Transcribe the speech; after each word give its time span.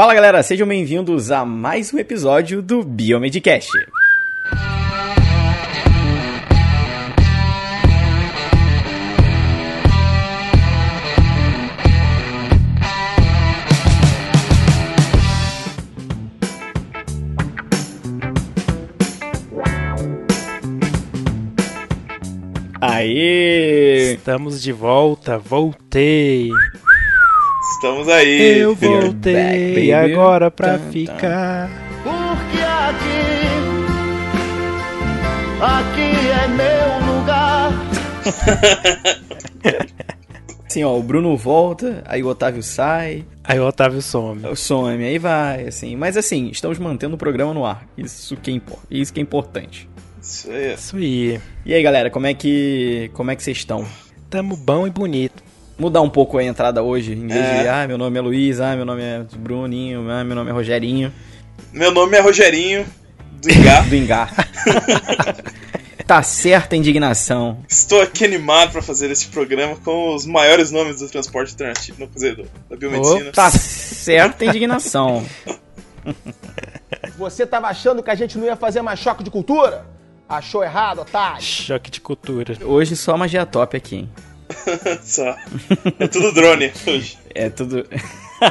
Fala 0.00 0.14
galera, 0.14 0.42
sejam 0.42 0.66
bem-vindos 0.66 1.30
a 1.30 1.44
mais 1.44 1.92
um 1.92 1.98
episódio 1.98 2.62
do 2.62 2.82
Biomedcast. 2.82 3.68
Aê! 22.80 24.14
Estamos 24.14 24.62
de 24.62 24.72
volta, 24.72 25.36
voltei. 25.36 26.48
Estamos 27.80 28.08
aí. 28.08 28.58
Eu 28.58 28.74
voltei 28.74 29.74
back, 29.74 29.92
agora 29.92 30.50
pra 30.50 30.78
tan. 30.78 30.90
ficar. 30.90 31.70
Porque 32.02 32.58
aqui, 32.60 33.30
aqui 35.62 36.12
é 36.28 36.48
meu 36.48 37.14
lugar. 37.16 37.72
Assim, 40.66 40.84
ó, 40.84 40.94
o 40.96 41.02
Bruno 41.02 41.36
volta, 41.36 42.04
aí 42.06 42.22
o 42.22 42.28
Otávio 42.28 42.62
sai, 42.62 43.24
Aí 43.42 43.58
o 43.58 43.66
Otávio 43.66 44.00
some. 44.00 44.40
some, 44.54 45.02
aí 45.02 45.18
vai, 45.18 45.66
assim. 45.66 45.96
Mas 45.96 46.16
assim, 46.16 46.48
estamos 46.50 46.78
mantendo 46.78 47.16
o 47.16 47.18
programa 47.18 47.52
no 47.52 47.66
ar. 47.66 47.84
Isso 47.98 48.36
que 48.36 48.52
é, 48.52 48.54
impor- 48.54 48.78
isso 48.88 49.12
que 49.12 49.18
é 49.18 49.22
importante. 49.22 49.88
Isso 50.22 50.48
aí. 50.48 50.74
Isso 50.74 50.96
aí. 50.96 51.40
E 51.66 51.74
aí, 51.74 51.82
galera, 51.82 52.08
como 52.08 52.26
é 52.28 52.34
que 52.34 53.10
como 53.14 53.32
é 53.32 53.36
que 53.36 53.42
vocês 53.42 53.56
estão? 53.56 53.84
Tamo 54.28 54.56
bom 54.56 54.86
e 54.86 54.90
bonito. 54.90 55.42
Mudar 55.80 56.02
um 56.02 56.10
pouco 56.10 56.36
a 56.36 56.44
entrada 56.44 56.82
hoje, 56.82 57.12
em 57.14 57.26
vez 57.26 57.40
É. 57.44 57.62
de, 57.62 57.68
ah, 57.68 57.88
meu 57.88 57.96
nome 57.96 58.18
é 58.18 58.20
Luiz, 58.20 58.60
ah, 58.60 58.76
meu 58.76 58.84
nome 58.84 59.02
é 59.02 59.24
Bruninho, 59.38 60.10
ah, 60.10 60.22
meu 60.22 60.36
nome 60.36 60.50
é 60.50 60.52
Rogerinho, 60.52 61.10
Meu 61.72 61.90
nome 61.90 62.16
é 62.16 62.20
Rogerinho, 62.20 62.84
do 63.40 63.50
Ingá. 63.50 63.80
do 63.88 63.94
Engar. 63.96 64.30
tá 66.06 66.22
certa 66.22 66.74
a 66.74 66.78
indignação. 66.78 67.58
Estou 67.68 68.02
aqui 68.02 68.24
animado 68.26 68.72
para 68.72 68.82
fazer 68.82 69.10
esse 69.10 69.28
programa 69.28 69.74
com 69.76 70.14
os 70.14 70.26
maiores 70.26 70.70
nomes 70.70 70.98
do 70.98 71.08
transporte 71.08 71.52
alternativo, 71.52 71.98
não, 72.00 72.06
quer 72.08 72.14
dizer, 72.14 72.36
do- 72.36 72.50
da 72.68 72.76
biomedicina. 72.76 73.32
Tá 73.32 73.50
certa 73.50 74.44
a 74.44 74.48
indignação. 74.48 75.24
Você 77.16 77.46
tava 77.46 77.68
achando 77.68 78.02
que 78.02 78.10
a 78.10 78.14
gente 78.14 78.36
não 78.36 78.44
ia 78.46 78.56
fazer 78.56 78.82
mais 78.82 78.98
choque 78.98 79.22
de 79.24 79.30
cultura? 79.30 79.86
Achou 80.28 80.62
errado, 80.62 81.00
otário? 81.00 81.42
Choque 81.42 81.90
de 81.90 82.00
cultura. 82.00 82.54
Hoje 82.64 82.96
só 82.96 83.16
magia 83.16 83.44
top 83.46 83.76
aqui, 83.76 83.96
hein? 83.96 84.10
Só. 85.02 85.36
É 85.98 86.06
tudo 86.06 86.32
drone 86.32 86.72
hoje. 86.86 87.18
É 87.34 87.48
tudo. 87.48 87.86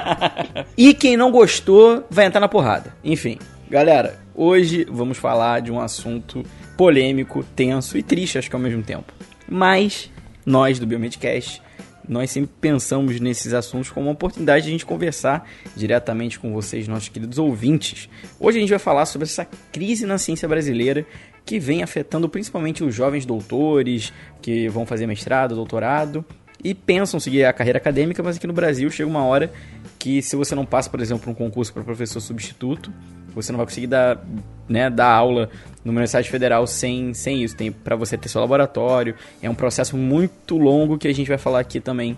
e 0.77 0.93
quem 0.93 1.17
não 1.17 1.31
gostou 1.31 2.05
vai 2.09 2.25
entrar 2.25 2.39
na 2.39 2.47
porrada. 2.47 2.93
Enfim, 3.03 3.37
galera, 3.69 4.19
hoje 4.35 4.85
vamos 4.89 5.17
falar 5.17 5.61
de 5.61 5.71
um 5.71 5.79
assunto 5.79 6.43
polêmico, 6.77 7.43
tenso 7.55 7.97
e 7.97 8.03
triste, 8.03 8.37
acho 8.37 8.49
que 8.49 8.55
ao 8.55 8.61
mesmo 8.61 8.83
tempo. 8.83 9.13
Mas 9.47 10.09
nós 10.45 10.79
do 10.79 10.87
Biomedcast, 10.87 11.61
nós 12.09 12.31
sempre 12.31 12.49
pensamos 12.59 13.19
nesses 13.19 13.53
assuntos 13.53 13.91
como 13.91 14.07
uma 14.07 14.13
oportunidade 14.13 14.63
de 14.63 14.69
a 14.69 14.71
gente 14.71 14.85
conversar 14.85 15.47
diretamente 15.75 16.39
com 16.39 16.51
vocês, 16.51 16.87
nossos 16.87 17.09
queridos 17.09 17.37
ouvintes. 17.37 18.09
Hoje 18.39 18.57
a 18.57 18.61
gente 18.61 18.71
vai 18.71 18.79
falar 18.79 19.05
sobre 19.05 19.27
essa 19.27 19.45
crise 19.71 20.07
na 20.07 20.17
ciência 20.17 20.47
brasileira 20.47 21.05
que 21.45 21.59
vem 21.59 21.83
afetando 21.83 22.29
principalmente 22.29 22.83
os 22.83 22.93
jovens 22.93 23.25
doutores 23.25 24.13
que 24.41 24.67
vão 24.69 24.85
fazer 24.85 25.07
mestrado, 25.07 25.55
doutorado 25.55 26.25
e 26.63 26.73
pensam 26.73 27.19
seguir 27.19 27.45
a 27.45 27.53
carreira 27.53 27.77
acadêmica, 27.77 28.21
mas 28.21 28.37
aqui 28.37 28.45
no 28.45 28.53
Brasil 28.53 28.89
chega 28.91 29.09
uma 29.09 29.23
hora 29.23 29.51
que 29.97 30.21
se 30.21 30.35
você 30.35 30.53
não 30.55 30.65
passa, 30.65 30.89
por 30.89 30.99
exemplo, 30.99 31.31
um 31.31 31.35
concurso 31.35 31.73
para 31.73 31.83
professor 31.83 32.19
substituto, 32.19 32.91
você 33.33 33.51
não 33.51 33.57
vai 33.57 33.65
conseguir 33.65 33.87
dar, 33.87 34.25
né, 34.67 34.89
dar 34.89 35.11
aula 35.11 35.49
numa 35.83 35.97
Universidade 35.97 36.29
Federal 36.29 36.65
sem, 36.67 37.13
sem 37.13 37.43
isso. 37.43 37.55
Tem 37.55 37.71
para 37.71 37.95
você 37.95 38.17
ter 38.17 38.27
seu 38.27 38.41
laboratório. 38.41 39.15
É 39.41 39.49
um 39.49 39.55
processo 39.55 39.95
muito 39.95 40.57
longo 40.57 40.97
que 40.97 41.07
a 41.07 41.13
gente 41.13 41.27
vai 41.27 41.37
falar 41.37 41.59
aqui 41.59 41.79
também 41.79 42.17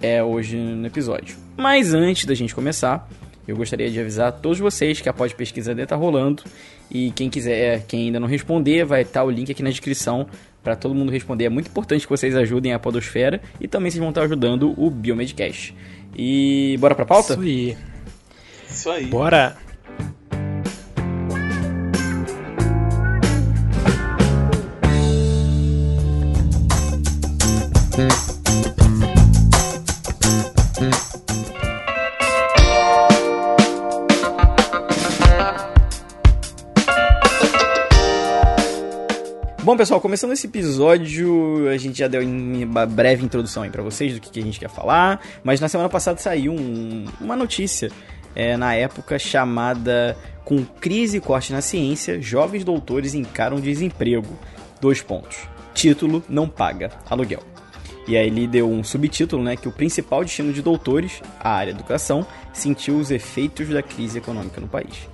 é, 0.00 0.22
hoje 0.22 0.56
no 0.56 0.86
episódio. 0.86 1.36
Mas 1.56 1.92
antes 1.92 2.24
da 2.24 2.34
gente 2.34 2.54
começar, 2.54 3.08
eu 3.46 3.56
gostaria 3.56 3.90
de 3.90 4.00
avisar 4.00 4.28
a 4.28 4.32
todos 4.32 4.58
vocês 4.58 5.00
que 5.00 5.08
a 5.08 5.12
pós 5.12 5.32
pesquisa 5.32 5.72
ainda 5.72 5.82
está 5.82 5.96
rolando. 5.96 6.42
E 6.90 7.10
quem 7.12 7.28
quiser, 7.28 7.84
quem 7.86 8.06
ainda 8.06 8.20
não 8.20 8.28
responder, 8.28 8.84
vai 8.84 9.02
estar 9.02 9.24
o 9.24 9.30
link 9.30 9.50
aqui 9.50 9.62
na 9.62 9.70
descrição 9.70 10.26
para 10.62 10.74
todo 10.74 10.94
mundo 10.94 11.10
responder. 11.12 11.44
É 11.44 11.48
muito 11.48 11.68
importante 11.68 12.06
que 12.06 12.10
vocês 12.10 12.34
ajudem 12.34 12.72
a 12.72 12.78
Podosfera 12.78 13.40
e 13.60 13.68
também 13.68 13.90
vocês 13.90 14.00
vão 14.00 14.08
estar 14.10 14.22
ajudando 14.22 14.74
o 14.76 14.90
Biomedcast. 14.90 15.74
E 16.16 16.76
bora 16.80 16.94
pra 16.94 17.04
pauta? 17.04 17.34
Isso 17.34 17.42
aí. 17.42 17.76
Isso 18.68 18.90
aí. 18.90 19.06
Bora. 19.06 19.56
Bom, 39.74 39.78
pessoal, 39.78 40.00
começando 40.00 40.30
esse 40.30 40.46
episódio, 40.46 41.68
a 41.68 41.76
gente 41.76 41.98
já 41.98 42.06
deu 42.06 42.22
uma 42.22 42.86
breve 42.86 43.24
introdução 43.24 43.64
aí 43.64 43.70
pra 43.70 43.82
vocês 43.82 44.14
do 44.14 44.20
que, 44.20 44.30
que 44.30 44.38
a 44.38 44.42
gente 44.44 44.60
quer 44.60 44.70
falar, 44.70 45.20
mas 45.42 45.60
na 45.60 45.66
semana 45.66 45.88
passada 45.88 46.16
saiu 46.20 46.52
um- 46.52 47.06
uma 47.20 47.34
notícia 47.34 47.90
é, 48.36 48.56
na 48.56 48.72
época 48.76 49.18
chamada 49.18 50.16
Com 50.44 50.64
crise 50.64 51.16
e 51.16 51.20
corte 51.20 51.52
na 51.52 51.60
ciência, 51.60 52.22
jovens 52.22 52.62
doutores 52.62 53.14
encaram 53.16 53.58
desemprego. 53.58 54.38
Dois 54.80 55.02
pontos. 55.02 55.38
Título 55.74 56.22
não 56.28 56.48
paga 56.48 56.90
aluguel. 57.10 57.42
E 58.06 58.16
aí 58.16 58.28
ele 58.28 58.46
deu 58.46 58.70
um 58.70 58.84
subtítulo, 58.84 59.42
né, 59.42 59.56
que 59.56 59.66
o 59.66 59.72
principal 59.72 60.22
destino 60.22 60.52
de 60.52 60.62
doutores, 60.62 61.20
a 61.40 61.50
área 61.50 61.72
educação, 61.72 62.24
sentiu 62.52 62.96
os 62.96 63.10
efeitos 63.10 63.68
da 63.70 63.82
crise 63.82 64.18
econômica 64.18 64.60
no 64.60 64.68
país. 64.68 65.08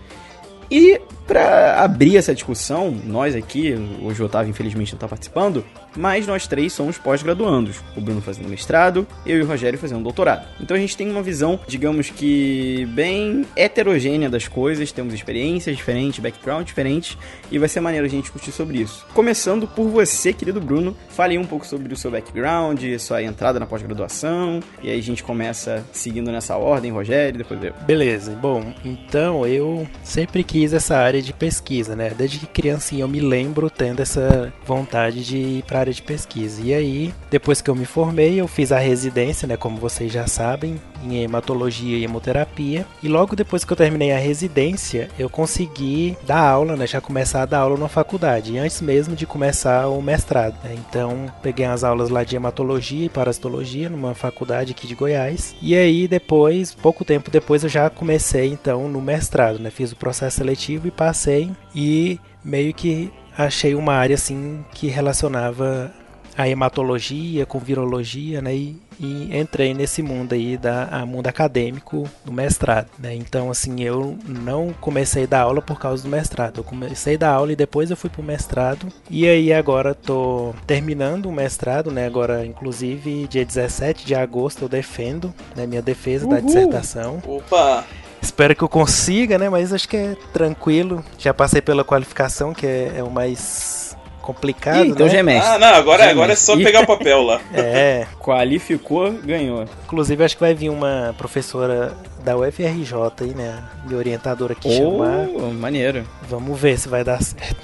E 0.71 1.01
para 1.27 1.83
abrir 1.83 2.17
essa 2.17 2.35
discussão, 2.35 2.91
nós 3.05 3.35
aqui, 3.35 3.75
hoje 4.03 4.23
o 4.23 4.27
Otávio 4.27 4.51
infelizmente 4.51 4.93
não 4.93 4.97
está 4.97 5.09
participando, 5.09 5.65
mas 5.97 6.27
nós 6.27 6.47
três 6.47 6.73
somos 6.73 6.99
pós-graduandos. 6.99 7.83
O 7.97 8.01
Bruno 8.01 8.21
fazendo 8.21 8.49
mestrado, 8.49 9.07
eu 9.27 9.39
e 9.39 9.43
o 9.43 9.47
Rogério 9.47 9.79
fazendo 9.79 10.03
doutorado. 10.03 10.47
Então 10.61 10.77
a 10.77 10.81
gente 10.81 10.97
tem 10.97 11.11
uma 11.11 11.23
visão, 11.23 11.59
digamos 11.67 12.11
que 12.11 12.87
bem 12.93 13.45
heterogênea 13.57 14.31
das 14.31 14.49
coisas, 14.49 14.93
temos 14.93 15.15
experiências 15.15 15.77
diferentes, 15.77 16.21
background 16.21 16.67
diferentes, 16.67 17.17
e 17.51 17.59
vai 17.59 17.69
ser 17.69 17.81
maneiro 17.81 18.07
a 18.07 18.09
gente 18.09 18.23
discutir 18.23 18.53
sobre 18.53 18.79
isso. 18.79 19.07
Começando 19.15 19.67
por 19.67 19.89
você, 19.89 20.33
querido 20.33 20.61
Bruno, 20.61 20.97
fale 21.09 21.37
um 21.39 21.45
pouco 21.45 21.67
sobre 21.67 21.93
o 21.93 21.97
seu 21.97 22.11
background, 22.11 22.83
sua 22.99 23.23
entrada 23.23 23.59
na 23.59 23.67
pós-graduação, 23.67 24.61
e 24.83 24.91
aí 24.91 24.99
a 24.99 25.03
gente 25.03 25.23
começa 25.23 25.85
seguindo 25.93 26.31
nessa 26.31 26.57
ordem, 26.57 26.91
Rogério, 26.91 27.39
depois 27.39 27.63
eu. 27.63 27.73
Beleza. 27.87 28.33
Bom, 28.33 28.73
então 28.85 29.47
eu 29.47 29.87
sempre 30.03 30.45
quis 30.45 30.73
essa 30.73 30.97
área 30.97 31.21
de 31.21 31.33
pesquisa, 31.33 31.97
né? 31.97 32.13
Desde 32.17 32.39
que 32.39 32.47
criancinha 32.47 33.05
eu 33.05 33.09
me 33.09 33.21
lembro 33.21 33.69
tendo 33.71 34.01
essa 34.01 34.53
vontade 34.65 35.25
de 35.25 35.37
ir 35.37 35.63
para 35.65 35.80
área 35.81 35.93
de 35.93 36.03
pesquisa. 36.03 36.63
E 36.63 36.73
aí, 36.73 37.15
depois 37.31 37.61
que 37.61 37.71
eu 37.71 37.75
me 37.75 37.85
formei, 37.85 38.41
eu 38.41 38.47
fiz 38.47 38.73
a 38.73 38.79
residência, 38.79 39.47
né? 39.47 39.57
Como 39.57 39.77
vocês 39.77 40.13
já 40.13 40.27
sabem, 40.27 40.81
em 41.05 41.23
hematologia 41.23 41.99
e 41.99 42.05
hemoterapia. 42.05 42.87
E 43.03 43.09
logo 43.09 43.35
depois 43.35 43.65
que 43.65 43.73
eu 43.73 43.77
terminei 43.77 44.13
a 44.13 44.19
residência, 44.19 45.09
eu 45.19 45.29
consegui 45.29 46.17
dar 46.27 46.41
aula, 46.41 46.77
né? 46.77 46.87
Já 46.87 47.01
começar 47.01 47.43
a 47.43 47.47
dar 47.47 47.61
aula 47.61 47.77
na 47.77 47.89
faculdade, 47.89 48.59
antes 48.59 48.81
mesmo 48.81 49.17
de 49.17 49.27
começar 49.27 49.89
o 49.89 50.01
mestrado. 50.03 50.55
né? 50.63 50.77
Então, 50.89 51.27
peguei 51.43 51.67
as 51.67 51.85
aulas 51.85 52.09
lá 52.09 52.25
de 52.25 52.37
hematologia 52.37 53.07
e 53.07 53.09
parasitologia 53.09 53.89
numa 53.89 54.15
faculdade 54.15 54.73
aqui 54.73 54.87
de 54.87 54.95
Goiás. 54.95 55.55
E 55.61 55.75
aí, 55.75 56.07
depois, 56.07 56.75
pouco 56.75 57.05
tempo 57.05 57.31
depois, 57.31 57.63
eu 57.63 57.69
já 57.69 57.89
comecei 57.89 58.49
então 58.49 58.89
no 58.89 59.01
mestrado, 59.01 59.59
né? 59.59 59.71
Fiz 59.71 59.93
o 59.93 59.97
processo 59.97 60.39
seletivo 60.39 60.89
e 60.89 60.91
passei 60.91 61.51
e 61.75 62.19
meio 62.45 62.73
que 62.73 63.13
achei 63.37 63.75
uma 63.75 63.95
área 63.95 64.15
assim 64.15 64.65
que 64.73 64.89
relacionava 64.89 65.93
a 66.37 66.49
hematologia 66.49 67.45
com 67.45 67.59
virologia, 67.59 68.41
né? 68.41 68.55
E, 68.55 68.77
e 68.99 69.37
entrei 69.39 69.75
nesse 69.75 70.03
mundo 70.03 70.33
aí 70.33 70.57
da 70.57 70.85
a 70.85 71.05
mundo 71.05 71.27
acadêmico 71.27 72.09
do 72.25 72.33
mestrado, 72.33 72.89
né? 72.99 73.15
Então 73.15 73.51
assim, 73.51 73.83
eu 73.83 74.17
não 74.27 74.73
comecei 74.81 75.25
a 75.25 75.27
dar 75.27 75.41
aula 75.43 75.61
por 75.61 75.79
causa 75.79 76.03
do 76.03 76.09
mestrado. 76.09 76.59
Eu 76.61 76.65
comecei 76.65 77.17
a 77.17 77.19
dar 77.19 77.33
aula 77.33 77.53
e 77.53 77.57
depois 77.57 77.91
eu 77.91 77.97
fui 77.97 78.09
pro 78.09 78.23
mestrado. 78.23 78.87
E 79.11 79.29
aí 79.29 79.53
agora 79.53 79.95
tô 79.95 80.55
terminando 80.67 81.27
o 81.27 81.33
mestrado, 81.33 81.91
né? 81.91 82.07
Agora 82.07 82.47
inclusive 82.47 83.27
dia 83.27 83.45
17 83.45 84.07
de 84.07 84.15
agosto 84.15 84.63
eu 84.63 84.69
defendo, 84.69 85.35
né, 85.55 85.67
minha 85.67 85.83
defesa 85.83 86.27
da 86.27 86.37
Uhul! 86.37 86.47
dissertação. 86.47 87.23
Opa! 87.27 87.85
Espero 88.23 88.55
que 88.55 88.63
eu 88.63 88.69
consiga, 88.69 89.39
né? 89.39 89.49
Mas 89.49 89.73
acho 89.73 89.89
que 89.89 89.97
é 89.97 90.17
tranquilo. 90.33 91.05
Já 91.19 91.33
passei 91.33 91.61
pela 91.61 91.85
qualificação, 91.85 92.53
que 92.53 92.67
é, 92.67 92.95
é 92.99 93.03
o 93.03 93.11
mais 93.11 93.97
complicado, 94.21 94.85
Ih, 94.85 94.89
então 94.91 95.07
né? 95.07 95.13
já 95.13 95.19
é 95.19 95.23
mestre. 95.23 95.51
Ah, 95.51 95.59
não, 95.59 95.75
agora, 95.75 96.03
Já 96.05 96.09
é 96.09 96.13
agora 96.13 96.33
é 96.33 96.37
só 96.37 96.57
pegar 96.57 96.83
o 96.83 96.87
papel 96.87 97.23
lá. 97.23 97.41
É, 97.53 98.07
Qualificou, 98.21 99.13
ganhou. 99.13 99.65
inclusive 99.85 100.23
acho 100.23 100.37
que 100.37 100.41
vai 100.41 100.55
vir 100.55 100.69
uma 100.69 101.15
professora 101.19 101.97
da 102.23 102.37
UFRJ 102.37 102.95
aí, 103.23 103.35
né? 103.35 103.63
Minha 103.85 103.99
orientadora 103.99 104.53
aqui 104.53 104.71
chamar. 104.71 105.27
Oh, 105.35 105.51
maneiro. 105.53 106.05
Vamos 106.29 106.61
ver 106.61 106.79
se 106.79 106.89
vai 106.89 107.03
dar 107.03 107.21
certo. 107.23 107.57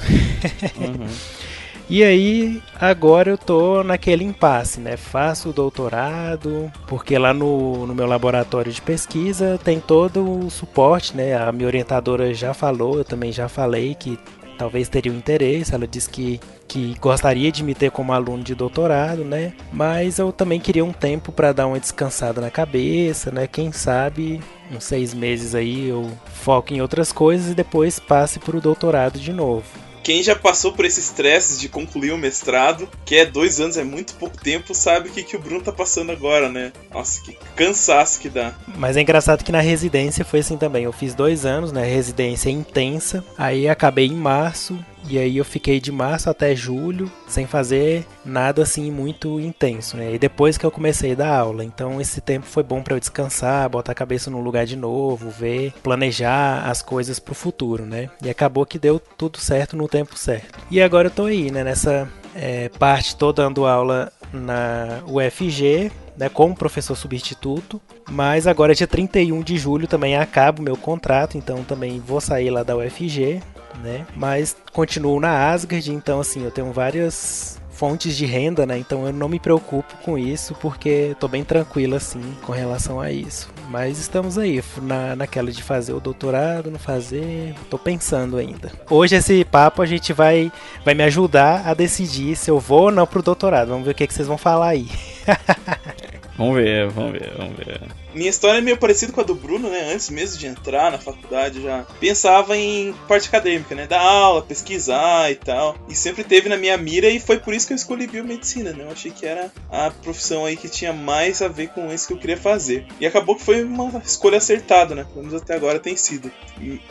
Uhum. 0.79 1.07
E 1.89 2.03
aí, 2.03 2.61
agora 2.81 3.31
eu 3.31 3.39
tô 3.39 3.85
naquele 3.85 4.25
impasse, 4.25 4.81
né? 4.81 4.97
Faço 4.97 5.51
o 5.51 5.53
doutorado, 5.53 6.71
porque 6.89 7.17
lá 7.17 7.33
no, 7.33 7.87
no 7.87 7.95
meu 7.95 8.07
laboratório 8.07 8.73
de 8.73 8.83
pesquisa 8.83 9.57
tem 9.63 9.79
todo 9.79 10.29
o 10.29 10.51
suporte, 10.51 11.17
né? 11.17 11.37
A 11.37 11.53
minha 11.53 11.69
orientadora 11.69 12.35
já 12.35 12.53
falou, 12.53 12.99
eu 12.99 13.05
também 13.05 13.31
já 13.31 13.49
falei 13.49 13.95
que 13.95 14.19
talvez 14.59 14.89
teria 14.89 15.13
um 15.13 15.17
interesse. 15.17 15.73
Ela 15.73 15.87
disse 15.87 16.11
que, 16.11 16.41
que 16.67 16.97
gostaria 17.01 17.53
de 17.53 17.63
me 17.63 17.73
ter 17.73 17.93
como 17.93 18.13
aluno 18.13 18.43
de 18.43 18.57
doutorado, 18.57 19.25
né? 19.25 19.53
Mas 19.73 20.19
eu 20.19 20.33
também 20.33 20.59
queria 20.59 20.85
um 20.85 20.93
tempo 20.93 21.31
para 21.31 21.53
dar 21.53 21.69
uma 21.69 21.79
descansada 21.79 22.41
na 22.41 22.51
cabeça, 22.51 23.31
né? 23.31 23.47
Quem 23.47 23.71
sabe 23.71 24.41
uns 24.73 24.83
seis 24.83 25.15
meses 25.15 25.55
aí 25.55 25.89
eu 25.89 26.11
foco 26.27 26.75
em 26.75 26.81
outras 26.81 27.13
coisas 27.13 27.53
e 27.53 27.55
depois 27.55 28.01
passe 28.01 28.41
para 28.41 28.57
o 28.57 28.61
doutorado 28.61 29.21
de 29.21 29.33
novo. 29.33 29.86
Quem 30.07 30.23
já 30.23 30.37
passou 30.37 30.71
por 30.73 30.85
esse 30.85 31.01
estresse 31.01 31.59
de 31.59 31.69
concluir 31.69 32.13
o 32.13 32.17
mestrado, 32.17 32.89
que 33.05 33.17
é 33.17 33.27
dois 33.27 33.59
anos, 33.59 33.77
é 33.77 33.83
muito 33.83 34.15
pouco 34.15 34.39
tempo, 34.39 34.73
sabe 34.73 35.09
o 35.09 35.13
que, 35.13 35.25
que 35.25 35.35
o 35.35 35.41
Bruno 35.41 35.65
tá 35.65 35.73
passando 35.73 36.13
agora, 36.13 36.49
né? 36.49 36.73
Nossa, 36.95 37.21
que 37.23 37.37
cansaço 37.57 38.21
que 38.21 38.29
dá. 38.29 38.55
Mas 38.77 38.97
é 38.97 39.01
engraçado 39.01 39.43
que 39.43 39.51
na 39.51 39.59
residência 39.59 40.25
foi 40.25 40.39
assim 40.39 40.57
também. 40.57 40.85
Eu 40.85 40.93
fiz 40.93 41.13
dois 41.13 41.45
anos, 41.45 41.73
né? 41.73 41.85
Residência 41.85 42.51
intensa. 42.51 43.25
Aí 43.37 43.69
acabei 43.69 44.07
em 44.07 44.15
março. 44.15 44.79
E 45.09 45.19
aí 45.19 45.37
eu 45.37 45.45
fiquei 45.45 45.81
de 45.81 45.93
março 45.93 46.29
até 46.29 46.55
julho 46.55 47.11
sem 47.29 47.47
fazer 47.47 48.05
nada 48.25 48.63
assim 48.63 48.91
muito 48.91 49.39
intenso, 49.41 49.97
né? 49.97 50.15
E 50.15 50.19
depois 50.19 50.59
que 50.59 50.67
eu 50.67 50.71
comecei 50.71 51.13
a 51.13 51.17
dar 51.17 51.39
aula. 51.39 51.65
Então 51.65 52.01
esse 52.01 52.21
tempo 52.21 52.47
foi 52.47 52.63
bom 52.63 52.83
para 52.83 52.95
eu 52.95 53.01
descansar, 53.01 53.69
botar 53.69 53.93
a 53.93 53.95
cabeça 53.95 54.31
no 54.31 54.41
lugar 54.41 54.67
de 54.67 54.77
novo, 54.77 55.31
ver, 55.31 55.73
planejar 55.83 56.69
as 56.69 56.83
coisas 56.83 57.19
pro 57.19 57.35
futuro, 57.35 57.85
né? 57.85 58.11
E 58.23 58.29
acabou 58.29 58.67
que 58.67 58.79
deu 58.79 58.99
tudo 58.99 59.39
certo 59.39 59.77
no 59.77 59.89
tempo 59.89 60.17
certo. 60.19 60.59
E 60.71 60.81
agora 60.83 61.07
eu 61.09 61.13
tô 61.13 61.25
aí, 61.27 61.51
né? 61.51 61.63
Nessa 61.63 62.09
é, 62.35 62.69
parte 62.69 63.17
tô 63.17 63.33
dando 63.33 63.67
aula 63.67 64.13
na 64.33 65.03
UFG, 65.07 65.91
né, 66.17 66.29
como 66.29 66.55
professor 66.55 66.97
substituto, 66.97 67.81
mas 68.11 68.47
agora 68.47 68.75
dia 68.75 68.87
31 68.87 69.43
de 69.43 69.59
julho 69.59 69.87
também 69.87 70.17
acaba 70.17 70.61
o 70.61 70.65
meu 70.65 70.77
contrato, 70.77 71.37
então 71.37 71.63
também 71.63 72.01
vou 72.01 72.21
sair 72.21 72.51
lá 72.51 72.63
da 72.63 72.77
UFG, 72.77 73.43
né? 73.83 74.07
Mas 74.15 74.57
continuo 74.73 75.21
na 75.21 75.51
Asgard, 75.51 75.93
então 75.93 76.21
assim, 76.21 76.45
eu 76.45 76.51
tenho 76.51 76.73
várias 76.73 77.59
fontes 77.77 78.17
de 78.17 78.25
renda, 78.25 78.65
né? 78.65 78.79
Então 78.79 79.07
eu 79.07 79.13
não 79.13 79.29
me 79.29 79.39
preocupo 79.39 79.95
com 80.03 80.17
isso, 80.17 80.55
porque 80.61 81.15
tô 81.21 81.29
bem 81.29 81.45
tranquilo 81.45 81.95
assim 81.95 82.23
com 82.43 82.53
relação 82.53 82.99
a 83.01 83.13
isso. 83.13 83.51
Mas 83.69 83.99
estamos 83.99 84.39
aí, 84.39 84.63
na, 84.81 85.15
naquela 85.15 85.51
de 85.51 85.63
fazer 85.63 85.93
o 85.93 86.01
doutorado, 86.01 86.71
não 86.71 86.79
fazer, 86.79 87.55
tô 87.69 87.79
pensando 87.79 88.39
ainda. 88.39 88.73
Hoje 88.89 89.17
esse 89.17 89.45
papo 89.45 89.83
a 89.83 89.87
gente 89.87 90.13
vai, 90.13 90.51
vai 90.85 90.95
me 90.95 91.03
ajudar 91.05 91.67
a 91.67 91.75
decidir 91.75 92.35
se 92.37 92.51
eu 92.51 92.59
vou 92.59 92.85
ou 92.85 92.91
não 92.91 93.07
pro 93.07 93.23
doutorado. 93.23 93.69
Vamos 93.69 93.85
ver 93.85 93.93
o 93.93 93.95
que, 93.95 94.07
que 94.07 94.15
vocês 94.15 94.29
vão 94.29 94.39
falar 94.39 94.69
aí. 94.69 94.89
Vamos 96.37 96.57
ver, 96.57 96.89
vamos 96.91 97.13
ver, 97.13 97.33
vamos 97.37 97.57
ver. 97.57 97.81
Minha 98.15 98.31
história 98.31 98.59
é 98.59 98.63
meio 98.63 98.77
parecida 98.77 99.13
com 99.13 99.21
a 99.21 99.25
do 99.25 99.35
Bruno, 99.35 99.69
né? 99.69 99.93
Antes 99.93 100.11
mesmo 100.11 100.39
de 100.39 100.47
entrar 100.47 100.91
na 100.91 100.99
faculdade, 100.99 101.63
já 101.63 101.85
pensava 101.99 102.57
em 102.57 102.95
parte 103.09 103.29
acadêmica, 103.29 103.75
né? 103.75 103.87
Dar 103.87 104.01
aula, 104.01 104.43
pesquisar 104.43 105.31
e 105.31 105.35
tal. 105.35 105.77
E 105.89 105.95
sempre 105.95 106.25
teve 106.25 106.49
na 106.49 106.57
minha 106.57 106.77
mira 106.77 107.09
e 107.09 107.19
foi 107.19 107.39
por 107.39 107.55
isso 107.55 107.67
que 107.67 107.73
eu 107.73 107.77
escolhi 107.77 108.07
biomedicina, 108.07 108.73
né? 108.73 108.85
Eu 108.85 108.91
achei 108.91 109.11
que 109.11 109.27
era 109.27 109.51
a 109.71 109.91
profissão 109.91 110.45
aí 110.45 110.57
que 110.57 110.69
tinha 110.69 110.93
mais 110.93 111.41
a 111.41 111.49
ver 111.49 111.69
com 111.69 111.93
isso 111.93 112.07
que 112.07 112.13
eu 112.13 112.19
queria 112.19 112.37
fazer. 112.37 112.87
E 113.01 113.07
acabou 113.07 113.37
que 113.37 113.43
foi 113.43 113.65
uma 113.65 114.03
escolha 114.05 114.39
acertada, 114.39 114.95
né? 114.95 115.05
Pelo 115.05 115.25
menos 115.25 115.41
até 115.41 115.55
agora 115.55 115.79
tem 115.79 115.97
sido. 115.97 116.31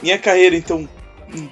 Minha 0.01 0.17
carreira, 0.17 0.55
então, 0.55 0.87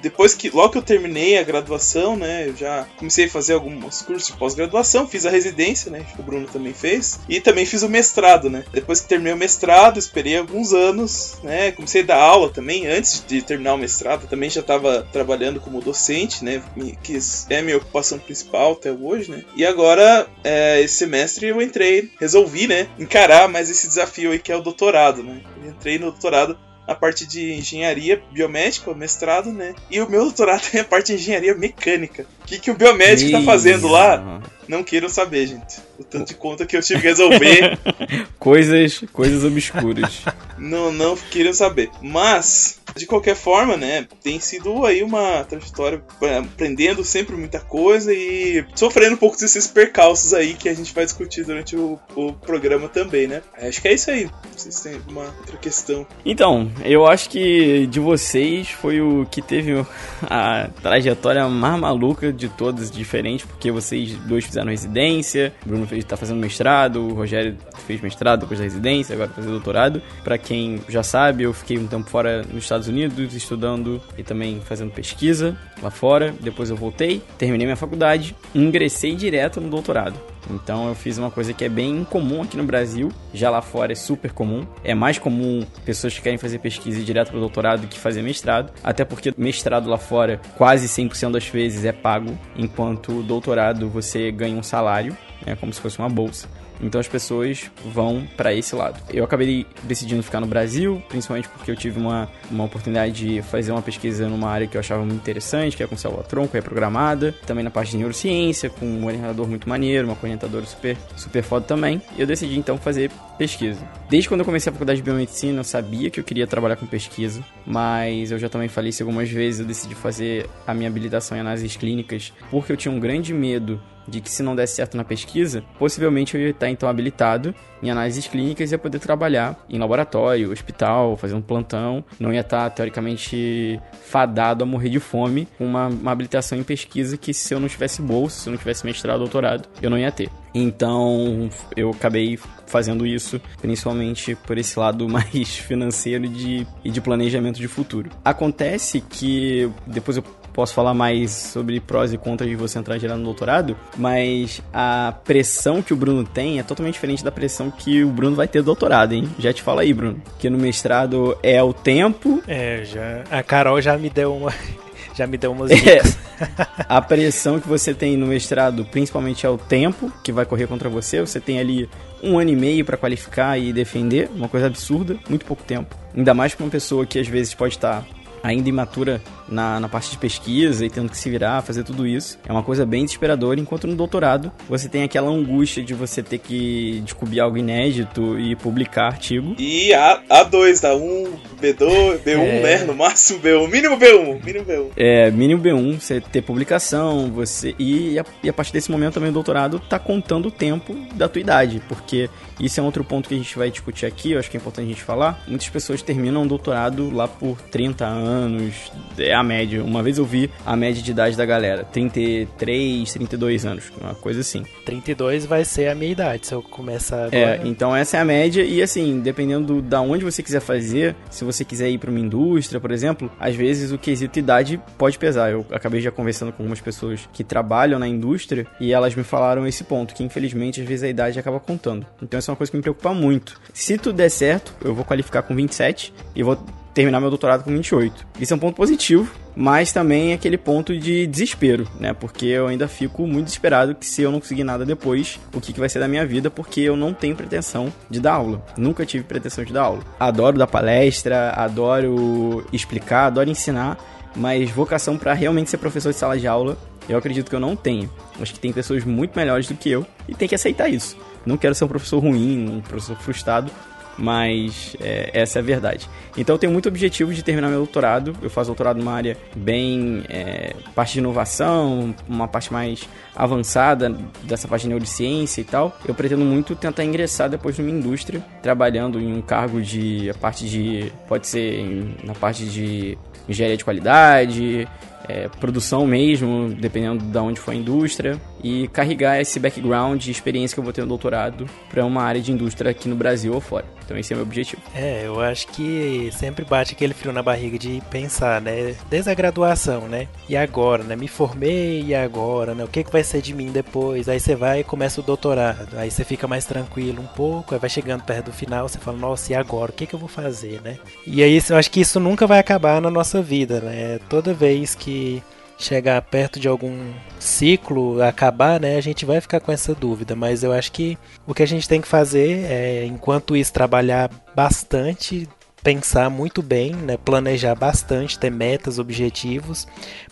depois 0.00 0.34
que 0.34 0.50
logo 0.50 0.70
que 0.70 0.78
eu 0.78 0.82
terminei 0.82 1.38
a 1.38 1.42
graduação, 1.42 2.16
né, 2.16 2.48
eu 2.48 2.56
já 2.56 2.86
comecei 2.96 3.26
a 3.26 3.30
fazer 3.30 3.54
alguns 3.54 4.02
cursos 4.02 4.28
de 4.28 4.36
pós-graduação, 4.36 5.06
fiz 5.06 5.26
a 5.26 5.30
residência, 5.30 5.90
né, 5.90 6.04
que 6.14 6.20
o 6.20 6.24
Bruno 6.24 6.46
também 6.46 6.72
fez, 6.72 7.20
e 7.28 7.40
também 7.40 7.66
fiz 7.66 7.82
o 7.82 7.88
mestrado, 7.88 8.48
né. 8.48 8.64
Depois 8.72 9.00
que 9.00 9.08
terminei 9.08 9.32
o 9.32 9.36
mestrado, 9.36 9.98
esperei 9.98 10.38
alguns 10.38 10.72
anos, 10.72 11.38
né, 11.42 11.72
comecei 11.72 12.02
a 12.02 12.06
dar 12.06 12.20
aula 12.20 12.50
também 12.50 12.86
antes 12.86 13.24
de 13.26 13.42
terminar 13.42 13.74
o 13.74 13.78
mestrado, 13.78 14.28
também 14.28 14.50
já 14.50 14.60
estava 14.60 15.06
trabalhando 15.12 15.60
como 15.60 15.80
docente, 15.80 16.44
né, 16.44 16.62
que 17.02 17.18
é 17.50 17.58
a 17.58 17.62
minha 17.62 17.76
ocupação 17.76 18.18
principal 18.18 18.72
até 18.72 18.92
hoje, 18.92 19.30
né. 19.30 19.44
E 19.56 19.64
agora 19.66 20.26
é, 20.42 20.80
esse 20.80 20.94
semestre 20.94 21.48
eu 21.48 21.60
entrei, 21.60 22.10
resolvi, 22.20 22.66
né, 22.66 22.88
encarar 22.98 23.48
mais 23.48 23.70
esse 23.70 23.88
desafio 23.88 24.30
aí 24.30 24.38
que 24.38 24.52
é 24.52 24.56
o 24.56 24.62
doutorado, 24.62 25.22
né. 25.22 25.40
Eu 25.62 25.70
entrei 25.70 25.98
no 25.98 26.10
doutorado 26.10 26.58
a 26.86 26.94
parte 26.94 27.26
de 27.26 27.54
engenharia 27.54 28.22
biomédica, 28.32 28.90
o 28.90 28.94
mestrado, 28.94 29.50
né? 29.52 29.74
E 29.90 30.00
o 30.00 30.08
meu 30.08 30.22
doutorado 30.22 30.62
é 30.74 30.80
a 30.80 30.84
parte 30.84 31.08
de 31.08 31.14
engenharia 31.14 31.54
mecânica. 31.54 32.26
O 32.42 32.46
que, 32.46 32.58
que 32.58 32.70
o 32.70 32.74
biomédico 32.74 33.32
tá 33.32 33.42
fazendo 33.42 33.88
lá? 33.88 34.42
Não 34.68 34.82
queiram 34.82 35.08
saber, 35.08 35.46
gente. 35.46 35.76
O 35.98 36.04
tanto 36.04 36.28
de 36.28 36.34
conta 36.34 36.66
que 36.66 36.76
eu 36.76 36.82
tive 36.82 37.00
que 37.00 37.06
resolver. 37.06 37.78
coisas, 38.38 39.04
coisas 39.12 39.44
obscuras. 39.44 40.22
não, 40.58 40.92
não 40.92 41.16
queiram 41.16 41.52
saber. 41.52 41.90
Mas, 42.02 42.80
de 42.96 43.06
qualquer 43.06 43.36
forma, 43.36 43.76
né? 43.76 44.06
Tem 44.22 44.40
sido 44.40 44.84
aí 44.84 45.02
uma 45.02 45.44
trajetória 45.44 46.02
é, 46.22 46.38
aprendendo 46.38 47.04
sempre 47.04 47.36
muita 47.36 47.60
coisa 47.60 48.12
e 48.12 48.64
sofrendo 48.74 49.14
um 49.14 49.18
pouco 49.18 49.38
desses 49.38 49.66
percalços 49.66 50.32
aí 50.32 50.54
que 50.54 50.68
a 50.68 50.74
gente 50.74 50.94
vai 50.94 51.04
discutir 51.04 51.44
durante 51.44 51.76
o, 51.76 51.98
o 52.14 52.32
programa 52.32 52.88
também, 52.88 53.26
né? 53.26 53.42
Acho 53.58 53.80
que 53.80 53.88
é 53.88 53.94
isso 53.94 54.10
aí. 54.10 54.30
Vocês 54.56 54.80
têm 54.80 55.00
uma 55.08 55.24
outra 55.24 55.56
questão. 55.56 56.06
Então, 56.24 56.70
eu 56.84 57.06
acho 57.06 57.28
que 57.28 57.86
de 57.86 58.00
vocês 58.00 58.68
foi 58.68 59.00
o 59.00 59.26
que 59.30 59.42
teve 59.42 59.84
a 60.22 60.68
trajetória 60.82 61.48
mais 61.48 61.78
maluca 61.78 62.32
de 62.32 62.48
todas, 62.48 62.90
diferente, 62.90 63.46
porque 63.46 63.70
vocês 63.70 64.14
dois 64.26 64.44
fizeram 64.44 64.70
residência, 64.70 65.52
o 65.64 65.68
Bruno 65.68 65.86
fez, 65.86 66.04
tá 66.04 66.16
fazendo 66.16 66.40
mestrado, 66.40 67.00
o 67.00 67.14
Rogério 67.14 67.56
fez 67.86 68.00
mestrado 68.00 68.40
depois 68.40 68.58
da 68.58 68.64
residência, 68.64 69.14
agora 69.14 69.28
tá 69.28 69.36
fazendo 69.36 69.52
doutorado. 69.52 70.02
Para 70.22 70.38
quem 70.38 70.80
já 70.88 71.02
sabe, 71.02 71.44
eu 71.44 71.52
fiquei 71.52 71.78
um 71.78 71.86
tempo 71.86 72.08
fora 72.08 72.42
nos 72.42 72.64
Estados 72.64 72.88
Unidos 72.88 73.34
estudando 73.34 74.00
e 74.16 74.22
também 74.22 74.60
fazendo 74.64 74.92
pesquisa 74.92 75.56
lá 75.82 75.90
fora. 75.90 76.34
Depois 76.40 76.70
eu 76.70 76.76
voltei, 76.76 77.22
terminei 77.36 77.66
minha 77.66 77.76
faculdade, 77.76 78.34
ingressei 78.54 79.14
direto 79.14 79.60
no 79.60 79.68
doutorado. 79.68 80.33
Então 80.50 80.88
eu 80.88 80.94
fiz 80.94 81.18
uma 81.18 81.30
coisa 81.30 81.52
que 81.52 81.64
é 81.64 81.68
bem 81.68 81.98
incomum 81.98 82.42
aqui 82.42 82.56
no 82.56 82.64
Brasil, 82.64 83.10
já 83.32 83.50
lá 83.50 83.62
fora 83.62 83.92
é 83.92 83.94
super 83.94 84.32
comum. 84.32 84.66
É 84.82 84.94
mais 84.94 85.18
comum 85.18 85.66
pessoas 85.84 86.14
que 86.14 86.22
querem 86.22 86.38
fazer 86.38 86.58
pesquisa 86.58 86.98
e 86.98 87.02
ir 87.02 87.04
direto 87.04 87.28
para 87.28 87.36
o 87.38 87.40
doutorado 87.40 87.86
que 87.86 87.98
fazer 87.98 88.22
mestrado, 88.22 88.72
até 88.82 89.04
porque 89.04 89.32
mestrado 89.36 89.88
lá 89.88 89.98
fora 89.98 90.40
quase 90.56 90.88
100% 90.88 91.32
das 91.32 91.46
vezes 91.48 91.84
é 91.84 91.92
pago, 91.92 92.38
enquanto 92.56 93.22
doutorado 93.22 93.88
você 93.88 94.30
ganha 94.30 94.56
um 94.56 94.62
salário, 94.62 95.16
é 95.46 95.54
como 95.54 95.72
se 95.72 95.80
fosse 95.80 95.98
uma 95.98 96.08
bolsa. 96.08 96.48
Então 96.80 97.00
as 97.00 97.08
pessoas 97.08 97.70
vão 97.92 98.26
para 98.36 98.52
esse 98.54 98.74
lado. 98.74 99.00
Eu 99.12 99.24
acabei 99.24 99.66
decidindo 99.82 100.22
ficar 100.22 100.40
no 100.40 100.46
Brasil, 100.46 101.02
principalmente 101.08 101.48
porque 101.48 101.70
eu 101.70 101.76
tive 101.76 101.98
uma, 101.98 102.28
uma 102.50 102.64
oportunidade 102.64 103.12
de 103.12 103.42
fazer 103.42 103.72
uma 103.72 103.82
pesquisa 103.82 104.28
numa 104.28 104.50
área 104.50 104.66
que 104.66 104.76
eu 104.76 104.80
achava 104.80 105.04
muito 105.04 105.20
interessante, 105.20 105.76
que 105.76 105.82
é 105.82 105.86
com 105.86 105.96
célula-tronco, 105.96 106.56
é 106.56 106.60
programada. 106.60 107.34
Também 107.46 107.64
na 107.64 107.70
parte 107.70 107.92
de 107.92 107.98
neurociência, 107.98 108.68
com 108.70 108.86
um 108.86 109.06
orientador 109.06 109.46
muito 109.46 109.68
maneiro, 109.68 110.08
uma 110.08 110.16
orientadora 110.20 110.64
super, 110.66 110.96
super 111.16 111.42
foda 111.42 111.66
também. 111.66 112.00
Eu 112.18 112.26
decidi 112.26 112.58
então 112.58 112.76
fazer 112.76 113.10
pesquisa. 113.38 113.80
Desde 114.08 114.28
quando 114.28 114.40
eu 114.40 114.46
comecei 114.46 114.70
a 114.70 114.72
faculdade 114.72 114.98
de 114.98 115.02
biomedicina, 115.02 115.60
eu 115.60 115.64
sabia 115.64 116.10
que 116.10 116.20
eu 116.20 116.24
queria 116.24 116.46
trabalhar 116.46 116.76
com 116.76 116.86
pesquisa, 116.86 117.42
mas 117.66 118.30
eu 118.30 118.38
já 118.38 118.48
também 118.48 118.68
falei 118.68 118.90
isso 118.90 119.02
algumas 119.02 119.28
vezes, 119.28 119.60
eu 119.60 119.66
decidi 119.66 119.94
fazer 119.94 120.48
a 120.66 120.74
minha 120.74 120.88
habilitação 120.88 121.36
em 121.36 121.40
análises 121.40 121.76
clínicas 121.76 122.32
porque 122.50 122.72
eu 122.72 122.76
tinha 122.76 122.92
um 122.92 123.00
grande 123.00 123.32
medo 123.32 123.80
de 124.06 124.20
que 124.20 124.30
se 124.30 124.42
não 124.42 124.54
desse 124.54 124.76
certo 124.76 124.96
na 124.96 125.04
pesquisa, 125.04 125.62
possivelmente 125.78 126.34
eu 126.34 126.40
ia 126.40 126.50
estar 126.50 126.68
então 126.68 126.88
habilitado 126.88 127.54
em 127.82 127.90
análises 127.90 128.26
clínicas 128.26 128.70
e 128.70 128.74
ia 128.74 128.78
poder 128.78 128.98
trabalhar 128.98 129.62
em 129.68 129.78
laboratório, 129.78 130.50
hospital, 130.50 131.16
fazer 131.16 131.34
um 131.34 131.42
plantão, 131.42 132.04
não 132.18 132.32
ia 132.32 132.40
estar 132.40 132.68
teoricamente 132.70 133.80
fadado 134.06 134.64
a 134.64 134.66
morrer 134.66 134.88
de 134.88 135.00
fome 135.00 135.46
com 135.58 135.66
uma, 135.66 135.88
uma 135.88 136.12
habilitação 136.12 136.58
em 136.58 136.62
pesquisa 136.62 137.16
que 137.16 137.34
se 137.34 137.52
eu 137.52 137.60
não 137.60 137.68
tivesse 137.68 138.00
bolsa, 138.00 138.40
se 138.40 138.48
eu 138.48 138.52
não 138.52 138.58
tivesse 138.58 138.86
mestrado, 138.86 139.18
doutorado, 139.18 139.68
eu 139.82 139.90
não 139.90 139.98
ia 139.98 140.10
ter. 140.10 140.30
Então 140.54 141.50
eu 141.76 141.90
acabei 141.90 142.38
fazendo 142.66 143.06
isso 143.06 143.40
principalmente 143.60 144.34
por 144.34 144.56
esse 144.56 144.78
lado 144.78 145.06
mais 145.10 145.56
financeiro 145.56 146.28
de, 146.28 146.66
e 146.84 146.90
de 146.90 147.00
planejamento 147.00 147.58
de 147.58 147.68
futuro. 147.68 148.10
Acontece 148.24 149.00
que 149.00 149.70
depois 149.86 150.16
eu 150.16 150.24
posso 150.54 150.72
falar 150.72 150.94
mais 150.94 151.32
sobre 151.32 151.80
prós 151.80 152.12
e 152.12 152.16
contras 152.16 152.48
de 152.48 152.56
você 152.56 152.78
entrar 152.78 152.96
direto 152.96 153.18
no 153.18 153.24
doutorado, 153.24 153.76
mas 153.96 154.62
a 154.72 155.12
pressão 155.24 155.82
que 155.82 155.92
o 155.92 155.96
Bruno 155.96 156.24
tem 156.24 156.60
é 156.60 156.62
totalmente 156.62 156.94
diferente 156.94 157.24
da 157.24 157.32
pressão 157.32 157.70
que 157.70 158.04
o 158.04 158.08
Bruno 158.08 158.36
vai 158.36 158.46
ter 158.46 158.60
do 158.60 158.66
doutorado, 158.66 159.12
hein? 159.12 159.28
Já 159.38 159.52
te 159.52 159.60
fala 159.60 159.82
aí, 159.82 159.92
Bruno. 159.92 160.22
Que 160.38 160.48
no 160.48 160.56
mestrado 160.56 161.36
é 161.42 161.62
o 161.62 161.72
tempo. 161.72 162.42
É, 162.46 162.84
já. 162.84 163.24
A 163.30 163.42
Carol 163.42 163.80
já 163.82 163.98
me 163.98 164.08
deu 164.08 164.34
uma. 164.34 164.54
já 165.14 165.26
me 165.26 165.36
deu 165.36 165.52
umas 165.52 165.70
dicas. 165.70 166.16
É, 166.40 166.46
a 166.88 167.02
pressão 167.02 167.58
que 167.58 167.68
você 167.68 167.92
tem 167.92 168.16
no 168.16 168.26
mestrado, 168.26 168.84
principalmente 168.84 169.44
é 169.44 169.48
o 169.48 169.58
tempo 169.58 170.10
que 170.22 170.32
vai 170.32 170.46
correr 170.46 170.68
contra 170.68 170.88
você. 170.88 171.20
Você 171.20 171.40
tem 171.40 171.58
ali 171.58 171.88
um 172.22 172.38
ano 172.38 172.50
e 172.50 172.56
meio 172.56 172.84
para 172.84 172.96
qualificar 172.96 173.58
e 173.58 173.72
defender, 173.72 174.30
uma 174.34 174.48
coisa 174.48 174.66
absurda, 174.66 175.16
muito 175.28 175.44
pouco 175.44 175.62
tempo. 175.64 175.96
Ainda 176.16 176.32
mais 176.32 176.54
para 176.54 176.64
uma 176.64 176.70
pessoa 176.70 177.04
que 177.04 177.18
às 177.18 177.26
vezes 177.26 177.54
pode 177.54 177.74
estar 177.74 178.04
ainda 178.44 178.68
imatura 178.68 179.22
na, 179.48 179.80
na 179.80 179.88
parte 179.88 180.10
de 180.10 180.18
pesquisa 180.18 180.84
e 180.84 180.90
tendo 180.90 181.10
que 181.10 181.16
se 181.16 181.30
virar, 181.30 181.62
fazer 181.62 181.84
tudo 181.84 182.06
isso. 182.06 182.38
É 182.46 182.52
uma 182.52 182.62
coisa 182.62 182.84
bem 182.86 183.04
desesperadora, 183.04 183.60
enquanto 183.60 183.86
no 183.86 183.94
doutorado 183.94 184.52
você 184.68 184.88
tem 184.88 185.02
aquela 185.02 185.30
angústia 185.30 185.82
de 185.82 185.94
você 185.94 186.22
ter 186.22 186.38
que 186.38 187.00
descobrir 187.04 187.40
algo 187.40 187.56
inédito 187.56 188.38
e 188.38 188.56
publicar 188.56 189.06
artigo. 189.06 189.54
E 189.58 189.92
A, 189.94 190.20
A2, 190.28 190.80
da 190.80 190.94
1, 190.94 191.32
B2, 191.60 192.18
B1, 192.22 192.38
é... 192.38 192.60
né? 192.62 192.84
No 192.84 192.94
máximo 192.94 193.40
B1, 193.40 193.68
mínimo 193.68 193.96
B1, 193.98 194.44
mínimo 194.44 194.64
B1. 194.64 194.90
É, 194.96 195.30
mínimo 195.30 195.62
B1, 195.62 196.00
você 196.00 196.20
ter 196.20 196.42
publicação, 196.42 197.30
você. 197.30 197.74
E 197.78 198.18
a, 198.18 198.24
e 198.42 198.48
a 198.48 198.52
partir 198.52 198.72
desse 198.72 198.90
momento 198.90 199.14
também 199.14 199.30
o 199.30 199.32
doutorado 199.32 199.78
tá 199.78 199.98
contando 199.98 200.46
o 200.46 200.50
tempo 200.50 200.94
da 201.14 201.28
tua 201.28 201.40
idade, 201.40 201.82
porque 201.88 202.28
isso 202.58 202.80
é 202.80 202.82
outro 202.82 203.04
ponto 203.04 203.28
que 203.28 203.34
a 203.34 203.38
gente 203.38 203.56
vai 203.56 203.70
discutir 203.70 204.06
aqui, 204.06 204.32
eu 204.32 204.38
acho 204.38 204.50
que 204.50 204.56
é 204.56 204.60
importante 204.60 204.86
a 204.86 204.88
gente 204.88 205.02
falar. 205.02 205.42
Muitas 205.46 205.68
pessoas 205.68 206.02
terminam 206.02 206.42
o 206.42 206.46
doutorado 206.46 207.14
lá 207.14 207.26
por 207.26 207.60
30 207.60 208.04
anos, 208.04 208.92
é 209.18 209.33
a 209.34 209.42
média. 209.42 209.82
Uma 209.82 210.02
vez 210.02 210.18
eu 210.18 210.24
vi 210.24 210.50
a 210.64 210.76
média 210.76 211.02
de 211.02 211.10
idade 211.10 211.36
da 211.36 211.44
galera, 211.44 211.84
33, 211.84 213.12
32 213.12 213.66
anos, 213.66 213.92
uma 214.00 214.14
coisa 214.14 214.40
assim. 214.40 214.64
32 214.84 215.46
vai 215.46 215.64
ser 215.64 215.88
a 215.88 215.94
minha 215.94 216.12
idade, 216.12 216.46
se 216.46 216.54
eu 216.54 216.62
começar 216.62 217.32
é, 217.32 217.44
agora. 217.44 217.62
É, 217.64 217.68
então 217.68 217.94
essa 217.94 218.16
é 218.16 218.20
a 218.20 218.24
média 218.24 218.62
e 218.62 218.82
assim, 218.82 219.20
dependendo 219.20 219.80
da 219.82 220.00
onde 220.00 220.24
você 220.24 220.42
quiser 220.42 220.60
fazer, 220.60 221.16
se 221.30 221.44
você 221.44 221.64
quiser 221.64 221.90
ir 221.90 221.98
para 221.98 222.10
uma 222.10 222.20
indústria, 222.20 222.80
por 222.80 222.90
exemplo, 222.90 223.30
às 223.38 223.54
vezes 223.54 223.92
o 223.92 223.98
quesito 223.98 224.38
idade 224.38 224.80
pode 224.98 225.18
pesar. 225.18 225.50
Eu 225.50 225.66
acabei 225.70 226.00
já 226.00 226.10
conversando 226.10 226.52
com 226.52 226.62
algumas 226.62 226.80
pessoas 226.80 227.28
que 227.32 227.42
trabalham 227.42 227.98
na 227.98 228.06
indústria 228.06 228.66
e 228.80 228.92
elas 228.92 229.14
me 229.14 229.24
falaram 229.24 229.66
esse 229.66 229.84
ponto, 229.84 230.14
que 230.14 230.22
infelizmente 230.22 230.80
às 230.80 230.86
vezes 230.86 231.04
a 231.04 231.08
idade 231.08 231.38
acaba 231.38 231.58
contando. 231.58 232.06
Então 232.22 232.38
essa 232.38 232.50
é 232.50 232.52
uma 232.52 232.56
coisa 232.56 232.70
que 232.70 232.76
me 232.76 232.82
preocupa 232.82 233.12
muito. 233.12 233.60
Se 233.72 233.98
tudo 233.98 234.16
der 234.16 234.28
certo, 234.28 234.74
eu 234.84 234.94
vou 234.94 235.04
qualificar 235.04 235.42
com 235.42 235.54
27 235.54 236.12
e 236.34 236.42
vou 236.42 236.58
terminar 236.94 237.20
meu 237.20 237.28
doutorado 237.28 237.64
com 237.64 237.70
28. 237.70 238.26
Isso 238.40 238.54
é 238.54 238.56
um 238.56 238.58
ponto 238.58 238.76
positivo, 238.76 239.30
mas 239.56 239.92
também 239.92 240.30
é 240.30 240.34
aquele 240.34 240.56
ponto 240.56 240.96
de 240.96 241.26
desespero, 241.26 241.86
né? 241.98 242.14
Porque 242.14 242.46
eu 242.46 242.68
ainda 242.68 242.86
fico 242.86 243.26
muito 243.26 243.46
desesperado 243.46 243.94
que 243.94 244.06
se 244.06 244.22
eu 244.22 244.30
não 244.30 244.40
conseguir 244.40 244.64
nada 244.64 244.86
depois, 244.86 245.40
o 245.52 245.60
que, 245.60 245.72
que 245.72 245.80
vai 245.80 245.88
ser 245.88 245.98
da 245.98 246.08
minha 246.08 246.24
vida, 246.24 246.50
porque 246.50 246.80
eu 246.80 246.96
não 246.96 247.12
tenho 247.12 247.34
pretensão 247.34 247.92
de 248.08 248.20
dar 248.20 248.34
aula. 248.34 248.64
Nunca 248.78 249.04
tive 249.04 249.24
pretensão 249.24 249.64
de 249.64 249.72
dar 249.72 249.82
aula. 249.82 250.02
Adoro 250.18 250.56
dar 250.56 250.68
palestra, 250.68 251.50
adoro 251.50 252.64
explicar, 252.72 253.26
adoro 253.26 253.50
ensinar, 253.50 253.98
mas 254.36 254.70
vocação 254.70 255.18
para 255.18 255.34
realmente 255.34 255.70
ser 255.70 255.78
professor 255.78 256.12
de 256.12 256.18
sala 256.18 256.38
de 256.38 256.46
aula, 256.46 256.78
eu 257.08 257.18
acredito 257.18 257.50
que 257.50 257.56
eu 257.56 257.60
não 257.60 257.76
tenho. 257.76 258.10
Acho 258.40 258.54
que 258.54 258.60
tem 258.60 258.72
pessoas 258.72 259.04
muito 259.04 259.36
melhores 259.36 259.66
do 259.68 259.74
que 259.74 259.90
eu 259.90 260.06
e 260.28 260.34
tem 260.34 260.48
que 260.48 260.54
aceitar 260.54 260.88
isso. 260.88 261.16
Não 261.44 261.56
quero 261.56 261.74
ser 261.74 261.84
um 261.84 261.88
professor 261.88 262.18
ruim, 262.18 262.68
um 262.68 262.80
professor 262.80 263.16
frustrado, 263.16 263.70
mas 264.18 264.96
é, 265.00 265.30
essa 265.32 265.58
é 265.58 265.60
a 265.60 265.64
verdade. 265.64 266.08
Então 266.36 266.54
eu 266.54 266.58
tenho 266.58 266.72
muito 266.72 266.88
objetivo 266.88 267.32
de 267.32 267.42
terminar 267.42 267.68
meu 267.68 267.78
doutorado. 267.78 268.36
Eu 268.42 268.50
faço 268.50 268.68
doutorado 268.68 268.98
numa 268.98 269.12
área 269.12 269.36
bem 269.54 270.24
é, 270.28 270.74
parte 270.94 271.14
de 271.14 271.18
inovação, 271.20 272.14
uma 272.28 272.48
parte 272.48 272.72
mais 272.72 273.08
avançada 273.34 274.14
dessa 274.42 274.68
parte 274.68 274.82
de 274.82 274.88
neurociência 274.88 275.60
e 275.60 275.64
tal. 275.64 275.96
Eu 276.06 276.14
pretendo 276.14 276.44
muito 276.44 276.74
tentar 276.74 277.04
ingressar 277.04 277.48
depois 277.48 277.78
numa 277.78 277.90
indústria, 277.90 278.44
trabalhando 278.62 279.20
em 279.20 279.32
um 279.32 279.42
cargo 279.42 279.80
de 279.80 280.30
a 280.30 280.34
parte 280.34 280.68
de 280.68 281.12
pode 281.28 281.46
ser 281.46 281.80
em, 281.80 282.16
na 282.24 282.34
parte 282.34 282.64
de 282.64 283.18
engenharia 283.48 283.76
de 283.76 283.84
qualidade, 283.84 284.88
é, 285.28 285.48
produção 285.60 286.06
mesmo, 286.06 286.74
dependendo 286.78 287.24
de 287.24 287.38
onde 287.38 287.60
for 287.60 287.72
a 287.72 287.74
indústria, 287.74 288.40
e 288.64 288.88
carregar 288.88 289.38
esse 289.38 289.60
background 289.60 290.26
experiência 290.26 290.74
que 290.74 290.80
eu 290.80 290.84
vou 290.84 290.92
ter 290.92 291.02
no 291.02 291.08
doutorado 291.08 291.68
para 291.90 292.02
uma 292.04 292.22
área 292.22 292.40
de 292.40 292.50
indústria 292.50 292.90
aqui 292.90 293.10
no 293.10 293.14
Brasil 293.14 293.52
ou 293.52 293.60
fora. 293.60 293.84
Então 294.02 294.16
esse 294.16 294.32
é 294.32 294.36
o 294.36 294.38
meu 294.38 294.46
objetivo. 294.46 294.80
É, 294.94 295.26
eu 295.26 295.38
acho 295.38 295.68
que 295.68 296.30
sempre 296.32 296.64
bate 296.64 296.94
aquele 296.94 297.12
frio 297.12 297.32
na 297.32 297.42
barriga 297.42 297.78
de 297.78 298.02
pensar, 298.10 298.62
né? 298.62 298.96
Desde 299.10 299.30
a 299.30 299.34
graduação, 299.34 300.08
né? 300.08 300.28
E 300.48 300.56
agora, 300.56 301.04
né? 301.04 301.14
Me 301.14 301.28
formei 301.28 302.02
e 302.02 302.14
agora, 302.14 302.74
né? 302.74 302.84
O 302.84 302.88
que, 302.88 303.04
que 303.04 303.12
vai 303.12 303.22
ser 303.22 303.42
de 303.42 303.52
mim 303.52 303.70
depois? 303.70 304.28
Aí 304.28 304.40
você 304.40 304.54
vai 304.54 304.80
e 304.80 304.84
começa 304.84 305.20
o 305.20 305.24
doutorado. 305.24 305.98
Aí 305.98 306.10
você 306.10 306.24
fica 306.24 306.48
mais 306.48 306.64
tranquilo 306.64 307.20
um 307.20 307.26
pouco, 307.26 307.74
aí 307.74 307.80
vai 307.80 307.90
chegando 307.90 308.24
perto 308.24 308.46
do 308.46 308.52
final, 308.52 308.88
você 308.88 308.98
fala, 308.98 309.18
nossa, 309.18 309.52
e 309.52 309.54
agora? 309.54 309.90
O 309.90 309.94
que, 309.94 310.06
que 310.06 310.14
eu 310.14 310.18
vou 310.18 310.28
fazer, 310.28 310.80
né? 310.82 310.98
E 311.26 311.42
aí 311.42 311.60
eu 311.68 311.76
acho 311.76 311.90
que 311.90 312.00
isso 312.00 312.18
nunca 312.18 312.46
vai 312.46 312.58
acabar 312.58 313.00
na 313.00 313.10
nossa 313.10 313.42
vida, 313.42 313.80
né? 313.80 314.18
Toda 314.28 314.54
vez 314.54 314.94
que 314.94 315.42
chegar 315.78 316.20
perto 316.22 316.58
de 316.58 316.68
algum 316.68 317.12
ciclo, 317.38 318.22
acabar, 318.22 318.80
né, 318.80 318.96
a 318.96 319.00
gente 319.00 319.24
vai 319.24 319.40
ficar 319.40 319.60
com 319.60 319.72
essa 319.72 319.94
dúvida. 319.94 320.34
Mas 320.34 320.62
eu 320.62 320.72
acho 320.72 320.92
que 320.92 321.18
o 321.46 321.54
que 321.54 321.62
a 321.62 321.66
gente 321.66 321.88
tem 321.88 322.00
que 322.00 322.08
fazer 322.08 322.64
é, 322.70 323.04
enquanto 323.04 323.56
isso, 323.56 323.72
trabalhar 323.72 324.30
bastante, 324.54 325.48
pensar 325.82 326.30
muito 326.30 326.62
bem, 326.62 326.94
né, 326.94 327.18
planejar 327.18 327.74
bastante, 327.74 328.38
ter 328.38 328.50
metas, 328.50 328.98
objetivos, 328.98 329.86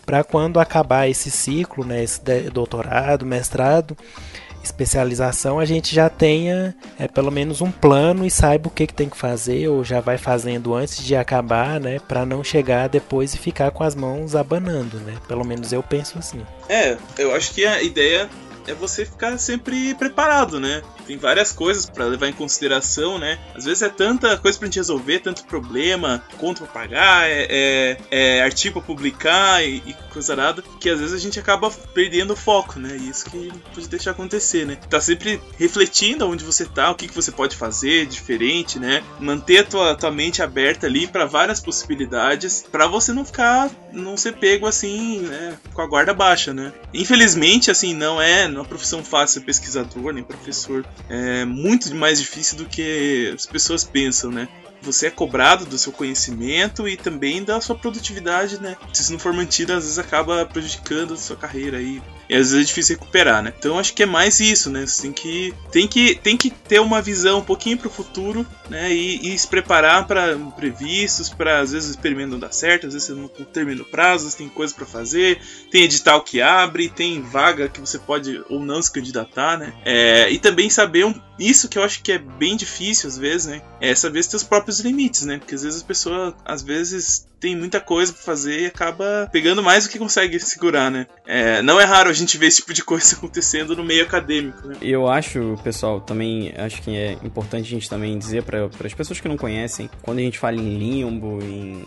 para 0.05 0.23
quando 0.23 0.59
acabar 0.59 1.07
esse 1.07 1.29
ciclo, 1.29 1.85
né, 1.85 2.03
esse 2.03 2.19
doutorado, 2.51 3.25
mestrado, 3.25 3.95
especialização, 4.63 5.59
a 5.59 5.65
gente 5.65 5.93
já 5.93 6.09
tenha 6.09 6.75
é, 6.97 7.07
pelo 7.07 7.31
menos 7.31 7.61
um 7.61 7.71
plano 7.71 8.25
e 8.25 8.31
saiba 8.31 8.67
o 8.67 8.71
que, 8.71 8.87
que 8.87 8.93
tem 8.93 9.09
que 9.09 9.17
fazer 9.17 9.67
ou 9.67 9.83
já 9.83 9.99
vai 9.99 10.17
fazendo 10.17 10.73
antes 10.73 11.03
de 11.03 11.15
acabar, 11.15 11.79
né? 11.79 11.99
Para 11.99 12.25
não 12.25 12.43
chegar 12.43 12.89
depois 12.89 13.33
e 13.33 13.37
ficar 13.37 13.71
com 13.71 13.83
as 13.83 13.95
mãos 13.95 14.35
abanando, 14.35 14.97
né? 14.99 15.13
Pelo 15.27 15.45
menos 15.45 15.73
eu 15.73 15.83
penso 15.83 16.17
assim. 16.17 16.41
É, 16.69 16.97
eu 17.17 17.35
acho 17.35 17.53
que 17.53 17.65
a 17.65 17.81
ideia 17.81 18.29
é 18.67 18.73
você 18.73 19.05
ficar 19.05 19.37
sempre 19.37 19.93
preparado, 19.95 20.59
né? 20.59 20.81
Tem 21.05 21.17
várias 21.17 21.51
coisas 21.51 21.85
para 21.85 22.05
levar 22.05 22.27
em 22.27 22.33
consideração, 22.33 23.17
né? 23.17 23.39
Às 23.55 23.65
vezes 23.65 23.81
é 23.81 23.89
tanta 23.89 24.37
coisa 24.37 24.57
pra 24.57 24.67
gente 24.67 24.77
resolver, 24.77 25.19
tanto 25.19 25.43
problema, 25.45 26.23
conta 26.37 26.63
pra 26.63 26.81
pagar, 26.81 27.29
é, 27.29 27.47
é, 27.49 27.97
é 28.11 28.43
artigo 28.43 28.79
pra 28.79 28.87
publicar 28.87 29.63
e, 29.63 29.77
e, 29.85 29.93
coisa 30.11 30.35
nada, 30.35 30.63
que 30.79 30.89
às 30.89 30.99
vezes 30.99 31.15
a 31.15 31.19
gente 31.19 31.39
acaba 31.39 31.69
perdendo 31.93 32.33
o 32.33 32.35
foco, 32.35 32.79
né? 32.79 32.97
E 32.99 33.09
isso 33.09 33.25
que 33.29 33.51
pode 33.73 33.87
deixar 33.87 34.11
acontecer, 34.11 34.65
né? 34.65 34.77
Tá 34.89 35.01
sempre 35.01 35.41
refletindo 35.57 36.27
onde 36.27 36.43
você 36.43 36.65
tá, 36.65 36.91
o 36.91 36.95
que, 36.95 37.07
que 37.07 37.15
você 37.15 37.31
pode 37.31 37.55
fazer 37.55 38.05
diferente, 38.05 38.79
né? 38.79 39.03
Manter 39.19 39.59
a 39.59 39.63
tua, 39.63 39.95
tua 39.95 40.11
mente 40.11 40.41
aberta 40.41 40.87
ali 40.87 41.07
para 41.07 41.25
várias 41.25 41.59
possibilidades, 41.59 42.65
para 42.71 42.87
você 42.87 43.11
não 43.11 43.25
ficar, 43.25 43.69
não 43.91 44.15
ser 44.15 44.33
pego 44.33 44.65
assim, 44.67 45.19
né? 45.19 45.57
Com 45.73 45.81
a 45.81 45.87
guarda 45.87 46.13
baixa, 46.13 46.53
né? 46.53 46.71
Infelizmente, 46.93 47.71
assim, 47.71 47.93
não 47.93 48.21
é, 48.21 48.47
não 48.53 48.61
é 48.61 48.63
uma 48.63 48.69
profissão 48.69 49.03
fácil 49.03 49.39
ser 49.39 49.45
pesquisador, 49.45 50.13
nem 50.13 50.23
professor 50.23 50.85
é 51.09 51.45
muito 51.45 51.93
mais 51.95 52.19
difícil 52.19 52.57
do 52.57 52.65
que 52.65 53.31
as 53.33 53.45
pessoas 53.45 53.83
pensam, 53.83 54.31
né? 54.31 54.47
Você 54.83 55.07
é 55.07 55.09
cobrado 55.09 55.65
do 55.65 55.77
seu 55.77 55.91
conhecimento 55.91 56.87
e 56.87 56.97
também 56.97 57.43
da 57.43 57.59
sua 57.61 57.75
produtividade, 57.75 58.61
né? 58.61 58.75
Se 58.91 59.11
não 59.11 59.19
for 59.19 59.33
mantido, 59.33 59.73
às 59.73 59.83
vezes 59.83 59.99
acaba 59.99 60.45
prejudicando 60.45 61.13
a 61.13 61.17
sua 61.17 61.35
carreira 61.35 61.77
aí. 61.77 62.01
E 62.29 62.35
às 62.35 62.51
vezes 62.51 62.63
é 62.63 62.67
difícil 62.67 62.97
recuperar, 62.97 63.41
né? 63.41 63.53
Então 63.57 63.79
acho 63.79 63.93
que 63.93 64.03
é 64.03 64.05
mais 64.05 64.39
isso, 64.39 64.69
né? 64.69 64.85
Você 64.85 65.03
tem 65.03 65.13
que, 65.13 65.53
tem 65.71 65.87
que, 65.87 66.15
tem 66.15 66.37
que 66.37 66.49
ter 66.49 66.79
uma 66.79 67.01
visão 67.01 67.39
um 67.39 67.43
pouquinho 67.43 67.77
para 67.77 67.87
o 67.87 67.91
futuro, 67.91 68.45
né? 68.69 68.93
E, 68.93 69.33
e 69.33 69.37
se 69.37 69.47
preparar 69.47 70.07
para 70.07 70.33
imprevistos, 70.33 71.29
para 71.29 71.59
às 71.59 71.71
vezes 71.71 71.89
o 71.89 71.91
experimento 71.91 72.31
não 72.31 72.39
dar 72.39 72.53
certo, 72.53 72.87
às 72.87 72.93
vezes 72.93 73.07
você 73.07 73.13
não 73.13 73.27
termina 73.27 73.81
o 73.81 73.85
prazo, 73.85 74.29
você 74.29 74.37
tem 74.37 74.49
coisa 74.49 74.73
para 74.73 74.85
fazer, 74.85 75.39
tem 75.71 75.83
edital 75.83 76.21
que 76.21 76.41
abre, 76.41 76.89
tem 76.89 77.21
vaga 77.21 77.69
que 77.69 77.79
você 77.79 77.99
pode 77.99 78.43
ou 78.49 78.59
não 78.59 78.81
se 78.81 78.91
candidatar, 78.91 79.57
né? 79.57 79.73
É, 79.85 80.29
e 80.31 80.39
também 80.39 80.69
saber 80.69 81.05
um, 81.05 81.13
isso 81.37 81.67
que 81.67 81.77
eu 81.77 81.83
acho 81.83 82.01
que 82.01 82.11
é 82.11 82.17
bem 82.17 82.55
difícil 82.55 83.09
às 83.09 83.17
vezes, 83.17 83.47
né? 83.47 83.61
É 83.81 83.93
saber 83.95 84.23
seus 84.23 84.43
próprios 84.43 84.79
limites, 84.79 85.25
né? 85.25 85.37
Porque 85.37 85.55
às 85.55 85.63
vezes 85.63 85.81
a 85.81 85.85
pessoa, 85.85 86.35
às 86.45 86.61
vezes 86.61 87.27
tem 87.39 87.57
muita 87.57 87.81
coisa 87.81 88.13
para 88.13 88.21
fazer 88.21 88.61
e 88.61 88.65
acaba 88.65 89.27
pegando 89.31 89.61
mais 89.61 89.83
do 89.83 89.89
que 89.89 89.99
consegue 89.99 90.39
segurar, 90.39 90.89
né? 90.89 91.07
É, 91.25 91.61
não 91.61 91.79
é 91.79 91.83
raro 91.83 92.09
a 92.09 92.13
gente 92.13 92.37
ver 92.37 92.47
esse 92.47 92.61
tipo 92.61 92.73
de 92.73 92.83
coisa 92.83 93.15
acontecendo 93.17 93.75
no 93.75 93.83
meio 93.83 94.03
acadêmico, 94.03 94.65
né? 94.67 94.77
Eu 94.81 95.09
acho, 95.09 95.59
pessoal, 95.63 95.99
também 95.99 96.53
acho 96.55 96.81
que 96.81 96.95
é 96.95 97.13
importante 97.23 97.67
a 97.67 97.69
gente 97.69 97.89
também 97.89 98.17
dizer 98.17 98.43
para 98.43 98.65
as 98.65 98.93
pessoas 98.93 99.19
que 99.19 99.27
não 99.27 99.37
conhecem, 99.37 99.89
quando 100.01 100.19
a 100.19 100.21
gente 100.21 100.39
fala 100.39 100.55
em 100.55 100.77
limbo, 100.77 101.39
em 101.43 101.83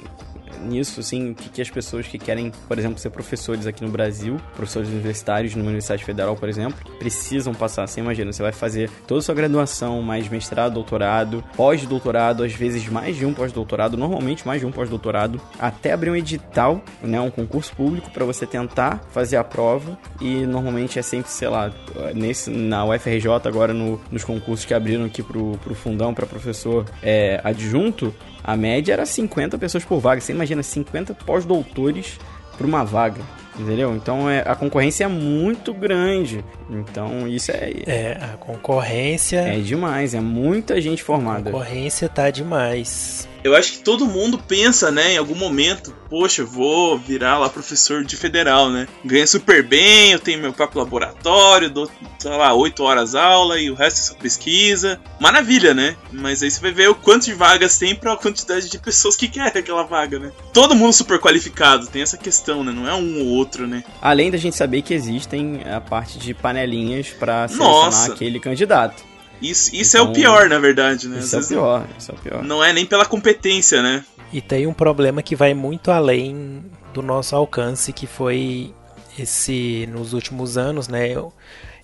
nisso, 0.63 1.01
assim, 1.01 1.35
que, 1.35 1.49
que 1.49 1.63
as 1.63 1.71
pessoas 1.71 2.07
que 2.07 2.19
querem, 2.19 2.53
por 2.69 2.79
exemplo, 2.79 2.99
ser 2.99 3.11
professores 3.11 3.67
aqui 3.67 3.85
no 3.85 3.91
Brasil, 3.91 4.37
professores 4.55 4.89
universitários 4.89 5.55
numa 5.55 5.67
universidade 5.67 6.05
federal, 6.05 6.37
por 6.37 6.49
exemplo, 6.49 6.79
precisam 6.99 7.55
passar. 7.55 7.87
Você 7.87 8.01
imagina, 8.01 8.33
você 8.33 8.43
vai 8.43 8.53
fazer 8.53 8.91
toda 9.07 9.21
a 9.21 9.23
sua 9.23 9.35
graduação, 9.35 10.03
mais 10.03 10.29
mestrado, 10.29 10.75
doutorado, 10.75 11.45
pós-doutorado, 11.57 12.43
às 12.43 12.53
vezes 12.53 12.89
mais 12.89 13.17
de 13.17 13.25
um 13.25 13.33
pós-doutorado, 13.33 13.97
normalmente 13.97 14.47
mais 14.47 14.61
de 14.61 14.67
um 14.67 14.73
pós-doutorado, 14.73 15.41
até 15.59 15.93
abrir 15.93 16.11
um 16.11 16.17
edital, 16.17 16.83
né, 17.03 17.21
um 17.21 17.31
concurso 17.31 17.75
público 17.75 18.11
para 18.11 18.25
você 18.25 18.47
tentar 18.47 19.05
fazer 19.11 19.37
a 19.37 19.45
prova 19.45 19.99
e 20.21 20.47
normalmente 20.47 20.99
é 20.99 21.03
sempre, 21.03 21.31
sei 21.31 21.49
lá, 21.49 21.73
nesse, 22.15 22.51
na 22.51 22.85
UFRJ 22.85 23.29
agora 23.45 23.73
no, 23.73 24.01
nos 24.11 24.25
concursos 24.25 24.65
que 24.65 24.75
abriram 24.75 25.05
aqui 25.05 25.23
pro, 25.23 25.59
pro 25.59 25.75
fundão 25.75 26.13
para 26.15 26.27
professor 26.27 26.85
é, 27.03 27.41
adjunto, 27.43 28.15
a 28.47 28.57
média 28.57 28.93
era 28.93 29.05
50 29.05 29.59
pessoas 29.59 29.85
por 29.85 29.99
vaga. 29.99 30.21
Você 30.21 30.33
imagina 30.33 30.63
50 30.63 31.15
pós-doutores 31.15 32.19
por 32.57 32.65
uma 32.65 32.85
vaga. 32.85 33.21
Entendeu? 33.59 33.97
Então 33.97 34.29
é, 34.29 34.45
a 34.47 34.55
concorrência 34.55 35.05
é 35.05 35.09
muito 35.09 35.73
grande. 35.73 36.45
Então 36.71 37.27
isso 37.27 37.51
é. 37.51 37.73
É, 37.87 38.19
a 38.21 38.37
concorrência. 38.37 39.41
É 39.41 39.59
demais, 39.59 40.15
é 40.15 40.21
muita 40.21 40.81
gente 40.81 41.03
formada. 41.03 41.49
A 41.49 41.53
concorrência 41.53 42.09
tá 42.09 42.31
demais 42.31 43.27
eu 43.47 43.55
acho 43.55 43.73
que 43.73 43.79
todo 43.79 44.07
mundo 44.07 44.39
pensa, 44.39 44.91
né, 44.91 45.13
em 45.13 45.19
algum 45.19 45.37
momento, 45.37 45.95
poxa, 46.11 46.45
vou 46.45 46.99
virar 46.99 47.39
lá 47.39 47.49
professor 47.49 48.05
de 48.05 48.17
federal, 48.17 48.71
né? 48.71 48.89
Ganha 49.05 49.27
super 49.27 49.63
bem, 49.63 50.11
eu 50.11 50.19
tenho 50.19 50.41
meu 50.41 50.53
próprio 50.53 50.81
laboratório, 50.81 51.71
dou, 51.71 51.89
sei 52.19 52.31
lá, 52.33 52.53
8 52.53 52.83
horas 52.83 53.15
aula 53.15 53.61
e 53.61 53.71
o 53.71 53.75
resto 53.75 53.99
é 53.99 54.03
só 54.03 54.15
pesquisa. 54.15 55.01
Maravilha, 55.21 55.73
né? 55.73 55.97
Mas 56.11 56.43
aí 56.43 56.51
você 56.51 56.61
vai 56.61 56.73
ver 56.73 56.91
o 56.91 56.95
quanto 56.95 57.27
de 57.27 57.35
vagas 57.35 57.79
tem 57.79 57.95
para 57.95 58.15
a 58.15 58.17
quantidade 58.17 58.69
de 58.69 58.79
pessoas 58.79 59.15
que 59.15 59.29
querem 59.31 59.61
aquela 59.61 59.85
vaga, 59.85 60.19
né? 60.19 60.33
Todo 60.53 60.75
mundo 60.75 60.93
super 60.93 61.21
qualificado, 61.21 61.87
tem 61.87 62.03
essa 62.03 62.17
questão, 62.17 62.65
né? 62.65 62.73
Não 62.73 62.89
é 62.89 62.95
um 62.95 63.21
ou 63.21 63.27
outro, 63.29 63.67
né? 63.67 63.85
Além 64.03 64.31
da 64.31 64.39
gente 64.39 64.57
saber 64.57 64.83
que 64.83 64.93
existem 64.93 65.63
a 65.65 65.81
parte 65.81 66.19
de 66.19 66.35
panelinhas 66.35 67.11
para 67.11 67.47
selecionar 67.47 67.85
Nossa. 67.85 68.13
aquele 68.13 68.41
candidato. 68.41 69.16
Isso, 69.41 69.75
isso 69.75 69.97
então, 69.97 70.07
é 70.07 70.09
o 70.09 70.11
então, 70.11 70.23
pior, 70.23 70.49
na 70.49 70.59
verdade, 70.59 71.09
né? 71.09 71.19
Isso 71.19 71.37
é 71.37 71.43
pior, 71.43 71.87
isso 71.99 72.11
é 72.11 72.15
o 72.15 72.19
pior. 72.19 72.43
Não 72.43 72.63
é 72.63 72.73
nem 72.73 72.87
pela 72.87 73.05
competência, 73.05 73.83
né? 73.83 74.05
E 74.33 74.41
tem 74.41 74.67
um 74.67 74.73
problema 74.73 75.23
que 75.23 75.37
vai 75.37 75.55
muito 75.55 75.91
além 75.91 76.65
do 76.93 77.03
nosso 77.03 77.37
alcance, 77.37 77.93
que 77.93 78.07
foi 78.07 78.73
esse, 79.19 79.89
nos 79.93 80.13
últimos 80.13 80.57
anos, 80.57 80.89
né? 80.89 81.09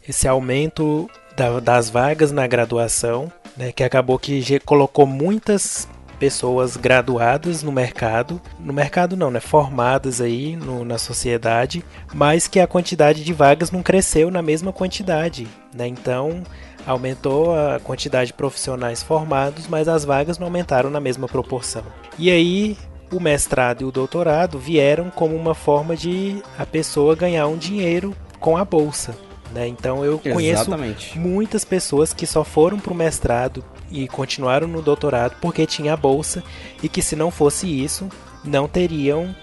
Esse 0.06 0.26
aumento 0.26 1.08
da, 1.36 1.60
das 1.60 1.88
vagas 1.88 2.32
na 2.32 2.46
graduação, 2.46 3.30
né? 3.56 3.72
Que 3.72 3.84
acabou 3.84 4.18
que 4.18 4.58
colocou 4.60 5.06
muitas 5.06 5.86
pessoas 6.18 6.76
graduadas 6.76 7.64
no 7.64 7.72
mercado, 7.72 8.40
no 8.60 8.72
mercado 8.72 9.16
não, 9.16 9.28
né, 9.28 9.40
formadas 9.40 10.20
aí 10.20 10.54
no, 10.54 10.84
na 10.84 10.96
sociedade, 10.96 11.84
mas 12.14 12.46
que 12.46 12.60
a 12.60 12.66
quantidade 12.66 13.24
de 13.24 13.32
vagas 13.32 13.72
não 13.72 13.82
cresceu 13.82 14.30
na 14.30 14.40
mesma 14.40 14.72
quantidade, 14.72 15.48
né? 15.74 15.86
Então 15.86 16.42
Aumentou 16.86 17.54
a 17.54 17.78
quantidade 17.78 18.28
de 18.28 18.32
profissionais 18.32 19.02
formados, 19.02 19.68
mas 19.68 19.86
as 19.86 20.04
vagas 20.04 20.38
não 20.38 20.48
aumentaram 20.48 20.90
na 20.90 20.98
mesma 21.00 21.28
proporção. 21.28 21.84
E 22.18 22.30
aí, 22.30 22.76
o 23.12 23.20
mestrado 23.20 23.82
e 23.82 23.84
o 23.84 23.92
doutorado 23.92 24.58
vieram 24.58 25.08
como 25.08 25.36
uma 25.36 25.54
forma 25.54 25.96
de 25.96 26.42
a 26.58 26.66
pessoa 26.66 27.14
ganhar 27.14 27.46
um 27.46 27.56
dinheiro 27.56 28.14
com 28.40 28.56
a 28.56 28.64
bolsa. 28.64 29.14
Né? 29.52 29.68
Então 29.68 30.04
eu 30.04 30.20
Exatamente. 30.24 31.10
conheço 31.10 31.18
muitas 31.18 31.64
pessoas 31.64 32.12
que 32.12 32.26
só 32.26 32.42
foram 32.42 32.80
para 32.80 32.92
o 32.92 32.96
mestrado 32.96 33.62
e 33.90 34.08
continuaram 34.08 34.66
no 34.66 34.80
doutorado 34.80 35.36
porque 35.42 35.66
tinha 35.66 35.92
a 35.92 35.96
bolsa 35.96 36.42
e 36.82 36.88
que 36.88 37.02
se 37.02 37.14
não 37.14 37.30
fosse 37.30 37.66
isso 37.66 38.08
não 38.42 38.66
teriam 38.66 39.34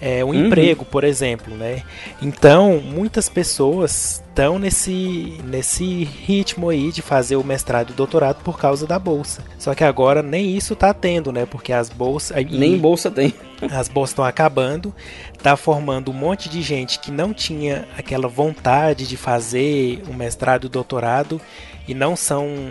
é, 0.00 0.24
um 0.24 0.28
uhum. 0.28 0.46
emprego, 0.46 0.84
por 0.84 1.04
exemplo, 1.04 1.54
né? 1.54 1.82
Então, 2.20 2.80
muitas 2.80 3.28
pessoas 3.28 4.22
estão 4.28 4.58
nesse, 4.58 5.38
nesse 5.44 6.04
ritmo 6.04 6.68
aí 6.68 6.92
de 6.92 7.00
fazer 7.00 7.36
o 7.36 7.44
mestrado 7.44 7.90
e 7.90 7.92
o 7.92 7.96
doutorado 7.96 8.42
por 8.42 8.58
causa 8.58 8.86
da 8.86 8.98
bolsa. 8.98 9.42
Só 9.58 9.74
que 9.74 9.84
agora 9.84 10.22
nem 10.22 10.54
isso 10.54 10.76
tá 10.76 10.92
tendo, 10.92 11.32
né? 11.32 11.46
Porque 11.46 11.72
as 11.72 11.88
bolsas... 11.88 12.36
Nem 12.50 12.76
bolsa 12.76 13.10
tem. 13.10 13.32
As 13.72 13.88
bolsas 13.88 14.10
estão 14.10 14.24
acabando, 14.24 14.94
tá 15.42 15.56
formando 15.56 16.10
um 16.10 16.14
monte 16.14 16.46
de 16.46 16.60
gente 16.60 16.98
que 16.98 17.10
não 17.10 17.32
tinha 17.32 17.88
aquela 17.96 18.28
vontade 18.28 19.06
de 19.06 19.16
fazer 19.16 20.02
o 20.10 20.12
mestrado 20.12 20.64
e 20.64 20.66
o 20.66 20.70
doutorado 20.70 21.40
e 21.88 21.94
não 21.94 22.14
são 22.14 22.70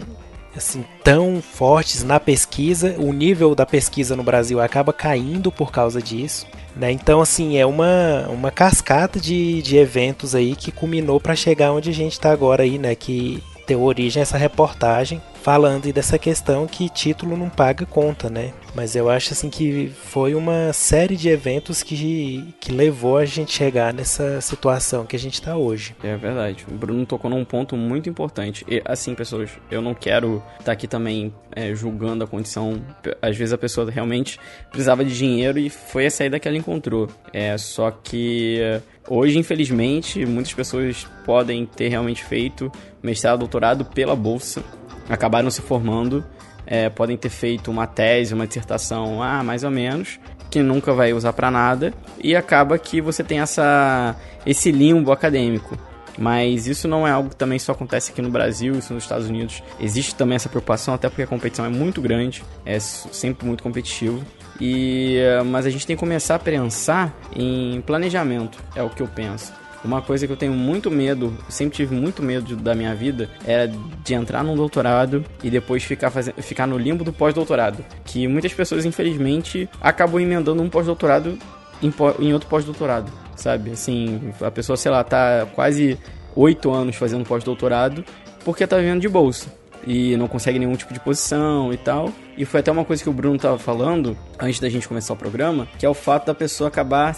assim 0.55 0.85
tão 1.03 1.41
fortes 1.41 2.03
na 2.03 2.19
pesquisa. 2.19 2.95
O 2.97 3.11
nível 3.11 3.55
da 3.55 3.65
pesquisa 3.65 4.15
no 4.15 4.23
Brasil 4.23 4.59
acaba 4.59 4.93
caindo 4.93 5.51
por 5.51 5.71
causa 5.71 6.01
disso. 6.01 6.47
Né? 6.75 6.91
Então, 6.91 7.21
assim, 7.21 7.57
é 7.57 7.65
uma, 7.65 8.27
uma 8.29 8.51
cascata 8.51 9.19
de, 9.19 9.61
de 9.61 9.77
eventos 9.77 10.35
aí 10.35 10.55
que 10.55 10.71
culminou 10.71 11.19
para 11.19 11.35
chegar 11.35 11.71
onde 11.71 11.89
a 11.89 11.93
gente 11.93 12.13
está 12.13 12.31
agora 12.31 12.63
aí, 12.63 12.77
né? 12.77 12.95
Que 12.95 13.41
deu 13.65 13.81
origem 13.81 14.19
a 14.19 14.23
essa 14.23 14.37
reportagem 14.37 15.21
falando 15.45 15.93
dessa 15.93 16.17
questão 16.17 16.65
que 16.65 16.89
título 16.89 17.37
não 17.37 17.51
paga 17.51 17.85
conta, 17.85 18.31
né? 18.31 18.51
Mas 18.73 18.95
eu 18.95 19.11
acho 19.11 19.31
assim 19.31 19.47
que 19.47 19.89
foi 19.89 20.33
uma 20.33 20.73
série 20.73 21.15
de 21.15 21.29
eventos 21.29 21.83
que, 21.83 22.51
que 22.59 22.71
levou 22.71 23.19
a 23.19 23.25
gente 23.25 23.53
chegar 23.53 23.93
nessa 23.93 24.41
situação 24.41 25.05
que 25.05 25.15
a 25.15 25.19
gente 25.19 25.35
está 25.35 25.55
hoje. 25.55 25.95
É 26.03 26.17
verdade. 26.17 26.65
O 26.67 26.73
Bruno 26.73 27.05
tocou 27.05 27.29
num 27.29 27.45
ponto 27.45 27.77
muito 27.77 28.09
importante. 28.09 28.65
E, 28.67 28.81
assim, 28.85 29.13
pessoas, 29.13 29.51
eu 29.69 29.83
não 29.83 29.93
quero 29.93 30.37
estar 30.53 30.63
tá 30.65 30.71
aqui 30.71 30.87
também 30.87 31.31
é, 31.55 31.75
julgando 31.75 32.23
a 32.23 32.27
condição. 32.27 32.81
Às 33.21 33.37
vezes 33.37 33.53
a 33.53 33.57
pessoa 33.57 33.91
realmente 33.91 34.39
precisava 34.71 35.05
de 35.05 35.15
dinheiro 35.15 35.59
e 35.59 35.69
foi 35.69 36.07
a 36.07 36.11
saída 36.11 36.39
que 36.39 36.47
ela 36.47 36.57
encontrou. 36.57 37.07
É 37.31 37.55
só 37.55 37.91
que 37.91 38.81
Hoje, 39.07 39.37
infelizmente, 39.37 40.25
muitas 40.25 40.51
pessoas 40.51 41.07
podem 41.23 41.63
ter 41.63 41.89
realmente 41.89 42.23
feito 42.23 42.71
mestrado, 43.03 43.37
doutorado 43.39 43.85
pela 43.85 44.15
bolsa, 44.15 44.63
acabaram 45.09 45.49
se 45.49 45.61
formando, 45.61 46.25
é, 46.65 46.89
podem 46.89 47.17
ter 47.17 47.29
feito 47.29 47.69
uma 47.69 47.87
tese, 47.87 48.33
uma 48.33 48.47
dissertação, 48.47 49.21
ah, 49.21 49.43
mais 49.43 49.63
ou 49.63 49.71
menos, 49.71 50.19
que 50.49 50.61
nunca 50.61 50.93
vai 50.93 51.13
usar 51.13 51.33
para 51.33 51.51
nada, 51.51 51.93
e 52.23 52.35
acaba 52.35 52.77
que 52.77 53.01
você 53.01 53.23
tem 53.23 53.39
essa, 53.39 54.15
esse 54.45 54.71
limbo 54.71 55.11
acadêmico. 55.11 55.77
Mas 56.17 56.65
isso 56.65 56.87
não 56.87 57.05
é 57.05 57.11
algo 57.11 57.29
que 57.29 57.35
também 57.35 57.59
só 57.59 57.73
acontece 57.73 58.11
aqui 58.11 58.21
no 58.21 58.29
Brasil, 58.29 58.73
isso 58.77 58.93
nos 58.93 59.03
Estados 59.03 59.27
Unidos. 59.27 59.61
Existe 59.79 60.15
também 60.15 60.37
essa 60.37 60.47
preocupação, 60.47 60.93
até 60.93 61.09
porque 61.09 61.23
a 61.23 61.27
competição 61.27 61.65
é 61.65 61.69
muito 61.69 62.01
grande, 62.01 62.41
é 62.65 62.79
sempre 62.79 63.45
muito 63.45 63.61
competitivo. 63.61 64.23
E, 64.59 65.17
mas 65.47 65.65
a 65.65 65.69
gente 65.69 65.85
tem 65.85 65.95
que 65.95 65.99
começar 65.99 66.35
a 66.35 66.39
pensar 66.39 67.13
em 67.35 67.81
planejamento, 67.81 68.57
é 68.73 68.81
o 68.81 68.89
que 68.89 69.01
eu 69.01 69.07
penso. 69.07 69.51
Uma 69.85 70.01
coisa 70.01 70.25
que 70.25 70.33
eu 70.33 70.37
tenho 70.37 70.53
muito 70.53 70.89
medo, 70.89 71.35
sempre 71.47 71.75
tive 71.75 71.95
muito 71.95 72.23
medo 72.23 72.55
da 72.55 72.73
minha 72.73 72.93
vida, 72.95 73.29
era 73.45 73.71
de 74.03 74.13
entrar 74.13 74.43
num 74.43 74.55
doutorado 74.55 75.23
e 75.43 75.49
depois 75.49 75.83
ficar, 75.83 76.09
fazendo, 76.09 76.41
ficar 76.41 76.65
no 76.65 76.77
limbo 76.77 77.03
do 77.03 77.13
pós-doutorado. 77.13 77.85
Que 78.03 78.27
muitas 78.27 78.53
pessoas, 78.53 78.85
infelizmente, 78.85 79.69
acabam 79.79 80.19
emendando 80.19 80.61
um 80.61 80.69
pós-doutorado 80.69 81.37
em, 81.81 81.93
em 82.19 82.33
outro 82.33 82.49
pós-doutorado, 82.49 83.11
sabe? 83.35 83.71
Assim, 83.71 84.33
a 84.41 84.49
pessoa, 84.49 84.75
sei 84.75 84.91
lá, 84.91 85.03
tá 85.03 85.47
quase 85.53 85.97
oito 86.35 86.71
anos 86.71 86.95
fazendo 86.95 87.23
pós-doutorado 87.25 88.03
porque 88.43 88.67
tá 88.67 88.77
vivendo 88.77 89.01
de 89.01 89.09
bolsa 89.09 89.51
e 89.87 90.15
não 90.17 90.27
consegue 90.27 90.59
nenhum 90.59 90.75
tipo 90.75 90.93
de 90.93 90.99
posição 90.99 91.73
e 91.73 91.77
tal. 91.77 92.11
E 92.37 92.45
foi 92.45 92.59
até 92.59 92.71
uma 92.71 92.85
coisa 92.85 93.03
que 93.03 93.09
o 93.09 93.13
Bruno 93.13 93.37
tava 93.37 93.57
falando 93.57 94.17
antes 94.39 94.59
da 94.59 94.69
gente 94.69 94.87
começar 94.87 95.13
o 95.13 95.17
programa, 95.17 95.67
que 95.77 95.85
é 95.85 95.89
o 95.89 95.93
fato 95.93 96.25
da 96.27 96.33
pessoa 96.33 96.67
acabar 96.67 97.13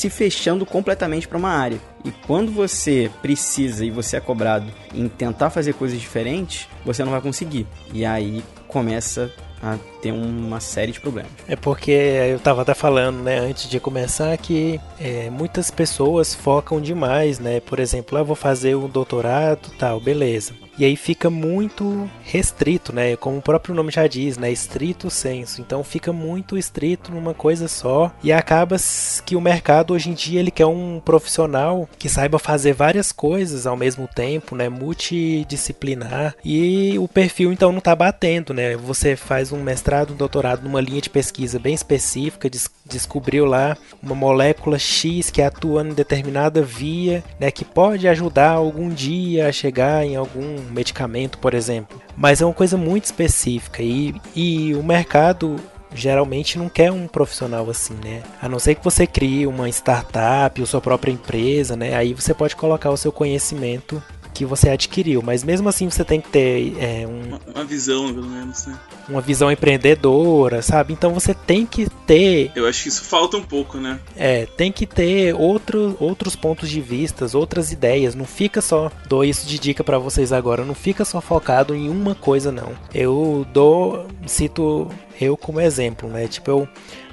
se 0.00 0.08
fechando 0.08 0.64
completamente 0.64 1.28
para 1.28 1.36
uma 1.36 1.50
área. 1.50 1.78
E 2.04 2.10
quando 2.10 2.50
você 2.50 3.10
precisa 3.20 3.84
e 3.84 3.90
você 3.90 4.16
é 4.16 4.20
cobrado 4.20 4.66
em 4.94 5.08
tentar 5.08 5.50
fazer 5.50 5.74
coisas 5.74 6.00
diferentes, 6.00 6.66
você 6.84 7.04
não 7.04 7.12
vai 7.12 7.20
conseguir. 7.20 7.66
E 7.92 8.04
aí 8.04 8.42
começa 8.66 9.30
a 9.62 9.76
ter 10.00 10.10
uma 10.10 10.58
série 10.58 10.90
de 10.90 11.00
problemas. 11.00 11.30
É 11.46 11.54
porque 11.54 11.90
eu 11.90 12.36
estava 12.36 12.62
até 12.62 12.72
falando, 12.72 13.22
né, 13.22 13.38
antes 13.40 13.68
de 13.68 13.78
começar, 13.78 14.34
que 14.38 14.80
é, 14.98 15.28
muitas 15.28 15.70
pessoas 15.70 16.34
focam 16.34 16.80
demais, 16.80 17.38
né? 17.38 17.60
Por 17.60 17.78
exemplo, 17.78 18.16
eu 18.16 18.22
ah, 18.22 18.24
vou 18.24 18.36
fazer 18.36 18.74
um 18.74 18.88
doutorado, 18.88 19.70
tal, 19.78 20.00
beleza. 20.00 20.54
E 20.80 20.84
aí 20.86 20.96
fica 20.96 21.28
muito 21.28 22.08
restrito, 22.22 22.90
né? 22.90 23.14
Como 23.14 23.36
o 23.36 23.42
próprio 23.42 23.74
nome 23.74 23.92
já 23.92 24.06
diz, 24.06 24.38
né? 24.38 24.50
Estrito 24.50 25.10
senso. 25.10 25.60
Então 25.60 25.84
fica 25.84 26.10
muito 26.10 26.56
estrito 26.56 27.12
numa 27.12 27.34
coisa 27.34 27.68
só 27.68 28.10
e 28.22 28.32
acaba 28.32 28.78
que 29.26 29.36
o 29.36 29.42
mercado 29.42 29.92
hoje 29.92 30.08
em 30.08 30.14
dia 30.14 30.40
ele 30.40 30.50
quer 30.50 30.64
um 30.64 30.98
profissional 30.98 31.86
que 31.98 32.08
saiba 32.08 32.38
fazer 32.38 32.72
várias 32.72 33.12
coisas 33.12 33.66
ao 33.66 33.76
mesmo 33.76 34.08
tempo, 34.08 34.56
né? 34.56 34.70
Multidisciplinar 34.70 36.34
e 36.42 36.98
o 36.98 37.06
perfil 37.06 37.52
então 37.52 37.72
não 37.72 37.78
está 37.80 37.94
batendo, 37.94 38.54
né? 38.54 38.74
Você 38.78 39.16
faz 39.16 39.52
um 39.52 39.62
mestrado, 39.62 40.14
um 40.14 40.16
doutorado 40.16 40.62
numa 40.62 40.80
linha 40.80 41.02
de 41.02 41.10
pesquisa 41.10 41.58
bem 41.58 41.74
específica, 41.74 42.48
des 42.48 42.70
descobriu 42.86 43.44
lá 43.44 43.76
uma 44.02 44.14
molécula 44.14 44.78
X 44.78 45.30
que 45.30 45.40
atua 45.40 45.86
em 45.86 45.94
determinada 45.94 46.60
via, 46.60 47.22
né? 47.38 47.50
Que 47.50 47.64
pode 47.64 48.08
ajudar 48.08 48.50
algum 48.50 48.88
dia 48.88 49.46
a 49.46 49.52
chegar 49.52 50.04
em 50.04 50.16
algum 50.16 50.69
medicamento, 50.70 51.38
por 51.38 51.54
exemplo. 51.54 52.00
Mas 52.16 52.40
é 52.40 52.44
uma 52.44 52.54
coisa 52.54 52.76
muito 52.76 53.04
específica 53.04 53.82
e, 53.82 54.14
e 54.34 54.74
o 54.74 54.82
mercado 54.82 55.56
geralmente 55.94 56.58
não 56.58 56.68
quer 56.68 56.92
um 56.92 57.06
profissional 57.06 57.68
assim, 57.68 57.94
né? 57.94 58.22
A 58.40 58.48
não 58.48 58.58
ser 58.58 58.76
que 58.76 58.84
você 58.84 59.06
crie 59.06 59.46
uma 59.46 59.68
startup 59.68 60.60
ou 60.60 60.66
sua 60.66 60.80
própria 60.80 61.12
empresa, 61.12 61.76
né? 61.76 61.94
Aí 61.94 62.14
você 62.14 62.32
pode 62.32 62.54
colocar 62.56 62.90
o 62.90 62.96
seu 62.96 63.10
conhecimento 63.10 64.02
que 64.32 64.44
você 64.44 64.70
adquiriu, 64.70 65.20
mas 65.22 65.42
mesmo 65.44 65.68
assim 65.68 65.90
você 65.90 66.04
tem 66.04 66.20
que 66.20 66.30
ter 66.30 66.76
é, 66.78 67.06
um, 67.06 67.28
uma, 67.28 67.40
uma, 67.54 67.64
visão, 67.64 68.06
pelo 68.14 68.28
menos, 68.28 68.66
né? 68.66 68.78
Uma 69.08 69.20
visão 69.20 69.50
empreendedora, 69.50 70.62
sabe? 70.62 70.92
Então 70.92 71.12
você 71.12 71.34
tem 71.34 71.66
que 71.66 71.88
ter. 72.06 72.52
Eu 72.54 72.66
acho 72.66 72.82
que 72.82 72.88
isso 72.88 73.02
falta 73.02 73.36
um 73.36 73.42
pouco, 73.42 73.78
né? 73.78 73.98
É, 74.16 74.46
tem 74.46 74.70
que 74.70 74.86
ter 74.86 75.34
outro, 75.34 75.96
outros 75.98 76.36
pontos 76.36 76.68
de 76.68 76.80
vistas, 76.80 77.34
outras 77.34 77.72
ideias. 77.72 78.14
Não 78.14 78.24
fica 78.24 78.60
só. 78.60 78.90
Dou 79.08 79.24
isso 79.24 79.46
de 79.46 79.58
dica 79.58 79.82
para 79.82 79.98
vocês 79.98 80.32
agora. 80.32 80.64
Não 80.64 80.74
fica 80.74 81.04
só 81.04 81.20
focado 81.20 81.74
em 81.74 81.88
uma 81.88 82.14
coisa, 82.14 82.52
não. 82.52 82.72
Eu 82.94 83.46
dou. 83.52 84.06
Cito 84.26 84.88
eu 85.20 85.36
como 85.36 85.60
exemplo, 85.60 86.08
né? 86.08 86.26
Tipo, 86.26 86.50
eu 86.50 86.68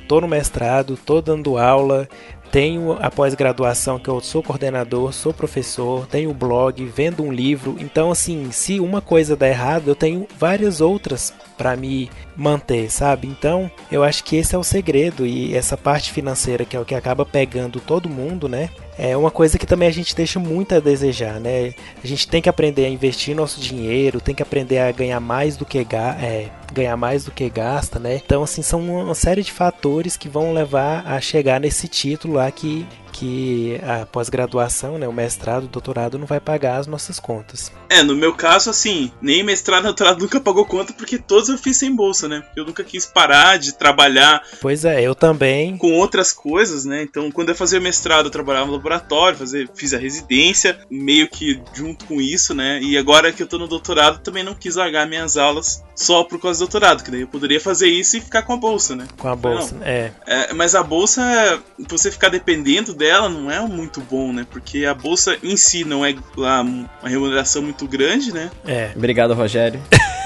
tô 0.07 0.21
no 0.21 0.27
mestrado, 0.27 0.97
tô 0.97 1.21
dando 1.21 1.57
aula, 1.57 2.07
tenho 2.51 2.97
a 2.99 3.09
pós-graduação 3.09 3.99
que 3.99 4.09
eu 4.09 4.19
sou 4.21 4.41
coordenador, 4.41 5.13
sou 5.13 5.33
professor, 5.33 6.07
tenho 6.07 6.33
blog, 6.33 6.83
vendo 6.85 7.23
um 7.23 7.31
livro. 7.31 7.75
Então, 7.79 8.11
assim, 8.11 8.51
se 8.51 8.79
uma 8.79 9.01
coisa 9.01 9.35
der 9.35 9.51
errado, 9.51 9.87
eu 9.87 9.95
tenho 9.95 10.27
várias 10.37 10.81
outras 10.81 11.33
para 11.57 11.75
me 11.75 12.09
manter, 12.35 12.89
sabe? 12.91 13.27
Então, 13.27 13.69
eu 13.91 14.03
acho 14.03 14.23
que 14.23 14.35
esse 14.35 14.53
é 14.53 14.57
o 14.57 14.63
segredo 14.63 15.25
e 15.25 15.55
essa 15.55 15.75
parte 15.75 16.11
financeira 16.11 16.63
que 16.63 16.77
é 16.77 16.79
o 16.79 16.85
que 16.85 16.93
acaba 16.93 17.25
pegando 17.25 17.79
todo 17.79 18.07
mundo, 18.07 18.47
né? 18.47 18.69
É 18.97 19.17
uma 19.17 19.31
coisa 19.31 19.57
que 19.57 19.65
também 19.65 19.87
a 19.87 19.91
gente 19.91 20.15
deixa 20.15 20.39
muito 20.39 20.75
a 20.75 20.79
desejar, 20.79 21.39
né? 21.39 21.73
A 22.03 22.07
gente 22.07 22.27
tem 22.27 22.41
que 22.41 22.49
aprender 22.49 22.85
a 22.85 22.89
investir 22.89 23.35
nosso 23.35 23.59
dinheiro, 23.59 24.21
tem 24.21 24.35
que 24.35 24.43
aprender 24.43 24.79
a 24.79 24.91
ganhar 24.91 25.19
mais 25.19 25.57
do 25.57 25.65
que 25.65 25.79
é, 25.79 26.49
ganhar 26.77 26.95
mais 26.95 27.25
do 27.25 27.31
que 27.31 27.49
gasta, 27.49 27.99
né? 27.99 28.15
Então, 28.15 28.43
assim, 28.43 28.61
são 28.61 28.79
uma 28.81 29.15
série 29.15 29.41
de 29.41 29.51
fatores 29.51 30.15
que 30.15 30.29
vão 30.29 30.53
levar 30.53 31.05
a 31.07 31.19
chegar 31.19 31.59
nesse 31.59 31.87
título 31.87 32.35
lá 32.35 32.49
que 32.51 32.85
que 33.17 33.81
a 33.83 34.05
pós-graduação, 34.05 34.99
né, 34.99 35.07
o 35.07 35.13
mestrado, 35.13 35.63
o 35.63 35.67
doutorado 35.67 36.19
não 36.19 36.27
vai 36.27 36.39
pagar 36.39 36.77
as 36.77 36.85
nossas 36.85 37.19
contas. 37.19 37.71
É, 37.89 38.03
no 38.03 38.15
meu 38.15 38.33
caso, 38.33 38.69
assim, 38.69 39.11
nem 39.19 39.43
mestrado, 39.43 39.83
doutorado 39.97 40.19
nunca 40.19 40.39
pagou 40.39 40.65
conta 40.65 40.93
porque 40.93 41.17
todos 41.17 41.49
eu 41.49 41.57
fiz 41.57 41.77
sem 41.77 41.95
bolsa, 41.95 42.27
né? 42.27 42.43
Eu 42.55 42.63
nunca 42.63 42.83
quis 42.83 43.07
parar 43.07 43.57
de 43.57 43.73
trabalhar. 43.73 44.43
Pois 44.61 44.85
é, 44.85 45.01
eu 45.01 45.15
também. 45.15 45.77
Com 45.77 45.93
outras 45.93 46.31
coisas, 46.31 46.85
né? 46.85 47.01
Então, 47.01 47.31
quando 47.31 47.49
eu 47.49 47.55
fazia 47.55 47.79
mestrado, 47.79 48.25
eu 48.25 48.31
trabalhava 48.31 48.67
no 48.67 48.73
laboratório, 48.73 49.37
fazia, 49.37 49.67
fiz 49.73 49.93
a 49.93 49.97
residência, 49.97 50.79
meio 50.89 51.27
que 51.27 51.59
junto 51.73 52.05
com 52.05 52.21
isso, 52.21 52.53
né? 52.53 52.79
E 52.83 52.97
agora 52.97 53.31
que 53.31 53.41
eu 53.41 53.47
tô 53.47 53.57
no 53.57 53.67
doutorado, 53.67 54.19
também 54.19 54.43
não 54.43 54.53
quis 54.53 54.75
largar 54.75 55.07
minhas 55.07 55.37
aulas 55.37 55.83
só 55.95 56.23
por 56.23 56.39
causa 56.39 56.59
do 56.59 56.69
doutorado, 56.69 57.03
que 57.03 57.09
daí 57.09 57.21
eu 57.21 57.27
poderia 57.27 57.59
fazer 57.59 57.87
isso 57.87 58.17
e 58.17 58.21
ficar 58.21 58.43
com 58.43 58.53
a 58.53 58.57
bolsa, 58.57 58.95
né? 58.95 59.07
Com 59.17 59.27
a 59.27 59.35
bolsa, 59.35 59.75
não. 59.75 59.83
é. 59.85 60.13
é. 60.27 60.53
Mas 60.53 60.75
a 60.75 60.83
bolsa, 60.83 61.59
você 61.89 62.11
ficar 62.11 62.29
dependendo 62.29 62.93
dela, 62.93 63.06
não 63.29 63.51
é 63.51 63.59
muito 63.61 64.01
bom, 64.01 64.31
né? 64.31 64.45
Porque 64.49 64.85
a 64.85 64.93
bolsa 64.93 65.37
em 65.43 65.55
si 65.57 65.83
não 65.83 66.05
é 66.05 66.15
lá 66.35 66.61
uma 66.61 66.87
remuneração 67.03 67.61
muito 67.61 67.87
grande, 67.87 68.33
né? 68.33 68.49
É. 68.65 68.91
Obrigado, 68.95 69.33
Rogério. 69.33 69.79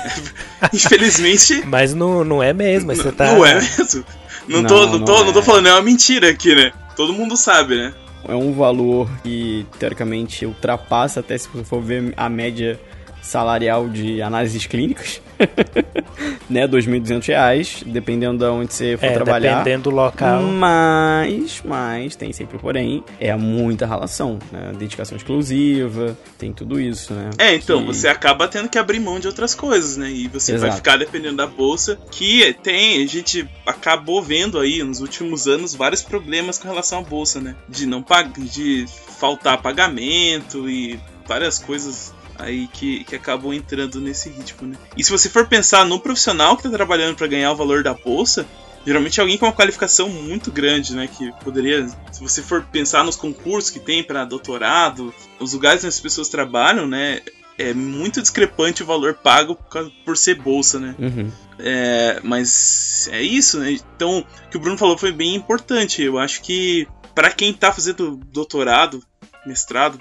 Infelizmente. 0.74 1.64
Mas 1.66 1.94
não, 1.94 2.24
não 2.24 2.42
é 2.42 2.54
mesmo, 2.54 2.94
você 2.94 3.12
tá. 3.12 3.34
Não 3.34 3.46
é 3.46 3.56
mesmo. 3.56 4.06
Não, 4.48 4.62
não 4.62 4.68
tô, 4.68 4.86
não, 4.86 5.00
não 5.00 5.06
tô, 5.06 5.18
é. 5.18 5.24
não 5.26 5.34
tô 5.34 5.44
falando, 5.44 5.68
é 5.68 5.74
uma 5.74 5.82
mentira 5.82 6.30
aqui, 6.30 6.56
né? 6.56 6.72
Todo 6.96 7.14
mundo 7.14 7.38
sabe, 7.38 7.76
né? 7.76 7.94
É 8.28 8.36
um 8.36 8.54
valor 8.54 9.10
que, 9.24 9.66
teoricamente, 9.80 10.46
ultrapassa 10.46 11.20
até 11.22 11.38
se 11.38 11.48
você 11.50 11.64
for 11.64 11.82
ver 11.82 12.14
a 12.16 12.30
média 12.30 12.80
salarial 13.22 13.88
de 13.88 14.22
análises 14.22 14.66
clínicas. 14.66 15.22
né, 16.50 16.68
2.200 16.68 17.28
reais, 17.28 17.84
dependendo 17.86 18.40
de 18.40 18.46
onde 18.46 18.74
você 18.74 18.98
for 18.98 19.06
é, 19.06 19.14
trabalhar. 19.14 19.58
Dependendo 19.60 19.90
do 19.90 19.96
local. 19.96 20.42
Mas, 20.44 21.62
mas, 21.64 22.16
tem 22.16 22.32
sempre 22.34 22.58
porém, 22.58 23.04
é 23.20 23.36
muita 23.36 23.86
relação, 23.86 24.40
né? 24.52 24.72
Dedicação 24.78 25.18
exclusiva, 25.18 26.18
tem 26.38 26.54
tudo 26.54 26.80
isso, 26.80 27.14
né? 27.14 27.30
É, 27.38 27.56
então, 27.56 27.82
que... 27.82 27.88
você 27.88 28.08
acaba 28.08 28.48
tendo 28.48 28.70
que 28.70 28.78
abrir 28.78 29.00
mão 29.00 29.20
de 29.20 29.28
outras 29.28 29.56
coisas, 29.56 29.98
né? 29.98 30.10
E 30.10 30.28
você 30.28 30.54
Exato. 30.54 30.68
vai 30.68 30.76
ficar 30.76 30.98
dependendo 30.98 31.38
da 31.38 31.48
bolsa, 31.48 31.98
que 32.12 32.54
tem, 32.62 33.04
a 33.04 33.08
gente 33.08 33.48
acabou 33.66 34.22
vendo 34.22 34.60
aí 34.60 34.84
nos 34.84 35.02
últimos 35.02 35.48
anos 35.48 35.74
vários 35.74 36.02
problemas 36.02 36.58
com 36.58 36.68
relação 36.68 37.00
à 37.00 37.02
bolsa, 37.02 37.40
né? 37.40 37.56
De 37.68 37.86
não 37.86 38.02
pagar, 38.02 38.32
de 38.32 38.86
faltar 39.20 39.62
pagamento 39.62 40.70
e 40.70 41.00
várias 41.28 41.60
coisas 41.60 42.14
aí 42.42 42.68
que, 42.68 43.04
que 43.04 43.16
acabam 43.16 43.54
entrando 43.54 44.00
nesse 44.02 44.30
ritmo, 44.30 44.68
né? 44.68 44.78
E 44.98 45.04
se 45.04 45.12
você 45.12 45.30
for 45.30 45.48
pensar 45.48 45.86
no 45.86 46.00
profissional 46.00 46.56
que 46.56 46.66
está 46.66 46.76
trabalhando 46.76 47.16
para 47.16 47.28
ganhar 47.28 47.52
o 47.52 47.56
valor 47.56 47.84
da 47.84 47.94
bolsa, 47.94 48.46
geralmente 48.86 49.20
é 49.20 49.22
alguém 49.22 49.38
com 49.38 49.46
uma 49.46 49.54
qualificação 49.54 50.10
muito 50.10 50.52
grande, 50.52 50.96
né? 50.96 51.08
Que 51.08 51.32
poderia, 51.44 51.88
se 52.12 52.22
você 52.22 52.42
for 52.42 52.64
pensar 52.64 53.04
nos 53.04 53.16
concursos 53.16 53.70
que 53.70 53.80
tem 53.80 54.04
para 54.04 54.26
doutorado, 54.26 55.14
os 55.40 55.54
lugares 55.54 55.84
onde 55.84 55.90
as 55.90 56.00
pessoas 56.00 56.30
trabalham, 56.30 56.88
né? 56.88 57.22
É 57.58 57.74
muito 57.74 58.22
discrepante 58.22 58.82
o 58.82 58.86
valor 58.86 59.14
pago 59.14 59.58
por 60.04 60.18
ser 60.18 60.36
bolsa, 60.36 60.80
né? 60.80 60.96
Uhum. 60.98 61.32
É, 61.60 62.20
mas 62.24 63.08
é 63.12 63.22
isso, 63.22 63.60
né? 63.60 63.72
Então, 63.96 64.20
o 64.20 64.50
que 64.50 64.58
o 64.58 64.60
Bruno 64.60 64.78
falou 64.78 64.98
foi 64.98 65.12
bem 65.12 65.36
importante. 65.36 66.02
Eu 66.02 66.18
acho 66.18 66.42
que 66.42 66.88
para 67.14 67.30
quem 67.30 67.54
tá 67.54 67.72
fazendo 67.72 68.20
doutorado, 68.32 69.04
mestrado, 69.46 70.00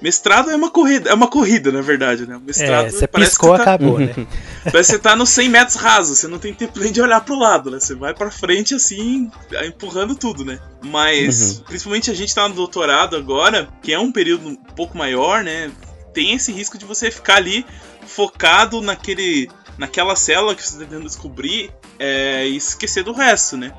mestrado 0.00 0.50
é 0.50 0.56
uma 0.56 0.70
corrida, 0.70 1.10
é 1.10 1.14
uma 1.14 1.28
corrida, 1.28 1.70
na 1.70 1.82
verdade, 1.82 2.26
né? 2.26 2.40
mestrado 2.44 2.86
é, 2.86 2.90
você 2.90 3.06
piscou, 3.06 3.56
tá, 3.56 3.62
acabou, 3.62 3.98
né? 3.98 4.14
Parece 4.64 4.92
que 4.92 4.96
você 4.96 4.98
tá 4.98 5.14
nos 5.14 5.28
100 5.30 5.48
metros 5.48 5.76
rasos, 5.76 6.18
você 6.18 6.28
não 6.28 6.38
tem 6.38 6.54
tempo 6.54 6.78
nem 6.80 6.90
de 6.90 7.00
olhar 7.00 7.20
pro 7.20 7.38
lado, 7.38 7.70
né? 7.70 7.78
Você 7.78 7.94
vai 7.94 8.14
pra 8.14 8.30
frente 8.30 8.74
assim, 8.74 9.30
empurrando 9.66 10.14
tudo, 10.14 10.44
né? 10.44 10.58
Mas, 10.82 11.58
uhum. 11.58 11.64
principalmente 11.64 12.10
a 12.10 12.14
gente 12.14 12.34
tá 12.34 12.48
no 12.48 12.54
doutorado 12.54 13.16
agora, 13.16 13.68
que 13.82 13.92
é 13.92 13.98
um 13.98 14.10
período 14.10 14.48
um 14.48 14.56
pouco 14.56 14.96
maior, 14.96 15.44
né? 15.44 15.70
Tem 16.14 16.34
esse 16.34 16.50
risco 16.50 16.78
de 16.78 16.84
você 16.84 17.10
ficar 17.10 17.36
ali 17.36 17.66
focado 18.06 18.80
naquele 18.80 19.48
naquela 19.76 20.16
célula 20.16 20.56
que 20.56 20.62
você 20.62 20.74
está 20.74 20.84
tentando 20.84 21.04
descobrir 21.04 21.70
é, 21.98 22.48
e 22.48 22.56
esquecer 22.56 23.04
do 23.04 23.12
resto, 23.12 23.56
né? 23.56 23.72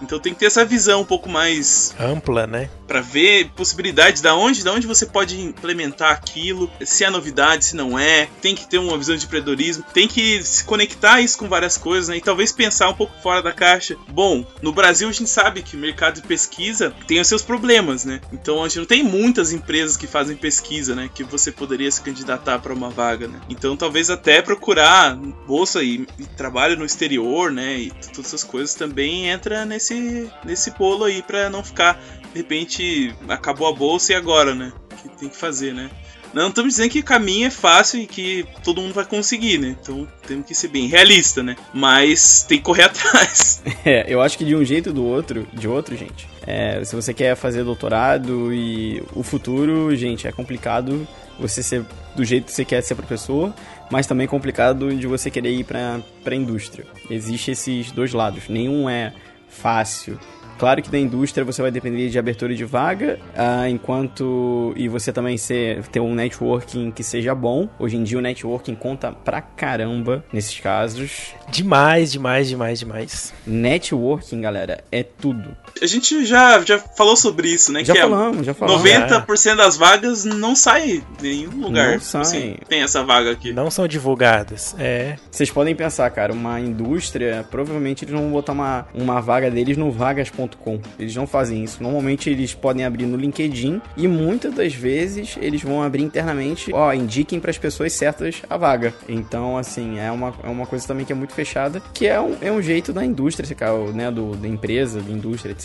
Então 0.00 0.18
tem 0.18 0.32
que 0.34 0.40
ter 0.40 0.46
essa 0.46 0.64
visão 0.64 1.02
um 1.02 1.04
pouco 1.04 1.28
mais 1.28 1.94
ampla, 2.00 2.46
né? 2.46 2.68
Para 2.92 3.00
ver 3.00 3.48
possibilidades 3.56 4.20
da 4.20 4.34
onde, 4.34 4.62
da 4.62 4.70
onde 4.70 4.86
você 4.86 5.06
pode 5.06 5.40
implementar 5.40 6.12
aquilo, 6.12 6.70
se 6.84 7.04
é 7.04 7.08
novidade, 7.08 7.64
se 7.64 7.74
não 7.74 7.98
é. 7.98 8.28
Tem 8.42 8.54
que 8.54 8.68
ter 8.68 8.76
uma 8.76 8.98
visão 8.98 9.16
de 9.16 9.24
empreendedorismo, 9.24 9.82
tem 9.94 10.06
que 10.06 10.42
se 10.42 10.62
conectar 10.62 11.18
isso 11.22 11.38
com 11.38 11.48
várias 11.48 11.78
coisas, 11.78 12.10
né? 12.10 12.18
E 12.18 12.20
talvez 12.20 12.52
pensar 12.52 12.90
um 12.90 12.94
pouco 12.94 13.14
fora 13.22 13.40
da 13.40 13.50
caixa. 13.50 13.96
Bom, 14.08 14.44
no 14.60 14.72
Brasil 14.72 15.08
a 15.08 15.12
gente 15.12 15.30
sabe 15.30 15.62
que 15.62 15.74
o 15.74 15.78
mercado 15.78 16.16
de 16.16 16.28
pesquisa 16.28 16.94
tem 17.06 17.18
os 17.18 17.26
seus 17.26 17.40
problemas, 17.40 18.04
né? 18.04 18.20
Então 18.30 18.62
a 18.62 18.68
gente 18.68 18.80
não 18.80 18.84
tem 18.84 19.02
muitas 19.02 19.52
empresas 19.52 19.96
que 19.96 20.06
fazem 20.06 20.36
pesquisa, 20.36 20.94
né? 20.94 21.08
Que 21.14 21.24
você 21.24 21.50
poderia 21.50 21.90
se 21.90 22.02
candidatar 22.02 22.58
para 22.58 22.74
uma 22.74 22.90
vaga, 22.90 23.26
né? 23.26 23.40
Então 23.48 23.74
talvez 23.74 24.10
até 24.10 24.42
procurar 24.42 25.16
bolsa 25.46 25.82
e, 25.82 26.06
e 26.18 26.24
trabalho 26.36 26.76
no 26.76 26.84
exterior, 26.84 27.50
né? 27.50 27.78
E 27.78 27.90
todas 28.12 28.26
essas 28.26 28.44
coisas 28.44 28.74
também 28.74 29.28
entra 29.28 29.64
nesse 29.64 30.30
nesse, 30.44 30.70
bolo 30.72 31.04
aí 31.04 31.22
para 31.22 31.48
não 31.48 31.62
ficar, 31.62 32.00
de 32.32 32.38
repente, 32.38 32.81
acabou 33.28 33.68
a 33.68 33.72
bolsa 33.72 34.12
e 34.12 34.16
agora, 34.16 34.54
né? 34.54 34.72
O 34.92 34.96
que 34.96 35.08
tem 35.18 35.28
que 35.28 35.36
fazer, 35.36 35.74
né? 35.74 35.90
Não 36.32 36.48
estamos 36.48 36.74
dizendo 36.74 36.90
que 36.90 37.00
o 37.00 37.04
caminho 37.04 37.46
é 37.46 37.50
fácil 37.50 38.00
e 38.00 38.06
que 38.06 38.46
todo 38.64 38.80
mundo 38.80 38.94
vai 38.94 39.04
conseguir, 39.04 39.58
né? 39.58 39.76
Então 39.80 40.08
temos 40.26 40.46
que 40.46 40.54
ser 40.54 40.68
bem 40.68 40.86
realista, 40.86 41.42
né? 41.42 41.56
Mas 41.74 42.44
tem 42.48 42.58
que 42.58 42.64
correr 42.64 42.84
atrás. 42.88 43.62
É, 43.84 44.04
eu 44.06 44.22
acho 44.22 44.38
que 44.38 44.44
de 44.44 44.54
um 44.54 44.64
jeito 44.64 44.90
ou 44.90 44.94
do 44.94 45.04
outro, 45.04 45.46
de 45.52 45.66
outro, 45.66 45.96
gente. 45.96 46.28
É, 46.46 46.84
se 46.84 46.94
você 46.94 47.12
quer 47.12 47.34
fazer 47.34 47.64
doutorado 47.64 48.54
e 48.54 49.02
o 49.12 49.24
futuro, 49.24 49.94
gente, 49.96 50.26
é 50.28 50.30
complicado 50.30 51.06
você 51.38 51.64
ser 51.64 51.84
do 52.14 52.24
jeito 52.24 52.46
que 52.46 52.52
você 52.52 52.64
quer 52.64 52.80
ser 52.80 52.94
professor, 52.94 53.52
mas 53.90 54.06
também 54.06 54.28
complicado 54.28 54.94
de 54.94 55.06
você 55.06 55.30
querer 55.30 55.50
ir 55.50 55.64
para 55.64 56.00
a 56.24 56.34
indústria. 56.34 56.86
Existem 57.10 57.52
esses 57.52 57.90
dois 57.90 58.12
lados. 58.12 58.48
Nenhum 58.48 58.88
é 58.88 59.12
fácil. 59.48 60.18
Claro 60.62 60.80
que 60.80 60.88
da 60.88 60.98
indústria 60.98 61.44
você 61.44 61.60
vai 61.60 61.72
depender 61.72 62.08
de 62.08 62.16
abertura 62.20 62.54
de 62.54 62.64
vaga, 62.64 63.18
uh, 63.34 63.66
enquanto. 63.66 64.72
E 64.76 64.86
você 64.86 65.12
também 65.12 65.36
ser, 65.36 65.84
ter 65.88 65.98
um 65.98 66.14
networking 66.14 66.92
que 66.92 67.02
seja 67.02 67.34
bom. 67.34 67.68
Hoje 67.80 67.96
em 67.96 68.04
dia 68.04 68.16
o 68.16 68.20
networking 68.20 68.76
conta 68.76 69.10
pra 69.10 69.42
caramba 69.42 70.24
nesses 70.32 70.60
casos. 70.60 71.34
Demais, 71.50 72.12
demais, 72.12 72.48
demais, 72.48 72.78
demais. 72.78 73.34
Networking, 73.44 74.40
galera, 74.40 74.84
é 74.92 75.02
tudo. 75.02 75.56
A 75.80 75.86
gente 75.86 76.24
já, 76.24 76.60
já 76.62 76.78
falou 76.78 77.16
sobre 77.16 77.48
isso, 77.48 77.72
né? 77.72 77.84
Já 77.84 77.92
que 77.92 77.98
é 77.98 78.02
falamos, 78.02 78.46
já 78.46 78.54
falamos. 78.54 78.82
90% 78.82 79.56
das 79.56 79.76
vagas 79.76 80.24
não 80.24 80.54
sai 80.54 80.90
em 80.90 81.02
nenhum 81.20 81.60
lugar. 81.60 81.94
Não 81.94 82.00
sai. 82.00 82.20
Assim, 82.22 82.56
tem 82.68 82.82
essa 82.82 83.02
vaga 83.02 83.30
aqui. 83.30 83.52
Não 83.52 83.70
são 83.70 83.86
divulgadas, 83.86 84.74
é. 84.78 85.16
Vocês 85.30 85.50
podem 85.50 85.74
pensar, 85.74 86.08
cara, 86.10 86.32
uma 86.32 86.60
indústria, 86.60 87.46
provavelmente 87.50 88.04
eles 88.04 88.14
vão 88.14 88.30
botar 88.30 88.52
uma, 88.52 88.86
uma 88.94 89.20
vaga 89.20 89.50
deles 89.50 89.76
no 89.76 89.90
vagas.com 89.90 90.80
eles 90.98 91.14
não 91.14 91.26
fazem 91.26 91.62
isso. 91.64 91.82
Normalmente 91.82 92.30
eles 92.30 92.54
podem 92.54 92.84
abrir 92.84 93.06
no 93.06 93.16
LinkedIn 93.16 93.80
e 93.96 94.06
muitas 94.08 94.54
das 94.54 94.74
vezes 94.74 95.36
eles 95.40 95.62
vão 95.62 95.82
abrir 95.82 96.02
internamente, 96.02 96.72
ó, 96.72 96.92
indiquem 96.92 97.40
para 97.40 97.50
as 97.50 97.58
pessoas 97.58 97.92
certas 97.92 98.42
a 98.48 98.56
vaga. 98.56 98.94
Então, 99.08 99.56
assim, 99.56 99.98
é 99.98 100.10
uma, 100.10 100.34
é 100.42 100.48
uma 100.48 100.66
coisa 100.66 100.86
também 100.86 101.04
que 101.04 101.12
é 101.12 101.16
muito 101.16 101.34
fechada, 101.34 101.82
que 101.92 102.06
é 102.06 102.20
um, 102.20 102.36
é 102.40 102.50
um 102.50 102.62
jeito 102.62 102.92
da 102.92 103.04
indústria, 103.04 103.48
né, 103.92 104.10
do, 104.10 104.36
da 104.36 104.48
empresa, 104.48 105.00
da 105.00 105.10
indústria, 105.10 105.52
etc., 105.52 105.61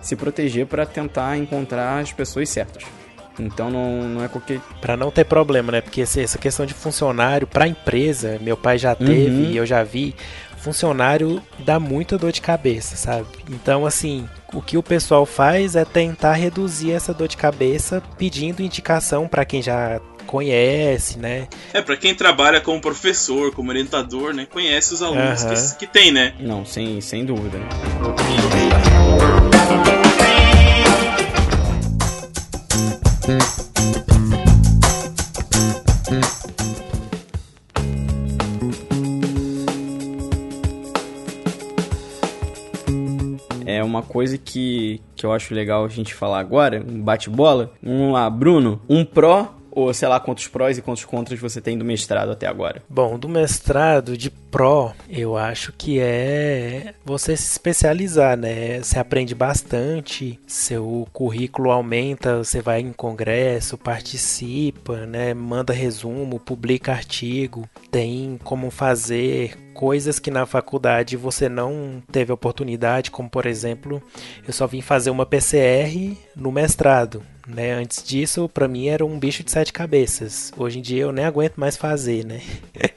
se 0.00 0.16
proteger 0.16 0.66
para 0.66 0.84
tentar 0.86 1.36
encontrar 1.36 1.98
as 2.00 2.12
pessoas 2.12 2.48
certas. 2.48 2.84
Então 3.38 3.70
não, 3.70 4.02
não 4.02 4.24
é 4.24 4.28
qualquer. 4.28 4.60
Para 4.80 4.96
não 4.96 5.10
ter 5.10 5.24
problema, 5.24 5.70
né? 5.70 5.80
Porque 5.80 6.00
essa 6.00 6.38
questão 6.38 6.66
de 6.66 6.74
funcionário 6.74 7.46
para 7.46 7.68
empresa, 7.68 8.36
meu 8.40 8.56
pai 8.56 8.78
já 8.78 8.94
teve 8.96 9.44
uhum. 9.44 9.50
e 9.50 9.56
eu 9.56 9.64
já 9.64 9.84
vi 9.84 10.14
funcionário 10.58 11.40
dá 11.60 11.78
muita 11.78 12.18
dor 12.18 12.32
de 12.32 12.40
cabeça, 12.40 12.96
sabe? 12.96 13.26
Então, 13.48 13.86
assim, 13.86 14.28
o 14.52 14.60
que 14.60 14.76
o 14.76 14.82
pessoal 14.82 15.24
faz 15.24 15.76
é 15.76 15.84
tentar 15.84 16.34
reduzir 16.34 16.92
essa 16.92 17.14
dor 17.14 17.28
de 17.28 17.36
cabeça 17.36 18.02
pedindo 18.18 18.60
indicação 18.60 19.28
para 19.28 19.44
quem 19.44 19.62
já 19.62 20.00
conhece, 20.26 21.18
né? 21.18 21.48
É, 21.72 21.80
para 21.80 21.96
quem 21.96 22.14
trabalha 22.14 22.60
como 22.60 22.80
professor, 22.80 23.54
como 23.54 23.70
orientador, 23.70 24.34
né? 24.34 24.46
Conhece 24.50 24.92
os 24.92 25.00
alunos 25.00 25.42
uhum. 25.42 25.54
que, 25.54 25.76
que 25.78 25.86
tem, 25.86 26.12
né? 26.12 26.34
Não, 26.38 26.66
sem, 26.66 27.00
sem 27.00 27.24
dúvida. 27.24 27.58
É 33.28 33.34
uma 43.84 44.00
coisa 44.00 44.38
que, 44.38 45.02
que 45.14 45.26
eu 45.26 45.32
acho 45.32 45.52
legal 45.52 45.84
a 45.84 45.88
gente 45.88 46.14
falar 46.14 46.38
agora, 46.38 46.82
um 46.88 47.02
bate-bola. 47.02 47.70
Vamos 47.82 48.14
lá, 48.14 48.30
Bruno, 48.30 48.80
um 48.88 49.04
pró 49.04 49.57
ou 49.78 49.94
sei 49.94 50.08
lá 50.08 50.18
quantos 50.18 50.48
prós 50.48 50.76
e 50.76 50.82
quantos 50.82 51.04
contras 51.04 51.38
você 51.38 51.60
tem 51.60 51.78
do 51.78 51.84
mestrado 51.84 52.32
até 52.32 52.46
agora? 52.46 52.82
Bom, 52.88 53.18
do 53.18 53.28
mestrado 53.28 54.16
de 54.16 54.30
pró, 54.30 54.92
eu 55.08 55.36
acho 55.36 55.72
que 55.72 56.00
é 56.00 56.94
você 57.04 57.36
se 57.36 57.52
especializar, 57.52 58.36
né? 58.36 58.80
Você 58.82 58.98
aprende 58.98 59.34
bastante, 59.34 60.38
seu 60.46 61.06
currículo 61.12 61.70
aumenta, 61.70 62.38
você 62.38 62.60
vai 62.60 62.80
em 62.80 62.92
congresso, 62.92 63.78
participa, 63.78 65.06
né? 65.06 65.32
Manda 65.32 65.72
resumo, 65.72 66.40
publica 66.40 66.92
artigo, 66.92 67.68
tem 67.90 68.38
como 68.42 68.70
fazer 68.70 69.56
coisas 69.74 70.18
que 70.18 70.30
na 70.30 70.44
faculdade 70.44 71.16
você 71.16 71.48
não 71.48 72.02
teve 72.10 72.32
oportunidade, 72.32 73.12
como 73.12 73.30
por 73.30 73.46
exemplo, 73.46 74.02
eu 74.44 74.52
só 74.52 74.66
vim 74.66 74.80
fazer 74.80 75.10
uma 75.10 75.24
PCR 75.24 76.16
no 76.34 76.50
mestrado. 76.50 77.22
Né? 77.48 77.72
Antes 77.72 78.04
disso, 78.04 78.48
para 78.48 78.68
mim 78.68 78.88
era 78.88 79.04
um 79.04 79.18
bicho 79.18 79.42
de 79.42 79.50
sete 79.50 79.72
cabeças. 79.72 80.52
Hoje 80.56 80.78
em 80.78 80.82
dia 80.82 81.02
eu 81.02 81.12
nem 81.12 81.24
aguento 81.24 81.56
mais 81.56 81.76
fazer, 81.76 82.24
né? 82.24 82.42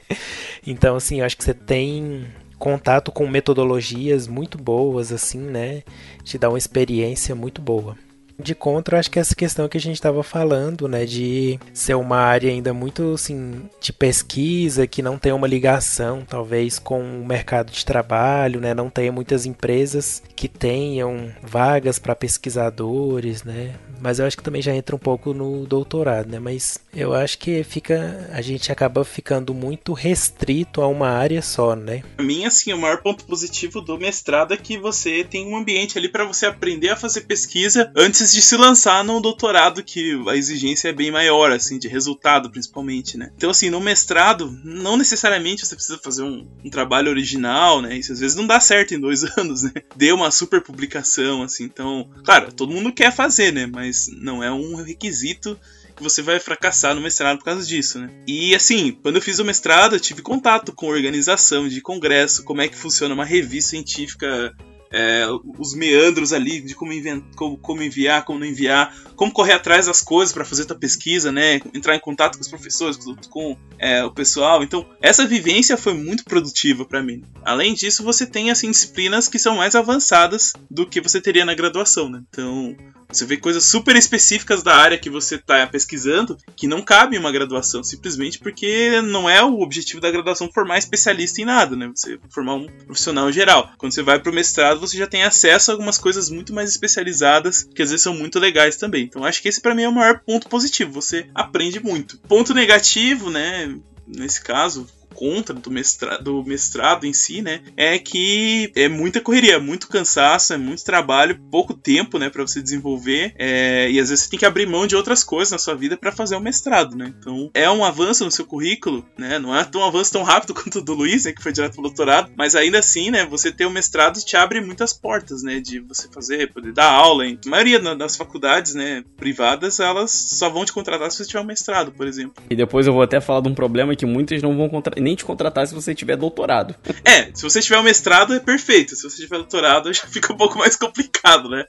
então, 0.66 0.94
assim, 0.96 1.20
eu 1.20 1.26
acho 1.26 1.36
que 1.36 1.42
você 1.42 1.54
tem 1.54 2.26
contato 2.58 3.10
com 3.10 3.26
metodologias 3.26 4.28
muito 4.28 4.58
boas, 4.58 5.10
assim, 5.10 5.40
né? 5.40 5.82
Te 6.22 6.36
dá 6.36 6.50
uma 6.50 6.58
experiência 6.58 7.34
muito 7.34 7.62
boa. 7.62 7.96
De 8.42 8.54
contra, 8.54 8.98
acho 8.98 9.10
que 9.10 9.18
essa 9.18 9.34
questão 9.34 9.68
que 9.68 9.78
a 9.78 9.80
gente 9.80 9.94
estava 9.94 10.22
falando, 10.22 10.88
né, 10.88 11.04
de 11.04 11.58
ser 11.72 11.94
uma 11.94 12.18
área 12.18 12.50
ainda 12.50 12.74
muito 12.74 13.14
assim 13.14 13.62
de 13.80 13.92
pesquisa 13.92 14.86
que 14.86 15.00
não 15.00 15.16
tem 15.16 15.32
uma 15.32 15.46
ligação, 15.46 16.24
talvez, 16.28 16.78
com 16.78 17.00
o 17.00 17.24
mercado 17.24 17.70
de 17.70 17.84
trabalho, 17.84 18.60
né, 18.60 18.74
não 18.74 18.90
tem 18.90 19.10
muitas 19.10 19.46
empresas 19.46 20.22
que 20.34 20.48
tenham 20.48 21.32
vagas 21.42 21.98
para 21.98 22.14
pesquisadores, 22.14 23.44
né, 23.44 23.74
mas 24.02 24.18
eu 24.18 24.26
acho 24.26 24.36
que 24.36 24.42
também 24.42 24.60
já 24.60 24.74
entra 24.74 24.96
um 24.96 24.98
pouco 24.98 25.32
no 25.32 25.64
doutorado, 25.64 26.28
né? 26.28 26.40
Mas 26.40 26.80
eu 26.92 27.14
acho 27.14 27.38
que 27.38 27.62
fica 27.62 28.28
a 28.32 28.42
gente 28.42 28.72
acaba 28.72 29.04
ficando 29.04 29.54
muito 29.54 29.92
restrito 29.92 30.82
a 30.82 30.88
uma 30.88 31.08
área 31.08 31.40
só, 31.40 31.76
né? 31.76 32.02
Pra 32.16 32.26
mim, 32.26 32.44
assim, 32.44 32.72
o 32.72 32.78
maior 32.78 33.00
ponto 33.00 33.24
positivo 33.24 33.80
do 33.80 33.96
mestrado 33.96 34.52
é 34.52 34.56
que 34.56 34.76
você 34.76 35.22
tem 35.22 35.46
um 35.46 35.56
ambiente 35.56 35.96
ali 35.96 36.08
para 36.08 36.24
você 36.24 36.46
aprender 36.46 36.88
a 36.88 36.96
fazer 36.96 37.20
pesquisa 37.22 37.92
antes 37.96 38.31
de 38.32 38.42
se 38.42 38.56
lançar 38.56 39.04
no 39.04 39.20
doutorado, 39.20 39.82
que 39.82 40.20
a 40.28 40.36
exigência 40.36 40.88
é 40.88 40.92
bem 40.92 41.10
maior, 41.10 41.52
assim, 41.52 41.78
de 41.78 41.88
resultado, 41.88 42.50
principalmente, 42.50 43.16
né? 43.16 43.30
Então, 43.36 43.50
assim, 43.50 43.70
no 43.70 43.80
mestrado, 43.80 44.58
não 44.64 44.96
necessariamente 44.96 45.66
você 45.66 45.74
precisa 45.74 45.98
fazer 45.98 46.22
um, 46.22 46.46
um 46.64 46.70
trabalho 46.70 47.10
original, 47.10 47.80
né? 47.82 47.96
Isso 47.96 48.12
às 48.12 48.20
vezes 48.20 48.36
não 48.36 48.46
dá 48.46 48.60
certo 48.60 48.94
em 48.94 49.00
dois 49.00 49.22
anos, 49.36 49.62
né? 49.62 49.72
Deu 49.96 50.16
uma 50.16 50.30
super 50.30 50.60
publicação, 50.60 51.42
assim, 51.42 51.64
então, 51.64 52.08
claro, 52.24 52.52
todo 52.52 52.72
mundo 52.72 52.92
quer 52.92 53.12
fazer, 53.12 53.52
né? 53.52 53.66
Mas 53.66 54.08
não 54.12 54.42
é 54.42 54.50
um 54.50 54.76
requisito 54.76 55.58
que 55.94 56.02
você 56.02 56.22
vai 56.22 56.40
fracassar 56.40 56.94
no 56.94 57.00
mestrado 57.00 57.38
por 57.38 57.44
causa 57.44 57.66
disso, 57.66 57.98
né? 57.98 58.10
E 58.26 58.54
assim, 58.54 58.92
quando 59.02 59.16
eu 59.16 59.22
fiz 59.22 59.38
o 59.38 59.44
mestrado, 59.44 59.96
eu 59.96 60.00
tive 60.00 60.22
contato 60.22 60.72
com 60.72 60.88
organização 60.88 61.68
de 61.68 61.80
congresso, 61.80 62.44
como 62.44 62.60
é 62.62 62.68
que 62.68 62.76
funciona 62.76 63.14
uma 63.14 63.24
revista 63.24 63.70
científica 63.70 64.54
é, 64.92 65.26
os 65.58 65.74
meandros 65.74 66.32
ali 66.32 66.60
de 66.60 66.74
como, 66.74 66.92
como, 67.34 67.58
como, 67.58 67.82
enviar, 67.82 68.24
como 68.24 68.38
não 68.38 68.46
enviar, 68.46 68.94
como 69.16 69.32
correr 69.32 69.54
atrás 69.54 69.86
das 69.86 70.02
coisas 70.02 70.32
para 70.32 70.44
fazer 70.44 70.66
tua 70.66 70.78
pesquisa, 70.78 71.32
né? 71.32 71.60
Entrar 71.74 71.96
em 71.96 72.00
contato 72.00 72.36
com 72.36 72.42
os 72.42 72.48
professores, 72.48 72.96
com, 72.96 73.16
com 73.30 73.56
é, 73.78 74.04
o 74.04 74.10
pessoal. 74.10 74.62
Então, 74.62 74.86
essa 75.00 75.26
vivência 75.26 75.76
foi 75.76 75.94
muito 75.94 76.24
produtiva 76.24 76.84
para 76.84 77.02
mim. 77.02 77.24
Além 77.44 77.74
disso, 77.74 78.04
você 78.04 78.26
tem 78.26 78.50
assim 78.50 78.70
disciplinas 78.70 79.28
que 79.28 79.38
são 79.38 79.56
mais 79.56 79.74
avançadas 79.74 80.52
do 80.70 80.86
que 80.86 81.00
você 81.00 81.20
teria 81.20 81.44
na 81.44 81.54
graduação, 81.54 82.10
né? 82.10 82.22
Então, 82.28 82.76
você 83.16 83.24
vê 83.24 83.36
coisas 83.36 83.64
super 83.64 83.96
específicas 83.96 84.62
da 84.62 84.74
área 84.74 84.98
que 84.98 85.10
você 85.10 85.36
está 85.36 85.66
pesquisando 85.66 86.36
que 86.56 86.66
não 86.66 86.82
cabe 86.82 87.16
em 87.16 87.18
uma 87.18 87.32
graduação, 87.32 87.82
simplesmente 87.82 88.38
porque 88.38 89.00
não 89.02 89.28
é 89.28 89.42
o 89.42 89.60
objetivo 89.60 90.00
da 90.00 90.10
graduação 90.10 90.50
formar 90.52 90.78
especialista 90.78 91.40
em 91.40 91.44
nada, 91.44 91.76
né? 91.76 91.90
Você 91.94 92.18
formar 92.30 92.54
um 92.54 92.66
profissional 92.66 93.30
geral. 93.30 93.72
Quando 93.78 93.92
você 93.92 94.02
vai 94.02 94.18
para 94.18 94.30
o 94.30 94.34
mestrado, 94.34 94.80
você 94.80 94.96
já 94.96 95.06
tem 95.06 95.22
acesso 95.22 95.70
a 95.70 95.74
algumas 95.74 95.98
coisas 95.98 96.30
muito 96.30 96.52
mais 96.52 96.70
especializadas 96.70 97.62
que 97.62 97.82
às 97.82 97.90
vezes 97.90 98.02
são 98.02 98.14
muito 98.14 98.38
legais 98.38 98.76
também. 98.76 99.04
Então 99.04 99.24
acho 99.24 99.42
que 99.42 99.48
esse 99.48 99.60
para 99.60 99.74
mim 99.74 99.82
é 99.82 99.88
o 99.88 99.92
maior 99.92 100.20
ponto 100.20 100.48
positivo. 100.48 100.92
Você 100.92 101.26
aprende 101.34 101.80
muito. 101.80 102.18
Ponto 102.18 102.54
negativo, 102.54 103.30
né? 103.30 103.74
Nesse 104.06 104.42
caso, 104.42 104.86
contra 105.22 105.54
do 105.54 105.70
mestrado, 105.70 106.24
do 106.24 106.42
mestrado 106.42 107.06
em 107.06 107.12
si, 107.12 107.42
né? 107.42 107.60
É 107.76 107.96
que 107.96 108.72
é 108.74 108.88
muita 108.88 109.20
correria, 109.20 109.60
muito 109.60 109.86
cansaço, 109.86 110.52
é 110.52 110.56
muito 110.56 110.84
trabalho, 110.84 111.38
pouco 111.48 111.72
tempo, 111.72 112.18
né, 112.18 112.28
para 112.28 112.44
você 112.44 112.60
desenvolver. 112.60 113.32
É, 113.38 113.88
e 113.88 114.00
às 114.00 114.08
vezes 114.08 114.24
você 114.24 114.30
tem 114.30 114.38
que 114.40 114.44
abrir 114.44 114.66
mão 114.66 114.84
de 114.84 114.96
outras 114.96 115.22
coisas 115.22 115.52
na 115.52 115.58
sua 115.58 115.76
vida 115.76 115.96
para 115.96 116.10
fazer 116.10 116.34
o 116.34 116.40
mestrado, 116.40 116.96
né? 116.96 117.14
Então 117.20 117.48
é 117.54 117.70
um 117.70 117.84
avanço 117.84 118.24
no 118.24 118.32
seu 118.32 118.44
currículo, 118.44 119.06
né? 119.16 119.38
Não 119.38 119.56
é 119.56 119.64
um 119.76 119.84
avanço 119.84 120.12
tão 120.12 120.24
rápido 120.24 120.54
quanto 120.58 120.80
o 120.80 120.82
do 120.82 120.92
Luiz, 120.92 121.24
né, 121.24 121.30
que 121.30 121.42
foi 121.42 121.52
direto 121.52 121.74
pro 121.74 121.82
doutorado, 121.82 122.32
mas 122.36 122.56
ainda 122.56 122.80
assim, 122.80 123.12
né, 123.12 123.24
você 123.24 123.52
ter 123.52 123.64
o 123.64 123.70
mestrado 123.70 124.18
te 124.18 124.36
abre 124.36 124.60
muitas 124.60 124.92
portas, 124.92 125.44
né, 125.44 125.60
de 125.60 125.78
você 125.78 126.08
fazer, 126.08 126.52
poder 126.52 126.72
dar 126.72 126.90
aula. 126.90 127.24
Em 127.24 127.38
a 127.46 127.48
maioria 127.48 127.78
das 127.94 128.16
faculdades, 128.16 128.74
né, 128.74 129.04
privadas, 129.16 129.78
elas 129.78 130.10
só 130.10 130.50
vão 130.50 130.64
te 130.64 130.72
contratar 130.72 131.08
se 131.12 131.18
você 131.18 131.26
tiver 131.26 131.40
um 131.40 131.44
mestrado, 131.44 131.92
por 131.92 132.08
exemplo. 132.08 132.42
E 132.50 132.56
depois 132.56 132.88
eu 132.88 132.92
vou 132.92 133.02
até 133.02 133.20
falar 133.20 133.40
de 133.40 133.48
um 133.48 133.54
problema 133.54 133.94
que 133.94 134.04
muitas 134.04 134.42
não 134.42 134.56
vão 134.56 134.68
contratar 134.68 135.11
te 135.16 135.24
contratar 135.24 135.66
se 135.66 135.74
você 135.74 135.94
tiver 135.94 136.16
doutorado. 136.16 136.74
É, 137.04 137.30
se 137.34 137.42
você 137.42 137.60
tiver 137.60 137.78
um 137.78 137.82
mestrado 137.82 138.34
é 138.34 138.40
perfeito. 138.40 138.96
Se 138.96 139.02
você 139.02 139.22
tiver 139.22 139.36
doutorado 139.36 139.92
já 139.94 140.06
fica 140.06 140.32
um 140.32 140.36
pouco 140.36 140.58
mais 140.58 140.76
complicado, 140.76 141.48
né? 141.48 141.64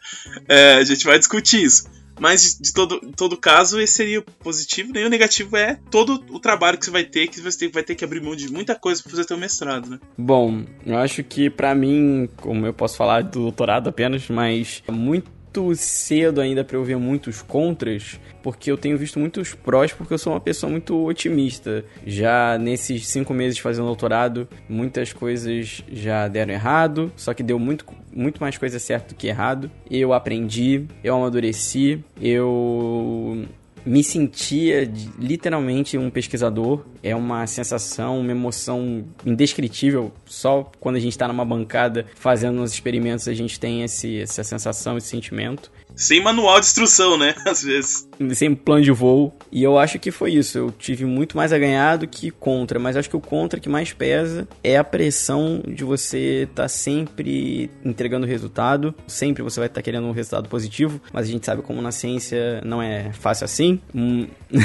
É, 0.48 0.76
a 0.76 0.84
gente 0.84 1.06
vai 1.06 1.18
discutir 1.18 1.64
isso. 1.64 1.86
Mas 2.20 2.58
de 2.60 2.72
todo, 2.72 3.00
todo 3.16 3.36
caso, 3.36 3.80
esse 3.80 3.96
seria 3.96 4.20
o 4.20 4.24
positivo? 4.24 4.96
E 4.96 5.04
o 5.04 5.10
negativo 5.10 5.58
é 5.58 5.80
todo 5.90 6.24
o 6.30 6.40
trabalho 6.40 6.78
que 6.78 6.86
você 6.86 6.92
vai 6.92 7.04
ter, 7.04 7.28
que 7.28 7.42
você 7.42 7.68
vai 7.68 7.84
ter 7.84 7.96
que 7.96 8.06
abrir 8.06 8.22
mão 8.22 8.36
de 8.36 8.52
muita 8.52 8.76
coisa 8.76 9.02
para 9.02 9.10
fazer 9.10 9.26
teu 9.26 9.38
mestrado, 9.38 9.90
né? 9.90 10.00
Bom, 10.18 10.64
eu 10.86 10.98
acho 10.98 11.24
que 11.24 11.50
para 11.50 11.74
mim, 11.74 12.30
como 12.38 12.66
eu 12.66 12.74
posso 12.74 12.96
falar 12.98 13.24
do 13.24 13.42
doutorado 13.42 13.90
apenas, 13.90 14.28
mas 14.30 14.84
muito 14.90 15.30
muito 15.60 15.76
cedo 15.76 16.42
ainda 16.42 16.64
para 16.64 16.78
eu 16.78 16.84
ver 16.84 16.98
muitos 16.98 17.42
contras, 17.42 18.20
porque 18.42 18.72
eu 18.72 18.78
tenho 18.78 18.98
visto 18.98 19.20
muitos 19.20 19.54
prós, 19.54 19.94
porque 19.94 20.14
eu 20.14 20.18
sou 20.18 20.34
uma 20.34 20.40
pessoa 20.40 20.72
muito 20.72 21.06
otimista. 21.06 21.86
Já 22.06 22.58
nesses 22.58 23.08
cinco 23.08 23.34
meses 23.34 23.60
fazendo 23.60 23.86
doutorado, 23.86 24.48
muitas 24.68 25.14
coisas 25.14 25.84
já 25.92 26.28
deram 26.28 26.54
errado, 26.54 27.12
só 27.16 27.34
que 27.34 27.44
deu 27.44 27.60
muito, 27.60 27.86
muito 28.12 28.42
mais 28.42 28.58
coisa 28.58 28.80
certa 28.80 29.10
do 29.10 29.16
que 29.16 29.28
errado. 29.28 29.70
Eu 29.90 30.14
aprendi, 30.14 30.86
eu 31.04 31.16
amadureci, 31.16 32.04
eu 32.20 33.46
me 33.86 34.04
sentia 34.04 34.90
literalmente 35.20 35.98
um 35.98 36.10
pesquisador. 36.10 36.86
É 37.02 37.16
uma 37.16 37.46
sensação, 37.48 38.20
uma 38.20 38.32
emoção 38.32 39.06
indescritível. 39.26 40.12
Só 40.26 40.72
quando 40.80 40.96
a 40.96 41.00
gente 41.00 41.12
está 41.12 41.28
numa 41.28 41.46
bancada 41.46 42.06
fazendo 42.16 42.62
uns 42.62 42.74
experimentos 42.74 43.28
a 43.28 43.34
gente 43.34 43.60
tem 43.60 43.84
esse, 43.84 44.22
essa 44.22 44.44
sensação, 44.44 44.98
esse 44.98 45.08
sentimento. 45.08 45.72
Sem 45.96 46.22
manual 46.22 46.60
de 46.60 46.66
instrução, 46.66 47.18
né? 47.18 47.36
Às 47.46 47.64
vezes. 47.64 48.08
Sem 48.34 48.56
plano 48.56 48.82
de 48.82 48.92
voo. 48.92 49.34
E 49.52 49.64
eu 49.64 49.78
acho 49.78 50.00
que 50.00 50.12
foi 50.12 50.34
isso. 50.34 50.58
Eu 50.58 50.72
tive 50.72 51.06
muito 51.06 51.38
mais 51.38 51.54
a 51.54 51.58
ganhar 51.58 51.98
do 51.98 52.08
que 52.08 52.32
contra. 52.32 52.80
Mas 52.80 52.98
acho 52.98 53.10
que 53.10 53.16
o 53.16 53.22
contra 53.22 53.60
que 53.60 53.70
mais 53.70 53.94
pesa 53.94 54.48
é 54.64 54.78
a 54.78 54.84
pressão 54.84 55.62
de 55.68 55.84
você 55.84 56.48
estar 56.50 56.64
tá 56.64 56.68
sempre 56.68 57.70
entregando 57.86 58.26
resultado. 58.26 58.94
Sempre 59.08 59.44
você 59.44 59.60
vai 59.60 59.68
estar 59.68 59.82
tá 59.82 59.84
querendo 59.84 60.08
um 60.08 60.12
resultado 60.12 60.50
positivo. 60.50 61.00
Mas 61.12 61.28
a 61.28 61.32
gente 61.32 61.46
sabe 61.46 61.62
como 61.62 61.82
na 61.82 61.92
ciência 61.92 62.62
não 62.66 62.82
é 62.82 63.12
fácil 63.14 63.46
assim. 63.46 63.80
Hum. 63.94 64.28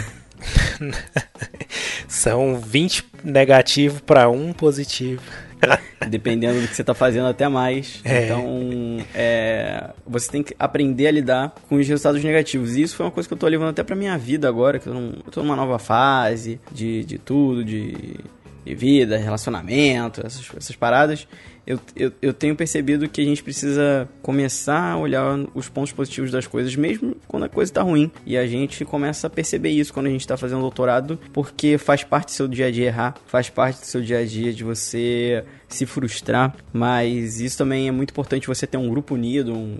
São 2.08 2.60
20 2.60 3.04
negativo 3.24 4.02
para 4.02 4.30
um 4.30 4.52
positivo. 4.52 5.22
Dependendo 6.08 6.60
do 6.60 6.68
que 6.68 6.74
você 6.74 6.82
está 6.82 6.94
fazendo, 6.94 7.26
até 7.26 7.48
mais. 7.48 8.00
É. 8.04 8.24
Então, 8.24 8.98
é, 9.14 9.90
você 10.06 10.30
tem 10.30 10.42
que 10.42 10.54
aprender 10.58 11.06
a 11.06 11.10
lidar 11.10 11.54
com 11.68 11.76
os 11.76 11.86
resultados 11.86 12.22
negativos. 12.22 12.76
E 12.76 12.82
isso 12.82 12.96
foi 12.96 13.06
uma 13.06 13.12
coisa 13.12 13.28
que 13.28 13.32
eu 13.32 13.36
estou 13.36 13.48
levando 13.48 13.70
até 13.70 13.82
para 13.82 13.94
minha 13.94 14.16
vida 14.16 14.48
agora, 14.48 14.78
que 14.78 14.88
eu 14.88 15.12
estou 15.26 15.42
numa 15.42 15.56
nova 15.56 15.78
fase 15.78 16.60
de, 16.72 17.04
de 17.04 17.18
tudo, 17.18 17.64
de, 17.64 18.16
de 18.64 18.74
vida, 18.74 19.16
relacionamento, 19.16 20.24
essas, 20.26 20.50
essas 20.56 20.76
paradas 20.76 21.26
eu, 21.68 21.78
eu, 21.94 22.12
eu 22.22 22.32
tenho 22.32 22.56
percebido 22.56 23.06
que 23.10 23.20
a 23.20 23.24
gente 23.24 23.42
precisa 23.42 24.08
começar 24.22 24.92
a 24.92 24.96
olhar 24.96 25.38
os 25.54 25.68
pontos 25.68 25.92
positivos 25.92 26.30
das 26.30 26.46
coisas, 26.46 26.74
mesmo 26.74 27.14
quando 27.28 27.42
a 27.42 27.48
coisa 27.48 27.70
está 27.70 27.82
ruim. 27.82 28.10
E 28.24 28.38
a 28.38 28.46
gente 28.46 28.86
começa 28.86 29.26
a 29.26 29.30
perceber 29.30 29.68
isso 29.68 29.92
quando 29.92 30.06
a 30.06 30.08
gente 30.08 30.22
está 30.22 30.34
fazendo 30.34 30.62
doutorado, 30.62 31.18
porque 31.30 31.76
faz 31.76 32.02
parte 32.02 32.28
do 32.28 32.30
seu 32.30 32.48
dia 32.48 32.68
a 32.68 32.70
dia 32.70 32.86
errar, 32.86 33.16
faz 33.26 33.50
parte 33.50 33.80
do 33.80 33.84
seu 33.84 34.00
dia 34.00 34.20
a 34.20 34.24
dia 34.24 34.50
de 34.50 34.64
você 34.64 35.44
se 35.68 35.84
frustrar, 35.84 36.56
mas 36.72 37.38
isso 37.38 37.58
também 37.58 37.86
é 37.86 37.90
muito 37.90 38.12
importante 38.12 38.46
você 38.46 38.66
ter 38.66 38.78
um 38.78 38.88
grupo 38.88 39.14
unido, 39.14 39.52
um, 39.52 39.76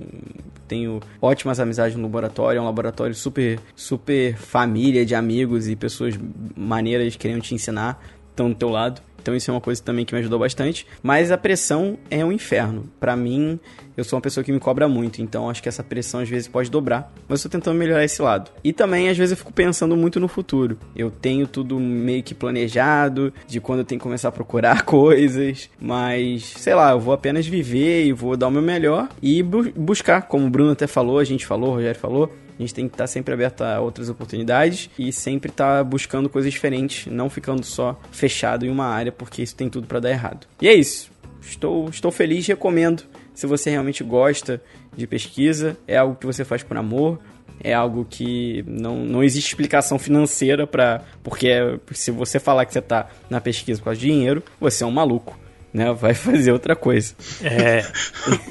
tenho 0.66 1.00
ótimas 1.22 1.58
amizades 1.58 1.96
no 1.96 2.02
laboratório, 2.02 2.58
é 2.58 2.60
um 2.60 2.66
laboratório 2.66 3.14
super 3.14 3.58
super 3.74 4.36
família 4.36 5.06
de 5.06 5.14
amigos 5.14 5.66
e 5.66 5.74
pessoas 5.74 6.14
maneiras 6.54 7.16
querendo 7.16 7.40
te 7.40 7.54
ensinar 7.54 7.98
estão 8.38 8.50
do 8.50 8.54
teu 8.54 8.68
lado. 8.68 9.07
Então 9.20 9.34
isso 9.34 9.50
é 9.50 9.54
uma 9.54 9.60
coisa 9.60 9.82
também 9.82 10.04
que 10.04 10.14
me 10.14 10.20
ajudou 10.20 10.38
bastante. 10.38 10.86
Mas 11.02 11.30
a 11.30 11.38
pressão 11.38 11.98
é 12.10 12.24
um 12.24 12.32
inferno. 12.32 12.88
Para 12.98 13.16
mim, 13.16 13.58
eu 13.96 14.04
sou 14.04 14.16
uma 14.16 14.22
pessoa 14.22 14.44
que 14.44 14.52
me 14.52 14.60
cobra 14.60 14.86
muito, 14.88 15.20
então 15.20 15.50
acho 15.50 15.62
que 15.62 15.68
essa 15.68 15.82
pressão 15.82 16.20
às 16.20 16.28
vezes 16.28 16.46
pode 16.46 16.70
dobrar. 16.70 17.12
Mas 17.28 17.42
eu 17.42 17.50
tô 17.50 17.58
tentando 17.58 17.76
melhorar 17.76 18.04
esse 18.04 18.22
lado. 18.22 18.50
E 18.62 18.72
também, 18.72 19.08
às 19.08 19.16
vezes, 19.16 19.32
eu 19.32 19.36
fico 19.36 19.52
pensando 19.52 19.96
muito 19.96 20.20
no 20.20 20.28
futuro. 20.28 20.78
Eu 20.94 21.10
tenho 21.10 21.46
tudo 21.46 21.78
meio 21.80 22.22
que 22.22 22.34
planejado, 22.34 23.32
de 23.46 23.60
quando 23.60 23.80
eu 23.80 23.84
tenho 23.84 23.98
que 23.98 24.02
começar 24.04 24.28
a 24.28 24.32
procurar 24.32 24.82
coisas. 24.86 25.68
Mas, 25.80 26.44
sei 26.44 26.74
lá, 26.74 26.92
eu 26.92 27.00
vou 27.00 27.12
apenas 27.12 27.46
viver 27.46 28.04
e 28.04 28.12
vou 28.12 28.36
dar 28.36 28.48
o 28.48 28.50
meu 28.50 28.62
melhor 28.62 29.08
e 29.20 29.42
bu 29.42 29.68
buscar, 29.76 30.22
como 30.22 30.46
o 30.46 30.50
Bruno 30.50 30.72
até 30.72 30.86
falou, 30.86 31.18
a 31.18 31.24
gente 31.24 31.44
falou, 31.44 31.70
o 31.70 31.74
Rogério 31.74 31.98
falou, 31.98 32.32
a 32.58 32.62
gente 32.62 32.74
tem 32.74 32.88
que 32.88 32.94
estar 32.94 33.06
sempre 33.06 33.32
aberto 33.32 33.62
a 33.62 33.80
outras 33.80 34.08
oportunidades 34.08 34.90
e 34.98 35.12
sempre 35.12 35.50
estar 35.50 35.84
buscando 35.84 36.28
coisas 36.28 36.52
diferentes, 36.52 37.06
não 37.06 37.30
ficando 37.30 37.64
só 37.64 37.98
fechado 38.10 38.66
em 38.66 38.70
uma 38.70 38.86
área, 38.86 39.12
porque 39.12 39.42
isso 39.42 39.54
tem 39.54 39.68
tudo 39.68 39.86
para 39.86 40.00
dar 40.00 40.10
errado. 40.10 40.46
E 40.60 40.68
é 40.68 40.74
isso. 40.74 41.10
Estou, 41.40 41.88
estou 41.88 42.10
feliz, 42.10 42.46
recomendo. 42.46 43.04
Se 43.32 43.46
você 43.46 43.70
realmente 43.70 44.02
gosta 44.02 44.60
de 44.96 45.06
pesquisa, 45.06 45.76
é 45.86 45.96
algo 45.96 46.16
que 46.16 46.26
você 46.26 46.44
faz 46.44 46.64
por 46.64 46.76
amor, 46.76 47.20
é 47.62 47.72
algo 47.72 48.04
que 48.08 48.64
não, 48.66 49.04
não 49.04 49.22
existe 49.22 49.48
explicação 49.48 49.98
financeira 49.98 50.66
para 50.66 51.02
porque 51.22 51.78
se 51.92 52.10
você 52.10 52.38
falar 52.38 52.64
que 52.64 52.72
você 52.72 52.78
está 52.78 53.08
na 53.28 53.40
pesquisa 53.40 53.80
por 53.80 53.86
causa 53.86 54.00
de 54.00 54.06
dinheiro, 54.06 54.42
você 54.60 54.84
é 54.84 54.86
um 54.86 54.90
maluco. 54.90 55.38
Né, 55.72 55.92
vai 55.92 56.14
fazer 56.14 56.50
outra 56.50 56.74
coisa. 56.74 57.14
É. 57.44 57.82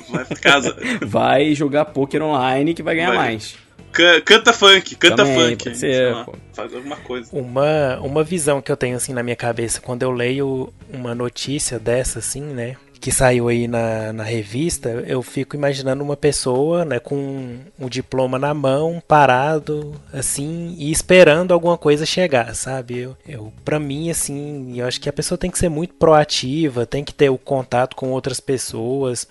Vai 0.09 0.23
pra 0.23 0.37
casa. 0.37 0.77
Vai 1.03 1.55
jogar 1.55 1.85
poker 1.85 2.21
online 2.21 2.75
que 2.75 2.83
vai 2.83 2.95
ganhar 2.95 3.07
Vai. 3.07 3.17
mais. 3.17 3.55
Ca- 3.97 4.21
Canta 4.21 4.53
funk, 4.53 4.95
canta 4.95 5.15
Também, 5.17 5.49
funk. 5.51 5.63
pode 5.65 5.77
ser, 5.77 6.13
lá, 6.13 6.27
faz 6.53 6.73
alguma 6.73 6.95
coisa. 6.97 7.29
Uma, 7.33 7.99
uma 7.99 8.23
visão 8.23 8.61
que 8.61 8.71
eu 8.71 8.77
tenho 8.77 8.95
assim 8.95 9.11
na 9.13 9.23
minha 9.23 9.35
cabeça 9.35 9.81
quando 9.81 10.03
eu 10.03 10.11
leio 10.11 10.71
uma 10.93 11.15
notícia 11.15 11.79
dessa 11.79 12.19
assim, 12.19 12.41
né? 12.41 12.75
Que 12.99 13.11
saiu 13.11 13.47
aí 13.47 13.67
na, 13.67 14.11
na 14.11 14.23
revista, 14.23 14.89
eu 15.07 15.21
fico 15.21 15.55
imaginando 15.55 16.03
uma 16.03 16.17
pessoa, 16.17 16.83
né, 16.83 16.97
com 16.99 17.57
um 17.79 17.87
diploma 17.87 18.39
na 18.39 18.55
mão, 18.55 19.01
parado, 19.07 19.93
assim, 20.11 20.75
e 20.79 20.91
esperando 20.91 21.53
alguma 21.53 21.77
coisa 21.77 22.07
chegar, 22.07 22.55
sabe? 22.55 22.97
Eu, 22.97 23.15
eu 23.27 23.53
para 23.63 23.79
mim, 23.79 24.09
assim, 24.09 24.79
eu 24.79 24.87
acho 24.87 24.99
que 24.99 25.07
a 25.07 25.13
pessoa 25.13 25.37
tem 25.37 25.51
que 25.51 25.59
ser 25.59 25.69
muito 25.69 25.93
proativa, 25.93 26.87
tem 26.87 27.03
que 27.03 27.13
ter 27.13 27.29
o 27.29 27.37
contato 27.37 27.95
com 27.95 28.09
outras 28.09 28.39
pessoas. 28.39 29.27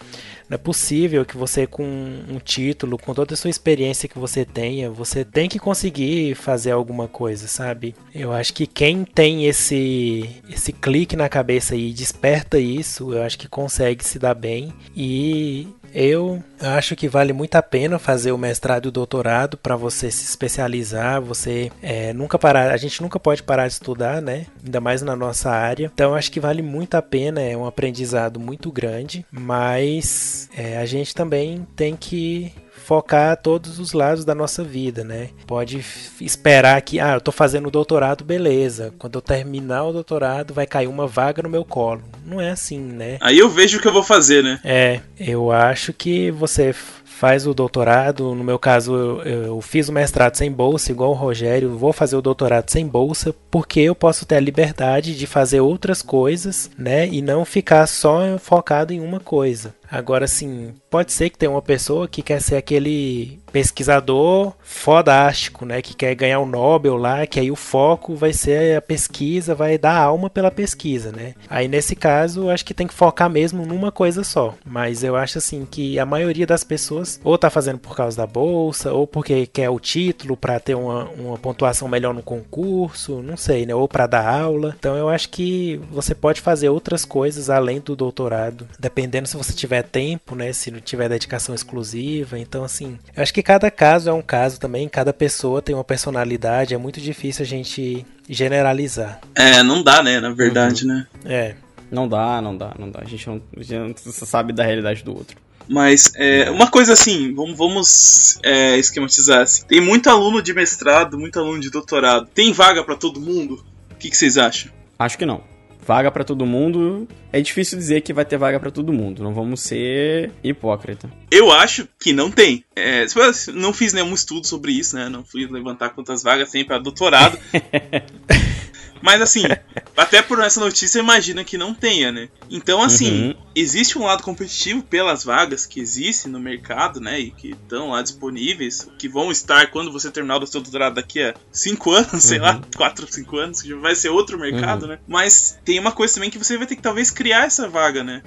Não 0.48 0.54
é 0.54 0.59
possível 0.59 1.24
que 1.24 1.37
você, 1.37 1.66
com 1.66 1.85
um 1.85 2.38
título, 2.38 2.98
com 2.98 3.12
toda 3.12 3.35
a 3.35 3.37
sua 3.37 3.50
experiência 3.50 4.09
que 4.09 4.18
você 4.18 4.44
tenha, 4.44 4.90
você 4.90 5.24
tem 5.24 5.48
que 5.48 5.59
conseguir 5.59 6.35
fazer 6.35 6.70
alguma 6.70 7.09
coisa, 7.09 7.48
sabe? 7.48 7.94
Eu 8.14 8.32
acho 8.32 8.54
que 8.54 8.66
quem 8.66 9.04
tem 9.04 9.46
esse, 9.46 10.30
esse 10.48 10.72
clique 10.72 11.16
na 11.16 11.28
cabeça 11.28 11.74
e 11.74 11.92
desperta 11.92 12.59
isso, 12.59 13.12
eu 13.12 13.22
acho 13.22 13.38
que 13.38 13.48
consegue 13.48 14.04
se 14.04 14.18
dar 14.18 14.35
bem. 14.35 14.72
E 14.94 15.68
eu 15.98 16.44
acho 16.61 16.94
que 16.94 17.09
vale 17.09 17.32
muito 17.32 17.54
a 17.54 17.62
pena 17.62 17.98
fazer 17.98 18.30
o 18.30 18.37
mestrado 18.37 18.85
e 18.85 18.88
o 18.88 18.92
doutorado 18.92 19.56
para 19.56 19.74
você 19.76 20.11
se 20.11 20.24
especializar, 20.24 21.22
você 21.22 21.72
é, 21.82 22.12
nunca 22.12 22.38
parar, 22.38 22.70
a 22.70 22.76
gente 22.76 23.00
nunca 23.00 23.18
pode 23.18 23.42
parar 23.42 23.66
de 23.66 23.72
estudar, 23.72 24.20
né? 24.20 24.44
Ainda 24.62 24.78
mais 24.78 25.00
na 25.00 25.16
nossa 25.16 25.50
área. 25.50 25.90
Então 25.94 26.14
acho 26.14 26.30
que 26.30 26.38
vale 26.38 26.61
muito 26.61 26.96
a 26.96 27.02
pena, 27.02 27.40
é 27.40 27.56
um 27.56 27.64
aprendizado 27.64 28.38
muito 28.38 28.70
grande, 28.70 29.24
mas 29.30 30.50
é, 30.54 30.76
a 30.76 30.85
gente 30.85 31.14
também 31.14 31.66
tem 31.74 31.96
que 31.96 32.52
focar 32.87 33.37
todos 33.37 33.81
os 33.81 33.92
lados 33.92 34.25
da 34.25 34.33
nossa 34.33 34.62
vida, 34.62 35.03
né? 35.03 35.31
Pode 35.44 35.85
esperar 36.20 36.81
que, 36.83 37.01
ah, 37.01 37.14
eu 37.14 37.20
tô 37.20 37.33
fazendo 37.33 37.66
o 37.66 37.70
doutorado, 37.70 38.25
beleza. 38.25 38.94
Quando 38.96 39.16
eu 39.16 39.20
terminar 39.20 39.87
o 39.87 39.92
doutorado, 39.92 40.55
vai 40.55 40.68
cair 40.68 40.87
uma 40.87 41.05
vaga 41.05 41.42
no 41.42 41.49
meu 41.49 41.64
colo. 41.64 42.03
Não 42.25 42.40
é 42.40 42.51
assim, 42.51 42.79
né? 42.79 43.18
Aí 43.20 43.38
eu 43.38 43.49
vejo 43.49 43.79
o 43.79 43.81
que 43.81 43.88
eu 43.88 43.92
vou 43.92 44.05
fazer, 44.05 44.44
né? 44.44 44.61
É, 44.62 45.01
eu 45.18 45.51
acho 45.51 45.92
que 45.92 46.31
você 46.31 46.72
faz 47.16 47.46
o 47.46 47.55
doutorado, 47.55 48.35
no 48.35 48.44
meu 48.44 48.59
caso 48.59 48.94
eu, 48.94 49.22
eu 49.22 49.61
fiz 49.62 49.88
o 49.88 49.92
mestrado 49.92 50.37
sem 50.37 50.53
bolsa, 50.53 50.92
igual 50.92 51.12
o 51.12 51.14
Rogério, 51.14 51.77
vou 51.77 51.90
fazer 51.90 52.14
o 52.14 52.20
doutorado 52.20 52.68
sem 52.68 52.87
bolsa, 52.87 53.35
porque 53.51 53.81
eu 53.81 53.94
posso 53.94 54.27
ter 54.27 54.37
a 54.37 54.40
liberdade 54.40 55.16
de 55.16 55.27
fazer 55.27 55.61
outras 55.61 56.03
coisas, 56.03 56.70
né, 56.77 57.09
e 57.09 57.22
não 57.22 57.46
ficar 57.46 57.87
só 57.87 58.37
focado 58.38 58.92
em 58.92 59.01
uma 59.01 59.18
coisa. 59.18 59.75
Agora 59.90 60.27
sim, 60.27 60.75
pode 60.90 61.12
ser 61.12 61.31
que 61.31 61.38
tenha 61.38 61.51
uma 61.51 61.62
pessoa 61.62 62.09
que 62.09 62.22
quer 62.22 62.40
ser 62.40 62.57
aquele 62.57 63.40
pesquisador 63.53 64.53
fodástico, 64.61 65.64
né, 65.64 65.81
que 65.81 65.94
quer 65.94 66.14
ganhar 66.14 66.40
o 66.40 66.46
Nobel 66.46 66.96
lá, 66.96 67.27
que 67.27 67.40
aí 67.40 67.51
o 67.51 67.57
foco 67.57 68.14
vai 68.14 68.33
ser 68.33 68.77
a 68.77 68.83
pesquisa, 68.83 69.55
vai 69.55 69.79
dar 69.79 69.96
alma 69.96 70.29
pela 70.29 70.51
pesquisa, 70.51 71.11
né? 71.11 71.35
Aí 71.49 71.66
nesse 71.66 71.96
caso, 71.96 72.51
acho 72.51 72.64
que 72.64 72.75
tem 72.75 72.87
que 72.87 72.92
focar 72.92 73.31
mesmo 73.31 73.64
numa 73.64 73.90
coisa 73.90 74.22
só. 74.22 74.55
Mas 74.64 75.03
eu 75.03 75.16
acho 75.16 75.38
assim 75.38 75.66
que 75.70 75.99
a 75.99 76.05
maioria 76.05 76.46
das 76.46 76.62
pessoas 76.64 77.18
ou 77.25 77.38
tá 77.38 77.49
fazendo 77.49 77.79
por 77.79 77.96
causa 77.96 78.16
da 78.16 78.27
bolsa, 78.27 78.92
ou 78.92 79.07
porque 79.07 79.46
quer 79.46 79.70
o 79.70 79.81
título 79.81 80.37
para 80.37 80.61
ter 80.61 80.75
uma, 80.75 81.05
uma 81.11 81.38
pontuação 81.38 81.88
melhor 81.88 82.12
no 82.12 82.22
concurso, 82.22 83.22
não 83.22 83.37
sei, 83.37 83.64
né? 83.64 83.75
Ou 83.75 83.88
para 83.88 84.07
dar 84.07 84.29
aula. 84.29 84.75
Então 84.79 84.96
eu 84.96 85.09
acho 85.09 85.31
que 85.31 85.81
você 85.90 86.14
pode 86.14 86.40
fazer 86.42 86.68
outras 86.68 87.05
coisas 87.05 87.49
além 87.49 87.81
do 87.81 87.96
doutorado, 87.96 88.68
dependendo 88.79 89.29
se 89.29 89.37
você 89.37 89.55
tiver 89.76 89.82
tempo, 89.82 90.34
né? 90.34 90.52
Se 90.52 90.70
não 90.70 90.80
tiver 90.80 91.08
dedicação 91.08 91.54
exclusiva. 91.54 92.38
Então, 92.38 92.64
assim, 92.64 92.98
eu 93.14 93.22
acho 93.22 93.32
que 93.32 93.42
cada 93.42 93.70
caso 93.70 94.08
é 94.08 94.12
um 94.12 94.22
caso 94.22 94.58
também, 94.58 94.88
cada 94.88 95.12
pessoa 95.12 95.60
tem 95.62 95.74
uma 95.74 95.84
personalidade, 95.84 96.74
é 96.74 96.78
muito 96.78 97.00
difícil 97.00 97.42
a 97.42 97.46
gente 97.46 98.04
generalizar. 98.28 99.20
É, 99.34 99.62
não 99.62 99.82
dá, 99.82 100.02
né? 100.02 100.20
Na 100.20 100.30
verdade, 100.30 100.84
Uhum. 100.84 100.88
né? 100.94 101.06
É. 101.24 101.54
Não 101.90 102.08
dá, 102.08 102.40
não 102.42 102.56
dá, 102.56 102.74
não 102.78 102.90
dá. 102.90 103.00
A 103.00 103.04
gente 103.04 103.26
não, 103.28 103.40
a 103.56 103.62
gente 103.62 104.04
não 104.04 104.12
sabe 104.12 104.52
da 104.52 104.64
realidade 104.64 105.04
do 105.04 105.14
outro. 105.16 105.36
Mas 105.68 106.12
é, 106.16 106.50
uma 106.50 106.68
coisa 106.68 106.92
assim, 106.92 107.32
vamos, 107.34 107.56
vamos 107.56 108.38
é, 108.42 108.76
esquematizar 108.76 109.42
assim. 109.42 109.64
Tem 109.66 109.80
muito 109.80 110.08
aluno 110.08 110.42
de 110.42 110.52
mestrado, 110.54 111.18
muito 111.18 111.38
aluno 111.38 111.60
de 111.60 111.70
doutorado. 111.70 112.28
Tem 112.34 112.52
vaga 112.52 112.82
para 112.84 112.96
todo 112.96 113.20
mundo? 113.20 113.64
O 113.90 113.94
que, 113.96 114.10
que 114.10 114.16
vocês 114.16 114.36
acham? 114.36 114.70
Acho 114.98 115.16
que 115.18 115.26
não. 115.26 115.42
Vaga 115.87 116.11
para 116.11 116.25
todo 116.25 116.44
mundo. 116.44 117.07
É 117.33 117.40
difícil 117.40 117.79
dizer 117.79 118.01
que 118.01 118.12
vai 118.12 118.25
ter 118.25 118.37
vaga 118.37 118.59
para 118.59 118.70
todo 118.70 118.92
mundo. 118.92 119.22
Não 119.22 119.33
vamos 119.33 119.61
ser 119.61 120.33
hipócrita. 120.42 121.09
Eu 121.31 121.53
acho 121.53 121.88
que 122.01 122.12
não 122.12 122.31
tem. 122.31 122.64
É, 122.75 123.07
não 123.55 123.72
fiz 123.72 123.92
nenhum 123.92 124.12
estudo 124.12 124.46
sobre 124.46 124.72
isso, 124.72 124.96
né? 124.96 125.09
Não 125.09 125.25
fui 125.25 125.46
levantar 125.46 125.90
quantas 125.90 126.22
vagas 126.22 126.51
tem 126.51 126.64
para 126.64 126.79
doutorado. 126.79 127.38
Mas 129.02 129.20
assim, 129.20 129.42
até 129.96 130.22
por 130.22 130.40
essa 130.40 130.61
notícia 130.61 130.98
imagina 130.98 131.44
que 131.44 131.56
não 131.59 131.74
tenha, 131.74 132.11
né? 132.12 132.28
Então, 132.50 132.82
assim, 132.82 133.28
Uhum. 133.28 133.35
existe 133.54 133.98
um 133.98 134.04
lado 134.04 134.22
competitivo 134.22 134.82
pelas 134.82 135.24
vagas 135.24 135.66
que 135.66 135.80
existem 135.80 136.30
no 136.30 136.38
mercado, 136.40 137.00
né? 137.00 137.18
E 137.20 137.30
que 137.30 137.50
estão 137.50 137.90
lá 137.90 138.02
disponíveis, 138.02 138.88
que 138.98 139.09
vão 139.09 139.30
estar 139.30 139.70
quando 139.70 139.92
você 139.92 140.11
terminar 140.11 140.42
o 140.42 140.46
seu 140.46 140.61
doutorado 140.61 140.94
daqui 140.94 141.22
a 141.22 141.35
5 141.52 141.90
anos, 141.92 142.22
sei 142.22 142.38
lá, 142.38 142.61
4, 142.76 143.06
5 143.12 143.37
anos, 143.38 143.62
que 143.62 143.68
já 143.70 143.76
vai 143.76 143.94
ser 143.94 144.09
outro 144.11 144.38
mercado, 144.38 144.87
né? 144.87 144.98
Mas 145.06 145.59
tem 145.64 145.78
uma 145.78 145.92
coisa 145.92 146.14
também 146.14 146.30
que 146.30 146.38
você 146.38 146.56
vai 146.56 146.66
ter 146.66 146.76
que 146.76 146.82
talvez 146.82 147.11
criar 147.11 147.46
essa 147.46 147.68
vaga, 147.68 148.02
né? 148.04 148.22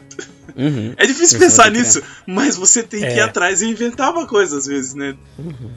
Uhum. 0.55 0.93
É 0.97 1.05
difícil 1.05 1.37
Você 1.39 1.45
pensar 1.45 1.71
nisso, 1.71 2.01
mas 2.25 2.57
você 2.57 2.81
tem 2.83 2.99
que 3.01 3.05
ir 3.07 3.19
É. 3.19 3.21
atrás 3.21 3.61
e 3.61 3.67
inventar 3.67 4.11
uma 4.11 4.25
coisa 4.27 4.57
às 4.57 4.65
vezes, 4.65 4.93
né? 4.93 5.15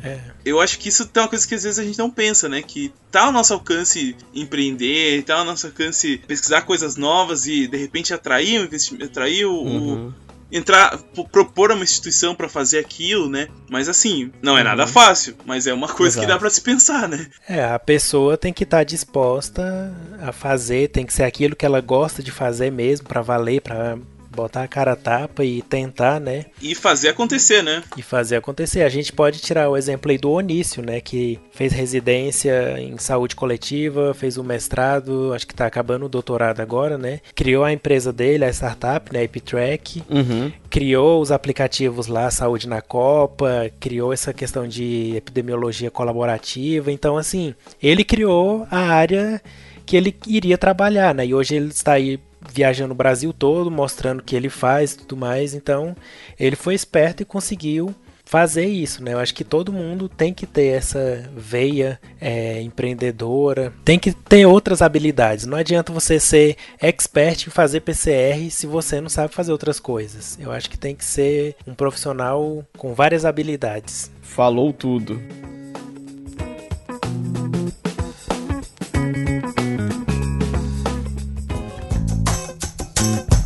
É. 0.03 0.19
Eu 0.45 0.61
acho 0.61 0.79
que 0.79 0.89
isso 0.89 1.07
tem 1.07 1.23
uma 1.23 1.29
coisa 1.29 1.47
que 1.47 1.55
às 1.55 1.63
vezes 1.63 1.79
a 1.79 1.85
gente 1.85 1.99
não 1.99 2.11
pensa, 2.11 2.49
né? 2.49 2.63
Que 2.63 2.93
tá 3.11 3.25
ao 3.27 3.33
nosso 3.33 3.53
alcance 3.53 4.17
empreender, 4.35 4.92
tá 5.27 5.37
ao 5.37 5.45
nosso 5.45 5.67
alcance 5.67 6.19
pesquisar 6.27 6.63
coisas 6.63 6.97
novas 6.97 7.47
e 7.47 7.67
de 7.67 7.77
repente 7.77 8.13
atrair 8.15 8.61
o 8.61 8.65
investimento, 8.65 9.05
atrair 9.07 9.45
o, 9.47 9.53
o- 9.55 9.95
Uhum. 9.95 10.13
entrar, 10.51 10.99
propor 11.33 11.73
uma 11.73 11.83
instituição 11.83 12.35
pra 12.35 12.47
fazer 12.49 12.79
aquilo, 12.79 13.29
né? 13.29 13.49
Mas 13.71 13.89
assim, 13.89 14.31
não 14.43 14.57
é 14.59 14.63
nada 14.63 14.83
Uhum. 14.83 14.89
fácil, 14.89 15.35
mas 15.47 15.67
é 15.67 15.73
uma 15.73 15.89
coisa 15.89 16.15
que 16.19 16.25
Exato. 16.25 16.35
dá 16.35 16.39
pra 16.39 16.51
se 16.51 16.61
pensar, 16.61 17.09
né? 17.09 17.27
É, 17.49 17.65
a 17.65 17.79
pessoa 17.79 18.37
tem 18.37 18.53
que 18.53 18.65
estar 18.65 18.85
disposta 18.85 19.95
a 20.21 20.31
fazer, 20.33 20.89
tem 20.91 21.07
que 21.07 21.13
ser 21.15 21.23
aquilo 21.25 21.57
que 21.57 21.65
ela 21.65 21.81
gosta 21.81 22.23
de 22.23 22.31
fazer 22.31 22.71
mesmo, 22.71 23.09
pra 23.09 23.23
valer, 23.23 23.61
pra 23.63 23.97
botar 24.35 24.63
a 24.63 24.69
cara 24.69 24.93
a 24.93 24.97
tapa 24.97 25.45
e 25.45 25.63
tentar, 25.63 26.21
né? 26.21 26.47
E 26.61 26.75
fazer 26.75 27.09
acontecer, 27.09 27.63
né? 27.63 27.83
E 27.97 28.03
fazer 28.03 28.37
acontecer. 28.37 28.83
A 28.83 28.89
gente 28.89 29.13
pode 29.13 29.41
tirar 29.41 29.69
o 29.69 29.77
exemplo 29.77 30.11
aí 30.11 30.19
do 30.19 30.31
Onício, 30.31 30.83
né? 30.83 31.01
Que 31.01 31.39
fez 31.53 31.73
residência 31.73 32.79
em 32.79 32.97
saúde 32.99 33.37
coletiva, 33.37 34.15
fez 34.15 34.37
o 34.37 34.45
mestrado, 34.45 35.33
acho 35.35 35.47
que 35.47 35.55
tá 35.55 35.67
acabando 35.67 36.07
o 36.07 36.09
doutorado 36.09 36.61
agora, 36.61 36.99
né? 36.99 37.21
Criou 37.35 37.65
a 37.65 37.73
empresa 37.73 38.13
dele, 38.13 38.45
a 38.45 38.51
startup, 38.53 39.13
né? 39.13 39.23
EpiTrack. 39.23 40.03
Uhum. 40.09 40.53
criou 40.71 41.21
os 41.21 41.31
aplicativos 41.31 42.07
lá, 42.07 42.31
Saúde 42.31 42.67
na 42.67 42.81
Copa, 42.81 43.71
criou 43.79 44.13
essa 44.13 44.33
questão 44.33 44.67
de 44.67 45.15
epidemiologia 45.17 45.91
colaborativa. 45.91 46.91
Então, 46.91 47.17
assim, 47.19 47.55
ele 47.83 48.05
criou 48.05 48.67
a 48.71 48.79
área 48.79 49.41
que 49.85 49.97
ele 49.97 50.17
iria 50.27 50.57
trabalhar, 50.57 51.15
né? 51.15 51.27
E 51.27 51.35
hoje 51.35 51.57
ele 51.57 51.69
está 51.69 51.93
aí 51.93 52.19
viajando 52.51 52.93
o 52.93 52.97
Brasil 52.97 53.33
todo, 53.33 53.71
mostrando 53.71 54.21
o 54.21 54.23
que 54.23 54.37
ele 54.37 54.49
faz 54.49 54.93
e 54.93 54.99
tudo 54.99 55.17
mais. 55.17 55.55
Então, 55.55 55.97
ele 56.39 56.57
foi 56.57 56.75
esperto 56.75 57.23
e 57.23 57.27
conseguiu 57.27 57.95
fazer 58.33 58.65
isso, 58.65 59.05
né? 59.05 59.13
Eu 59.13 59.19
acho 59.19 59.35
que 59.35 59.45
todo 59.45 59.71
mundo 59.71 60.09
tem 60.09 60.33
que 60.33 60.47
ter 60.47 60.69
essa 60.69 61.31
veia 61.37 62.01
é, 62.19 62.63
empreendedora, 62.63 63.75
tem 63.85 63.99
que 63.99 64.11
ter 64.11 64.47
outras 64.47 64.81
habilidades. 64.81 65.45
Não 65.45 65.59
adianta 65.59 65.93
você 65.93 66.19
ser 66.19 66.57
expert 66.81 67.47
em 67.47 67.51
fazer 67.51 67.81
PCR 67.81 68.51
se 68.51 68.67
você 68.67 69.03
não 69.03 69.11
sabe 69.11 69.35
fazer 69.35 69.53
outras 69.53 69.79
coisas. 69.79 70.39
Eu 70.41 70.51
acho 70.51 70.71
que 70.71 70.79
tem 70.79 70.97
que 70.97 71.05
ser 71.05 71.57
um 71.67 71.75
profissional 71.75 72.65
com 72.79 72.95
várias 72.95 73.27
habilidades. 73.27 74.11
Falou 74.23 74.73
tudo. 74.73 75.21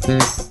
Antes 0.08 0.46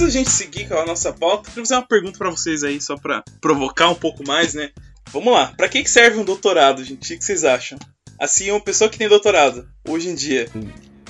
da 0.00 0.08
gente 0.08 0.30
seguir 0.30 0.68
com 0.68 0.78
a 0.78 0.86
nossa 0.86 1.12
pauta, 1.12 1.48
eu 1.48 1.52
queria 1.52 1.64
fazer 1.64 1.74
uma 1.74 1.82
pergunta 1.82 2.16
pra 2.16 2.30
vocês 2.30 2.62
aí, 2.62 2.80
só 2.80 2.96
pra 2.96 3.24
provocar 3.40 3.90
um 3.90 3.96
pouco 3.96 4.24
mais, 4.24 4.54
né? 4.54 4.70
Vamos 5.12 5.34
lá, 5.34 5.52
que 5.68 5.82
que 5.82 5.90
serve 5.90 6.20
um 6.20 6.24
doutorado, 6.24 6.84
gente? 6.84 7.12
O 7.12 7.18
que 7.18 7.24
vocês 7.24 7.42
acham? 7.42 7.76
Assim, 8.20 8.52
uma 8.52 8.60
pessoa 8.60 8.88
que 8.88 8.98
tem 8.98 9.08
doutorado, 9.08 9.68
hoje 9.88 10.08
em 10.08 10.14
dia, 10.14 10.48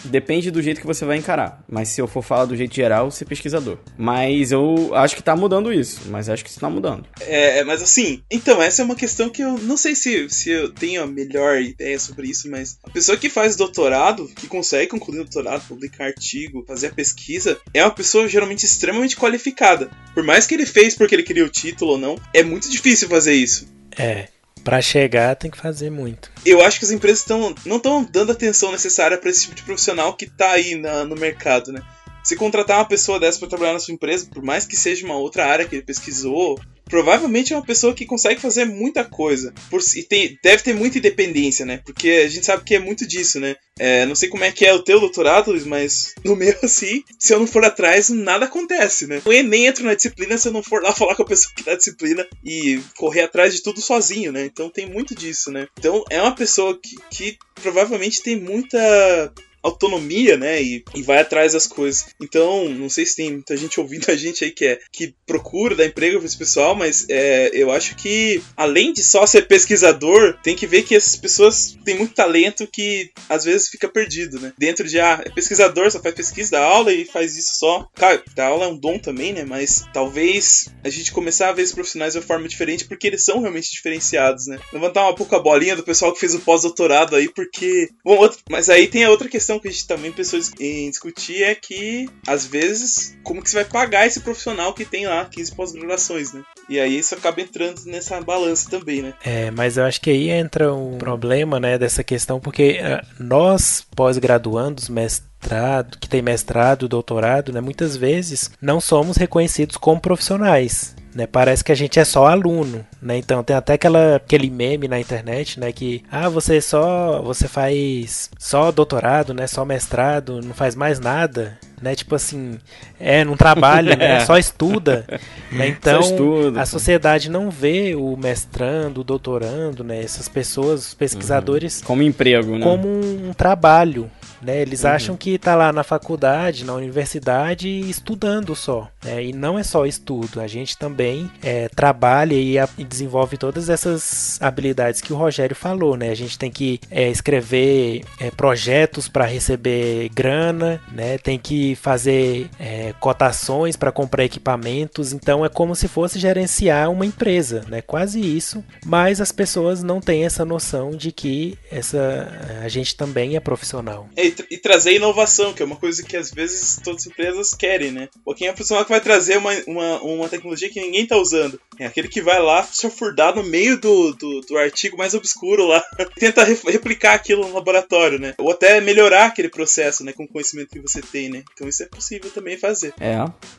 Depende 0.04 0.50
do 0.50 0.62
jeito 0.62 0.80
que 0.80 0.86
você 0.86 1.04
vai 1.04 1.16
encarar. 1.16 1.62
Mas 1.68 1.88
se 1.88 2.00
eu 2.00 2.06
for 2.06 2.22
falar 2.22 2.44
do 2.44 2.56
jeito 2.56 2.74
geral, 2.74 3.10
ser 3.10 3.24
pesquisador. 3.24 3.78
Mas 3.96 4.52
eu 4.52 4.94
acho 4.94 5.16
que 5.16 5.22
tá 5.22 5.36
mudando 5.36 5.72
isso. 5.72 6.02
Mas 6.08 6.28
acho 6.28 6.44
que 6.44 6.50
isso 6.50 6.60
tá 6.60 6.68
mudando. 6.68 7.06
É, 7.20 7.62
mas 7.64 7.82
assim, 7.82 8.22
então, 8.30 8.60
essa 8.60 8.82
é 8.82 8.84
uma 8.84 8.96
questão 8.96 9.28
que 9.28 9.42
eu 9.42 9.58
não 9.58 9.76
sei 9.76 9.94
se, 9.94 10.28
se 10.28 10.50
eu 10.50 10.72
tenho 10.72 11.02
a 11.02 11.06
melhor 11.06 11.60
ideia 11.60 11.98
sobre 11.98 12.28
isso, 12.28 12.50
mas 12.50 12.78
a 12.82 12.90
pessoa 12.90 13.16
que 13.16 13.28
faz 13.28 13.56
doutorado, 13.56 14.28
que 14.36 14.46
consegue 14.46 14.90
concluir 14.90 15.20
o 15.20 15.24
doutorado, 15.24 15.66
publicar 15.66 16.06
artigo, 16.06 16.64
fazer 16.66 16.88
a 16.88 16.92
pesquisa, 16.92 17.58
é 17.72 17.82
uma 17.82 17.94
pessoa 17.94 18.28
geralmente 18.28 18.64
extremamente 18.64 19.16
qualificada. 19.16 19.90
Por 20.14 20.22
mais 20.22 20.46
que 20.46 20.54
ele 20.54 20.66
fez 20.66 20.94
porque 20.94 21.14
ele 21.14 21.22
queria 21.22 21.44
o 21.44 21.48
título 21.48 21.92
ou 21.92 21.98
não, 21.98 22.16
é 22.34 22.42
muito 22.42 22.68
difícil 22.68 23.08
fazer 23.08 23.34
isso. 23.34 23.66
É, 23.96 24.28
para 24.64 24.80
chegar 24.82 25.34
tem 25.36 25.50
que 25.50 25.56
fazer 25.58 25.90
muito. 25.90 26.30
Eu 26.44 26.62
acho 26.62 26.78
que 26.78 26.84
as 26.84 26.90
empresas 26.90 27.24
tão, 27.24 27.54
não 27.66 27.76
estão 27.76 28.04
dando 28.04 28.32
atenção 28.32 28.70
necessária 28.72 29.18
para 29.18 29.30
esse 29.30 29.42
tipo 29.42 29.54
de 29.54 29.62
profissional 29.62 30.14
que 30.14 30.26
tá 30.26 30.50
aí 30.52 30.74
na- 30.74 31.04
no 31.04 31.14
mercado, 31.16 31.72
né? 31.72 31.82
Se 32.24 32.36
contratar 32.36 32.78
uma 32.78 32.84
pessoa 32.84 33.18
dessa 33.18 33.38
para 33.40 33.48
trabalhar 33.48 33.72
na 33.72 33.80
sua 33.80 33.94
empresa, 33.94 34.26
por 34.32 34.42
mais 34.42 34.64
que 34.64 34.76
seja 34.76 35.04
uma 35.04 35.16
outra 35.16 35.44
área 35.46 35.66
que 35.66 35.74
ele 35.74 35.82
pesquisou, 35.82 36.58
provavelmente 36.92 37.54
é 37.54 37.56
uma 37.56 37.64
pessoa 37.64 37.94
que 37.94 38.04
consegue 38.04 38.38
fazer 38.38 38.66
muita 38.66 39.02
coisa. 39.02 39.54
Por, 39.70 39.80
e 39.96 40.02
tem, 40.02 40.38
deve 40.42 40.62
ter 40.62 40.74
muita 40.74 40.98
independência, 40.98 41.64
né? 41.64 41.80
Porque 41.86 42.22
a 42.22 42.28
gente 42.28 42.44
sabe 42.44 42.64
que 42.64 42.74
é 42.74 42.78
muito 42.78 43.06
disso, 43.06 43.40
né? 43.40 43.56
É, 43.78 44.04
não 44.04 44.14
sei 44.14 44.28
como 44.28 44.44
é 44.44 44.52
que 44.52 44.66
é 44.66 44.74
o 44.74 44.82
teu 44.82 45.00
doutorado, 45.00 45.52
Luiz, 45.52 45.64
mas 45.64 46.14
no 46.22 46.36
meu, 46.36 46.54
assim, 46.62 47.02
se 47.18 47.32
eu 47.32 47.40
não 47.40 47.46
for 47.46 47.64
atrás, 47.64 48.10
nada 48.10 48.44
acontece, 48.44 49.06
né? 49.06 49.22
Eu 49.24 49.42
nem 49.44 49.64
entro 49.64 49.86
na 49.86 49.94
disciplina 49.94 50.36
se 50.36 50.48
eu 50.48 50.52
não 50.52 50.62
for 50.62 50.82
lá 50.82 50.92
falar 50.94 51.14
com 51.14 51.22
a 51.22 51.26
pessoa 51.26 51.54
que 51.56 51.64
dá 51.64 51.72
a 51.72 51.76
disciplina 51.78 52.26
e 52.44 52.78
correr 52.98 53.22
atrás 53.22 53.54
de 53.54 53.62
tudo 53.62 53.80
sozinho, 53.80 54.30
né? 54.30 54.44
Então 54.44 54.68
tem 54.68 54.84
muito 54.84 55.14
disso, 55.14 55.50
né? 55.50 55.68
Então 55.78 56.04
é 56.10 56.20
uma 56.20 56.34
pessoa 56.34 56.78
que, 56.78 56.94
que 57.10 57.38
provavelmente 57.54 58.22
tem 58.22 58.38
muita 58.38 59.32
autonomia, 59.62 60.36
né? 60.36 60.62
E, 60.62 60.84
e 60.94 61.02
vai 61.02 61.18
atrás 61.18 61.52
das 61.52 61.66
coisas. 61.66 62.06
Então, 62.20 62.68
não 62.68 62.88
sei 62.88 63.06
se 63.06 63.16
tem 63.16 63.32
muita 63.32 63.56
gente 63.56 63.80
ouvindo 63.80 64.10
a 64.10 64.16
gente 64.16 64.44
aí 64.44 64.50
que 64.50 64.64
é 64.64 64.78
que 64.90 65.14
procura 65.26 65.74
dar 65.74 65.86
emprego 65.86 66.18
para 66.18 66.26
esse 66.26 66.36
pessoal, 66.36 66.74
mas 66.74 67.06
é, 67.08 67.50
eu 67.52 67.70
acho 67.70 67.94
que 67.96 68.42
além 68.56 68.92
de 68.92 69.02
só 69.02 69.26
ser 69.26 69.42
pesquisador, 69.48 70.38
tem 70.42 70.54
que 70.56 70.66
ver 70.66 70.82
que 70.82 70.94
essas 70.94 71.16
pessoas 71.16 71.76
têm 71.84 71.96
muito 71.96 72.14
talento 72.14 72.66
que 72.66 73.10
às 73.28 73.44
vezes 73.44 73.68
fica 73.68 73.88
perdido, 73.88 74.38
né? 74.40 74.52
Dentro 74.58 74.86
de 74.88 74.98
ah, 75.00 75.22
é 75.24 75.30
pesquisador, 75.30 75.90
só 75.90 76.00
faz 76.00 76.14
pesquisa, 76.14 76.52
dá 76.52 76.60
aula 76.64 76.92
e 76.92 77.04
faz 77.04 77.36
isso 77.36 77.56
só. 77.56 77.88
Cara, 77.94 78.22
dar 78.34 78.46
aula 78.46 78.64
é 78.66 78.68
um 78.68 78.76
dom 78.76 78.98
também, 78.98 79.32
né? 79.32 79.44
Mas 79.44 79.84
talvez 79.92 80.68
a 80.84 80.88
gente 80.90 81.12
começar 81.12 81.48
a 81.48 81.52
ver 81.52 81.62
esses 81.62 81.74
profissionais 81.74 82.12
de 82.12 82.18
uma 82.18 82.24
forma 82.26 82.48
diferente 82.48 82.84
porque 82.84 83.06
eles 83.06 83.24
são 83.24 83.40
realmente 83.40 83.70
diferenciados, 83.70 84.46
né? 84.46 84.58
Levantar 84.72 85.08
um 85.08 85.14
pouco 85.14 85.34
a 85.34 85.40
bolinha 85.40 85.76
do 85.76 85.82
pessoal 85.82 86.12
que 86.12 86.20
fez 86.20 86.34
o 86.34 86.40
pós-doutorado 86.40 87.16
aí, 87.16 87.28
porque. 87.32 87.88
Bom, 88.04 88.16
outro- 88.16 88.40
mas 88.50 88.68
aí 88.68 88.86
tem 88.88 89.04
a 89.04 89.10
outra 89.10 89.28
questão 89.28 89.51
que 89.60 89.68
a 89.68 89.70
gente 89.70 89.86
também 89.86 90.12
pensou 90.12 90.38
em 90.60 90.90
discutir 90.90 91.42
é 91.42 91.54
que, 91.54 92.08
às 92.26 92.46
vezes, 92.46 93.16
como 93.22 93.42
que 93.42 93.50
você 93.50 93.56
vai 93.56 93.64
pagar 93.64 94.06
esse 94.06 94.20
profissional 94.20 94.74
que 94.74 94.84
tem 94.84 95.06
lá 95.06 95.24
15 95.24 95.54
pós-graduações, 95.54 96.32
né? 96.32 96.42
E 96.68 96.78
aí 96.78 96.98
isso 96.98 97.14
acaba 97.14 97.40
entrando 97.40 97.84
nessa 97.86 98.20
balança 98.20 98.70
também, 98.70 99.02
né? 99.02 99.14
É, 99.24 99.50
mas 99.50 99.76
eu 99.76 99.84
acho 99.84 100.00
que 100.00 100.10
aí 100.10 100.30
entra 100.30 100.72
o 100.72 100.96
problema, 100.96 101.58
né, 101.58 101.78
dessa 101.78 102.04
questão, 102.04 102.40
porque 102.40 102.78
eh, 102.80 103.02
nós, 103.18 103.84
pós-graduandos, 103.94 104.88
mestrado, 104.88 105.98
que 105.98 106.08
tem 106.08 106.22
mestrado, 106.22 106.88
doutorado, 106.88 107.52
né, 107.52 107.60
muitas 107.60 107.96
vezes 107.96 108.50
não 108.60 108.80
somos 108.80 109.16
reconhecidos 109.16 109.76
como 109.76 110.00
profissionais. 110.00 110.94
Né, 111.14 111.26
parece 111.26 111.62
que 111.62 111.70
a 111.70 111.74
gente 111.74 112.00
é 112.00 112.04
só 112.04 112.26
aluno, 112.26 112.84
né? 113.00 113.18
Então 113.18 113.42
tem 113.44 113.54
até 113.54 113.74
aquela, 113.74 114.16
aquele 114.16 114.48
meme 114.48 114.88
na 114.88 114.98
internet, 114.98 115.60
né? 115.60 115.70
Que 115.70 116.02
ah, 116.10 116.28
você 116.28 116.58
só 116.58 117.20
você 117.20 117.46
faz 117.46 118.30
só 118.38 118.72
doutorado, 118.72 119.34
né? 119.34 119.46
Só 119.46 119.62
mestrado, 119.62 120.40
não 120.42 120.54
faz 120.54 120.74
mais 120.74 120.98
nada, 120.98 121.58
né? 121.82 121.94
Tipo 121.94 122.14
assim, 122.14 122.58
é, 122.98 123.24
não 123.24 123.36
trabalha, 123.36 123.94
né? 123.96 124.24
Só 124.24 124.38
estuda. 124.38 125.04
Né? 125.50 125.68
Então 125.68 126.00
estuda, 126.00 126.62
a 126.62 126.64
sociedade 126.64 127.30
não 127.30 127.50
vê 127.50 127.94
o 127.94 128.16
mestrando, 128.16 129.02
o 129.02 129.04
doutorando, 129.04 129.84
né? 129.84 130.02
Essas 130.02 130.28
pessoas, 130.28 130.88
os 130.88 130.94
pesquisadores, 130.94 131.82
Como 131.82 132.02
emprego, 132.02 132.56
né? 132.56 132.64
como 132.64 132.88
um 132.88 133.34
trabalho. 133.34 134.10
Né? 134.42 134.60
Eles 134.60 134.84
acham 134.84 135.16
que 135.16 135.30
está 135.34 135.54
lá 135.54 135.72
na 135.72 135.82
faculdade, 135.84 136.64
na 136.64 136.74
universidade, 136.74 137.68
estudando 137.68 138.54
só. 138.56 138.88
Né? 139.04 139.24
E 139.26 139.32
não 139.32 139.58
é 139.58 139.62
só 139.62 139.86
estudo, 139.86 140.40
a 140.40 140.46
gente 140.46 140.76
também 140.76 141.30
é, 141.42 141.68
trabalha 141.68 142.34
e, 142.34 142.58
a- 142.58 142.68
e 142.76 142.84
desenvolve 142.84 143.36
todas 143.36 143.68
essas 143.68 144.38
habilidades 144.42 145.00
que 145.00 145.12
o 145.12 145.16
Rogério 145.16 145.54
falou. 145.54 145.96
Né? 145.96 146.10
A 146.10 146.14
gente 146.14 146.38
tem 146.38 146.50
que 146.50 146.80
é, 146.90 147.08
escrever 147.10 148.04
é, 148.20 148.30
projetos 148.30 149.08
para 149.08 149.24
receber 149.24 150.08
grana, 150.14 150.80
né? 150.90 151.18
tem 151.18 151.38
que 151.38 151.74
fazer 151.76 152.48
é, 152.58 152.92
cotações 153.00 153.76
para 153.76 153.92
comprar 153.92 154.24
equipamentos. 154.24 155.12
Então 155.12 155.44
é 155.44 155.48
como 155.48 155.74
se 155.74 155.88
fosse 155.88 156.18
gerenciar 156.18 156.90
uma 156.90 157.06
empresa, 157.06 157.62
né? 157.68 157.80
quase 157.80 158.20
isso. 158.20 158.62
Mas 158.84 159.20
as 159.20 159.30
pessoas 159.32 159.82
não 159.82 160.00
têm 160.00 160.24
essa 160.24 160.44
noção 160.44 160.90
de 160.90 161.12
que 161.12 161.56
essa, 161.70 162.28
a 162.64 162.68
gente 162.68 162.96
também 162.96 163.36
é 163.36 163.40
profissional. 163.40 164.08
É, 164.16 164.31
e, 164.32 164.56
tra- 164.58 164.72
trazer 164.72 164.94
inovação, 164.96 165.52
que 165.52 165.62
é 165.62 165.66
uma 165.66 165.76
coisa 165.76 166.02
que 166.02 166.16
às 166.16 166.30
vezes 166.30 166.80
todas 166.82 167.02
as 167.02 167.06
empresas 167.06 167.54
querem, 167.54 167.90
né? 167.92 168.08
Ou 168.24 168.34
quem 168.34 168.48
é 168.48 168.50
o 168.50 168.54
profissional 168.54 168.84
que 168.84 168.90
vai 168.90 169.00
trazer 169.00 169.36
uma, 169.38 169.52
uma, 169.66 170.02
uma 170.02 170.28
tecnologia 170.28 170.70
que 170.70 170.80
ninguém 170.80 171.06
tá 171.06 171.16
usando? 171.16 171.60
É 171.78 171.86
aquele 171.86 172.08
que 172.08 172.20
vai 172.20 172.40
lá 172.40 172.62
se 172.62 172.86
afurdar 172.86 173.34
no 173.34 173.42
meio 173.42 173.78
do, 173.80 174.12
do, 174.14 174.40
do 174.40 174.56
artigo 174.58 174.96
mais 174.96 175.14
obscuro 175.14 175.66
lá, 175.66 175.82
tenta 176.18 176.44
re- 176.44 176.58
replicar 176.66 177.14
aquilo 177.14 177.46
no 177.46 177.54
laboratório, 177.54 178.18
né? 178.18 178.34
Ou 178.38 178.50
até 178.50 178.80
melhorar 178.80 179.26
aquele 179.26 179.48
processo, 179.48 180.04
né? 180.04 180.12
Com 180.12 180.24
o 180.24 180.28
conhecimento 180.28 180.68
que 180.70 180.80
você 180.80 181.00
tem, 181.02 181.28
né? 181.28 181.42
Então 181.54 181.68
isso 181.68 181.82
é 181.82 181.86
possível 181.86 182.30
também 182.30 182.56
fazer. 182.56 182.94
É, 183.00 183.16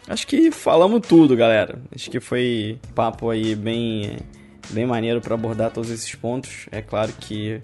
acho 0.08 0.26
que 0.28 0.52
falamos 0.52 1.02
tudo, 1.08 1.36
galera. 1.36 1.82
Acho 1.94 2.10
que 2.10 2.20
foi 2.20 2.80
papo 2.96 3.30
aí 3.30 3.56
bem, 3.56 4.18
bem 4.70 4.86
maneiro 4.86 5.22
para 5.22 5.36
abordar 5.36 5.72
todos 5.72 5.90
esses 5.92 6.14
pontos. 6.16 6.66
É 6.72 6.82
claro 6.82 7.12
que 7.20 7.60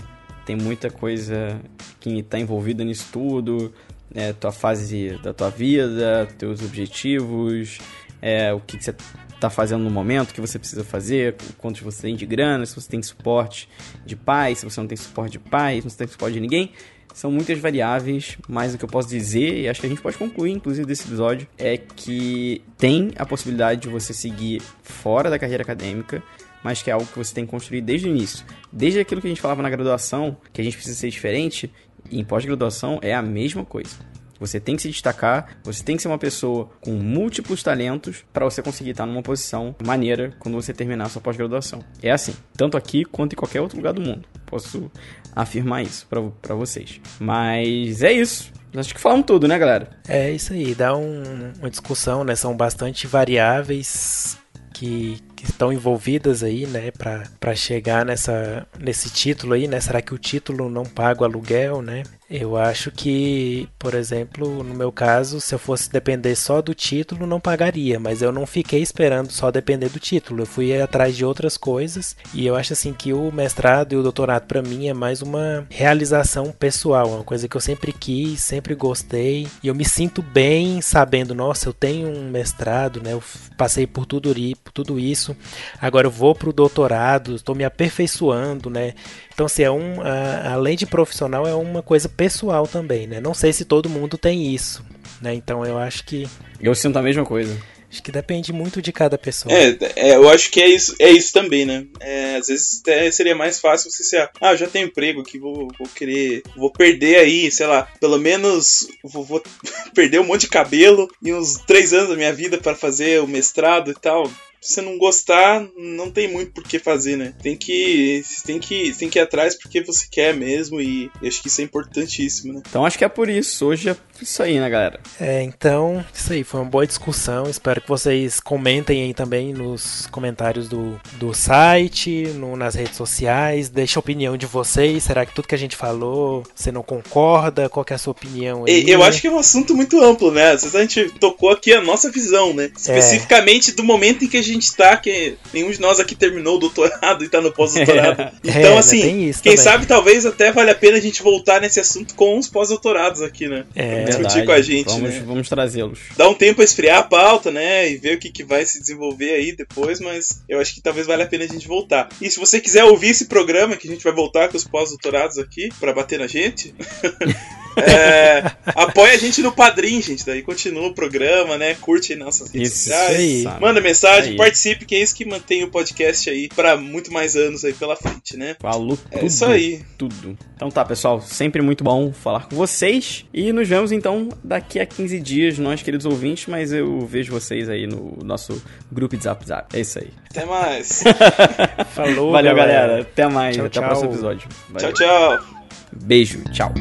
tem 0.50 0.56
muita 0.56 0.90
coisa 0.90 1.62
que 2.00 2.24
tá 2.24 2.40
envolvida 2.40 2.84
nisso 2.84 3.10
tudo, 3.14 3.72
é, 4.16 4.34
tua 4.34 4.52
fase 4.52 5.16
da 5.22 5.32
tua 5.32 5.52
vida, 5.52 6.28
teus 6.40 6.60
objetivos, 6.64 7.78
é, 8.20 8.52
o 8.52 8.60
que, 8.60 8.84
você 8.84 8.96
tá 9.40 9.48
fazendo 9.52 9.84
no 9.84 9.92
momento, 9.92 10.32
o 10.32 10.34
que 10.34 10.42
você 10.42 10.58
precisa 10.58 10.84
fazer, 10.84 11.36
quanto 11.60 11.84
você 11.84 12.02
tem 12.02 12.16
de 12.16 12.26
grana, 12.26 12.66
se 12.66 12.74
você 12.74 12.90
tem 12.90 13.00
suporte 13.04 13.70
de 14.04 14.16
pai, 14.16 14.56
se 14.56 14.66
você 14.66 14.82
não 14.82 14.88
tem 14.88 14.98
suporte 14.98 15.34
de 15.34 15.40
pai, 15.40 15.82
se 15.82 15.90
você 15.92 15.98
tem 15.98 16.08
suporte 16.08 16.34
de 16.34 16.40
ninguém. 16.40 16.72
São 17.14 17.32
muitas 17.32 17.60
variáveis, 17.60 18.36
mas 18.48 18.74
o 18.74 18.78
que 18.80 18.86
eu 18.86 18.90
posso 18.90 19.08
dizer, 19.08 19.56
e 19.56 19.70
acho 19.70 19.80
que 19.80 19.86
a 19.86 19.90
gente 19.90 20.02
pode 20.02 20.18
concluir, 20.18 20.54
inclusive, 20.54 20.88
desse 20.88 21.04
episódio, 21.04 21.48
é 21.60 21.78
que 21.78 22.64
tem 22.76 23.12
a 23.18 23.26
possibilidade 23.26 23.82
de 23.82 23.88
você 23.88 24.16
seguir 24.16 24.64
fora 24.82 25.30
da 25.30 25.38
carreira 25.38 25.62
acadêmica, 25.62 26.24
mas 26.64 26.82
que 26.82 26.90
é 26.90 26.94
algo 26.94 27.06
que 27.06 27.18
você 27.18 27.34
tem 27.34 27.46
que 27.46 27.52
construir 27.52 27.82
desde 27.82 28.08
o 28.08 28.12
início. 28.12 28.46
Desde 28.72 29.00
aquilo 29.00 29.22
que 29.22 29.28
a 29.28 29.30
gente 29.30 29.42
falava 29.42 29.62
na 29.62 29.70
graduação, 29.70 30.38
que 30.54 30.62
a 30.62 30.64
gente 30.64 30.76
precisa 30.76 30.98
ser 30.98 31.10
diferente, 31.10 31.72
em 32.12 32.24
pós-graduação 32.24 33.00
é 33.02 33.14
a 33.14 33.22
mesma 33.22 33.64
coisa. 33.66 33.96
Você 34.40 34.58
tem 34.58 34.78
que 34.78 34.82
se 34.82 34.90
destacar, 34.90 35.58
você 35.64 35.84
tem 35.84 35.98
que 35.98 36.02
ser 36.02 36.08
uma 36.08 36.18
pessoa 36.18 36.70
com 36.80 36.92
múltiplos 36.92 37.62
talentos 37.62 38.24
para 38.32 38.46
você 38.46 38.62
conseguir 38.62 38.92
estar 38.92 39.06
numa 39.06 39.22
posição 39.22 39.76
maneira 39.86 40.34
quando 40.40 40.56
você 40.56 40.74
terminar 40.74 41.08
a 41.08 41.10
sua 41.10 41.22
pós-graduação. 41.22 41.84
É 42.02 42.10
assim, 42.10 42.34
tanto 42.56 42.78
aqui 42.78 43.04
quanto 43.04 43.34
em 43.34 43.36
qualquer 43.36 43.60
outro 43.60 43.76
lugar 43.76 43.92
do 43.92 44.00
mundo. 44.00 44.26
Posso 44.46 44.90
afirmar 45.36 45.84
isso 45.84 46.08
para 46.08 46.56
vocês. 46.56 47.02
Mas 47.20 48.02
é 48.02 48.14
isso. 48.14 48.52
Acho 48.74 48.94
que 48.96 49.02
falamos 49.02 49.26
tudo, 49.26 49.46
né, 49.46 49.58
galera? 49.60 49.90
É 50.08 50.32
isso 50.32 50.54
aí, 50.54 50.74
dá 50.74 50.96
um- 50.96 51.52
uma 51.60 51.70
discussão, 51.70 52.24
né? 52.24 52.34
São 52.36 52.56
bastante 52.56 53.08
variáveis 53.08 54.38
que 54.74 55.22
que 55.40 55.46
estão 55.46 55.72
envolvidas 55.72 56.44
aí, 56.44 56.68
né, 56.68 56.92
para 56.92 57.56
chegar 57.56 58.06
nessa, 58.06 58.68
nesse 58.78 59.10
título 59.10 59.54
aí, 59.54 59.70
né? 59.70 59.80
Será 59.80 60.02
que 60.02 60.14
o 60.14 60.18
título 60.18 60.70
não 60.70 60.84
paga 60.84 61.22
o 61.22 61.24
aluguel, 61.24 61.82
né? 61.82 62.04
Eu 62.30 62.56
acho 62.56 62.92
que, 62.92 63.68
por 63.80 63.96
exemplo, 63.96 64.64
no 64.64 64.76
meu 64.76 64.92
caso, 64.92 65.42
se 65.42 65.56
eu 65.56 65.58
fosse 65.58 65.92
depender 65.92 66.36
só 66.36 66.62
do 66.62 66.76
título, 66.76 67.26
não 67.26 67.40
pagaria, 67.40 68.00
mas 68.00 68.22
eu 68.22 68.32
não 68.32 68.46
fiquei 68.46 68.84
esperando 68.84 69.32
só 69.32 69.50
depender 69.50 69.90
do 69.90 69.98
título. 70.00 70.44
Eu 70.44 70.46
fui 70.46 70.80
atrás 70.80 71.18
de 71.18 71.26
outras 71.26 71.58
coisas 71.58 72.16
e 72.32 72.46
eu 72.46 72.56
acho 72.56 72.74
assim 72.74 72.94
que 72.94 73.14
o 73.14 73.32
mestrado 73.32 73.94
e 73.94 73.96
o 73.96 74.04
doutorado 74.04 74.46
para 74.46 74.62
mim 74.62 74.88
é 74.88 74.94
mais 74.94 75.24
uma 75.24 75.66
realização 75.72 76.52
pessoal, 76.52 77.10
uma 77.10 77.24
coisa 77.24 77.48
que 77.48 77.58
eu 77.58 77.62
sempre 77.62 77.92
quis, 77.92 78.42
sempre 78.42 78.76
gostei 78.76 79.48
e 79.64 79.68
eu 79.68 79.74
me 79.74 79.84
sinto 79.84 80.22
bem 80.22 80.82
sabendo, 80.82 81.34
nossa, 81.34 81.68
eu 81.68 81.74
tenho 81.74 82.08
um 82.10 82.30
mestrado, 82.30 83.02
né? 83.02 83.14
Eu 83.14 83.24
passei 83.58 83.88
por 83.88 84.06
tudo, 84.06 84.32
por 84.64 84.72
tudo 84.72 85.00
isso. 85.00 85.36
Agora 85.82 86.06
eu 86.06 86.12
vou 86.12 86.36
pro 86.36 86.54
doutorado, 86.54 87.34
estou 87.34 87.56
me 87.56 87.66
aperfeiçoando, 87.66 88.70
né? 88.70 88.94
Então, 89.40 89.46
assim, 89.46 89.64
é 89.64 89.72
um, 89.72 90.02
a, 90.02 90.52
além 90.52 90.76
de 90.76 90.86
profissional, 90.86 91.48
é 91.48 91.56
uma 91.56 91.82
coisa 91.82 92.10
pessoal 92.10 92.68
também, 92.68 93.08
né? 93.08 93.22
Não 93.22 93.34
sei 93.34 93.54
se 93.54 93.64
todo 93.64 93.88
mundo 93.88 94.18
tem 94.18 94.54
isso, 94.54 94.84
né? 95.22 95.34
Então, 95.34 95.66
eu 95.66 95.78
acho 95.78 96.04
que... 96.04 96.28
Eu 96.60 96.76
sinto 96.76 97.00
a 97.00 97.02
mesma 97.02 97.24
coisa. 97.24 97.58
Acho 97.90 98.04
que 98.04 98.12
depende 98.12 98.52
muito 98.52 98.82
de 98.82 98.92
cada 98.92 99.18
pessoa. 99.18 99.56
É, 99.56 99.78
é 99.96 100.16
eu 100.18 100.28
acho 100.28 100.52
que 100.52 100.62
é 100.62 100.68
isso, 100.68 100.94
é 101.00 101.10
isso 101.10 101.32
também, 101.32 101.66
né? 101.66 101.88
É, 102.02 102.36
às 102.36 102.48
vezes 102.48 102.82
até 102.82 103.10
seria 103.12 103.34
mais 103.34 103.62
fácil 103.62 103.90
você 103.90 104.04
ser, 104.04 104.30
ah, 104.42 104.58
já 104.58 104.68
tenho 104.68 104.88
emprego 104.88 105.22
aqui, 105.22 105.40
vou, 105.40 105.70
vou 105.80 105.88
querer, 105.88 106.44
vou 106.58 106.70
perder 106.70 107.20
aí, 107.20 107.50
sei 107.50 107.66
lá, 107.66 107.88
pelo 108.02 108.20
menos 108.20 108.90
vou, 109.02 109.24
vou 109.24 109.42
perder 109.96 110.20
um 110.20 110.26
monte 110.26 110.42
de 110.42 110.50
cabelo 110.50 111.08
e 111.24 111.34
uns 111.34 111.54
três 111.66 111.94
anos 111.94 112.10
da 112.10 112.18
minha 112.18 112.34
vida 112.34 112.58
para 112.58 112.76
fazer 112.76 113.22
o 113.22 113.28
mestrado 113.28 113.90
e 113.90 113.94
tal 113.96 114.30
se 114.30 114.49
você 114.62 114.82
não 114.82 114.98
gostar, 114.98 115.66
não 115.78 116.12
tem 116.12 116.32
muito 116.32 116.52
por 116.52 116.64
que 116.64 116.80
fazer, 116.80 117.16
né? 117.16 117.34
Tem 117.42 117.56
que, 117.56 118.24
tem 118.46 118.60
que, 118.60 118.94
tem 118.94 119.10
que 119.10 119.18
ir 119.18 119.22
atrás 119.22 119.56
porque 119.56 119.82
você 119.82 120.06
quer 120.10 120.36
mesmo 120.36 120.82
e 120.82 121.10
acho 121.24 121.42
que 121.42 121.48
isso 121.48 121.62
é 121.62 121.64
importantíssimo, 121.64 122.54
né? 122.54 122.62
Então 122.68 122.86
acho 122.86 122.98
que 122.98 123.06
é 123.06 123.10
por 123.10 123.30
isso. 123.30 123.66
Hoje 123.66 123.90
é 123.90 123.96
isso 124.22 124.44
aí, 124.44 124.60
né, 124.60 124.70
galera? 124.70 125.00
É, 125.20 125.42
então, 125.44 126.04
isso 126.14 126.34
aí, 126.34 126.44
foi 126.44 126.60
uma 126.60 126.70
boa 126.70 126.86
discussão. 126.86 127.50
Espero 127.50 127.82
que 127.82 127.88
vocês 127.88 128.40
comentem 128.40 129.04
aí 129.04 129.14
também 129.14 129.54
nos 129.54 130.08
comentários 130.08 130.68
do, 130.68 131.00
do 131.14 131.34
site, 131.34 132.28
no, 132.36 132.56
nas 132.56 132.76
redes 132.76 132.98
sociais. 132.98 133.70
Deixe 133.70 133.98
a 133.98 134.02
opinião 134.02 134.36
de 134.36 134.46
vocês. 134.46 135.04
Será 135.04 135.26
que 135.26 135.34
tudo 135.34 135.48
que 135.48 135.56
a 135.56 135.60
gente 135.60 135.76
falou, 135.76 136.44
você 136.54 136.72
não 136.72 136.84
concorda? 136.84 137.70
Qual 137.70 137.86
é 137.90 137.94
a 137.94 137.98
sua 137.98 138.12
opinião 138.12 138.66
aí? 138.66 138.90
Eu 138.90 139.04
acho 139.04 139.22
que 139.22 139.28
é 139.28 139.32
um 139.32 139.40
assunto 139.40 139.74
muito 139.74 140.02
amplo, 140.04 140.32
né? 140.32 140.52
Às 140.52 140.62
vezes 140.62 140.76
a 140.76 140.82
gente 140.82 141.10
tocou 141.20 141.50
aqui 141.50 141.72
a 141.74 141.82
nossa 141.82 142.12
visão, 142.12 142.54
né? 142.54 142.66
É. 142.66 142.72
Especificamente 142.76 143.72
é. 143.72 143.74
do 143.74 143.84
momento 143.84 144.26
em 144.26 144.28
que 144.28 144.38
a 144.38 144.42
gente 144.42 144.49
tá, 144.76 144.98
que 144.98 145.36
nenhum 145.54 145.72
de 145.72 145.80
nós 145.80 146.00
aqui 146.00 146.16
terminou 146.16 146.58
o 146.58 146.60
doutorado 146.60 147.24
e 147.24 147.30
tá 147.30 147.42
no 147.42 147.52
pós-doutorado. 147.52 148.30
É, 148.50 148.60
então, 148.60 148.78
assim, 148.78 149.02
quem 149.02 149.34
também. 149.34 149.58
sabe 149.58 149.86
talvez 149.86 150.26
até 150.26 150.52
vale 150.52 150.72
a 150.72 150.76
pena 150.76 150.98
a 150.98 151.02
gente 151.02 151.22
voltar 151.22 151.62
nesse 151.62 151.80
assunto 151.80 152.16
com 152.16 152.38
os 152.38 152.48
pós-doutorados 152.48 153.22
aqui, 153.22 153.48
né? 153.48 153.66
É, 153.76 154.06
discutir 154.06 154.46
com 154.46 154.52
a 154.52 154.62
gente, 154.62 154.88
vamos, 154.88 155.10
né? 155.10 155.24
Vamos 155.26 155.50
trazê-los. 155.50 156.00
Dá 156.18 156.28
um 156.28 156.34
tempo 156.34 156.62
a 156.62 156.64
esfriar 156.64 157.00
a 157.00 157.04
pauta, 157.04 157.52
né? 157.52 157.90
E 157.90 157.98
ver 157.98 158.16
o 158.16 158.20
que, 158.20 158.32
que 158.32 158.44
vai 158.44 158.66
se 158.66 158.80
desenvolver 158.80 159.32
aí 159.32 159.56
depois, 159.56 160.00
mas 160.00 160.42
eu 160.48 160.60
acho 160.60 160.74
que 160.74 160.82
talvez 160.82 161.06
valha 161.06 161.26
a 161.26 161.28
pena 161.28 161.44
a 161.44 161.48
gente 161.48 161.68
voltar. 161.68 162.10
E 162.22 162.30
se 162.30 162.40
você 162.40 162.60
quiser 162.60 162.86
ouvir 162.86 163.10
esse 163.10 163.26
programa, 163.26 163.76
que 163.76 163.88
a 163.88 163.92
gente 163.92 164.04
vai 164.04 164.14
voltar 164.14 164.48
com 164.50 164.58
os 164.58 164.64
pós-doutorados 164.64 165.38
aqui, 165.38 165.70
para 165.80 165.94
bater 165.94 166.20
na 166.20 166.28
gente. 166.28 166.74
É, 167.78 168.44
apoia 168.66 169.14
a 169.14 169.18
gente 169.18 169.42
no 169.42 169.52
Padrim, 169.52 170.02
gente. 170.02 170.26
Daí 170.26 170.42
continua 170.42 170.88
o 170.88 170.94
programa, 170.94 171.58
né? 171.58 171.76
Curte 171.80 172.14
aí 172.14 172.20
nossas 172.20 172.50
redes 172.52 172.72
isso, 172.72 172.90
sociais. 172.90 173.18
Aí. 173.18 173.44
Manda 173.60 173.80
mensagem. 173.80 174.36
Participe, 174.44 174.86
que 174.86 174.96
é 174.96 175.00
isso 175.00 175.16
que 175.16 175.26
mantém 175.26 175.64
o 175.64 175.70
podcast 175.70 176.30
aí 176.30 176.50
para 176.50 176.78
muito 176.78 177.12
mais 177.12 177.36
anos 177.36 177.64
aí 177.64 177.74
pela 177.74 177.96
frente, 177.96 178.36
né? 178.38 178.56
Falou 178.60 178.98
é 179.12 179.18
tudo. 179.18 179.28
isso 179.28 179.46
aí. 179.46 179.82
Tudo. 179.98 180.38
Então 180.56 180.70
tá, 180.70 180.84
pessoal. 180.84 181.22
Sempre 181.22 181.62
muito 181.62 181.84
bom 181.84 182.12
falar 182.12 182.48
com 182.48 182.56
vocês. 182.56 183.26
E 183.34 183.52
nos 183.52 183.68
vemos 183.68 183.92
então 183.92 184.30
daqui 184.44 184.80
a 184.80 184.86
15 184.86 185.20
dias, 185.20 185.58
nós 185.58 185.82
queridos 185.82 186.06
ouvintes. 186.06 186.48
Mas 186.48 186.72
eu 186.72 187.00
vejo 187.06 187.32
vocês 187.32 187.70
aí 187.70 187.86
no 187.88 188.18
nosso 188.24 188.62
grupo 188.92 189.16
de 189.16 189.24
Zap 189.24 189.46
Zap. 189.46 189.76
É 189.76 189.82
isso 189.82 190.00
aí. 190.00 190.10
Até 190.30 190.46
mais. 190.46 191.04
Falou, 191.94 192.32
Valeu, 192.32 192.56
galera. 192.56 192.82
galera. 192.88 193.02
Até 193.02 193.28
mais. 193.28 193.56
Tchau, 193.56 193.66
Até 193.66 193.80
tchau. 193.80 193.84
o 193.84 193.88
próximo 193.88 194.12
episódio. 194.12 194.50
Valeu. 194.70 194.94
Tchau, 194.94 195.08
tchau. 195.38 195.46
Beijo. 195.92 196.44
Tchau. 196.52 196.74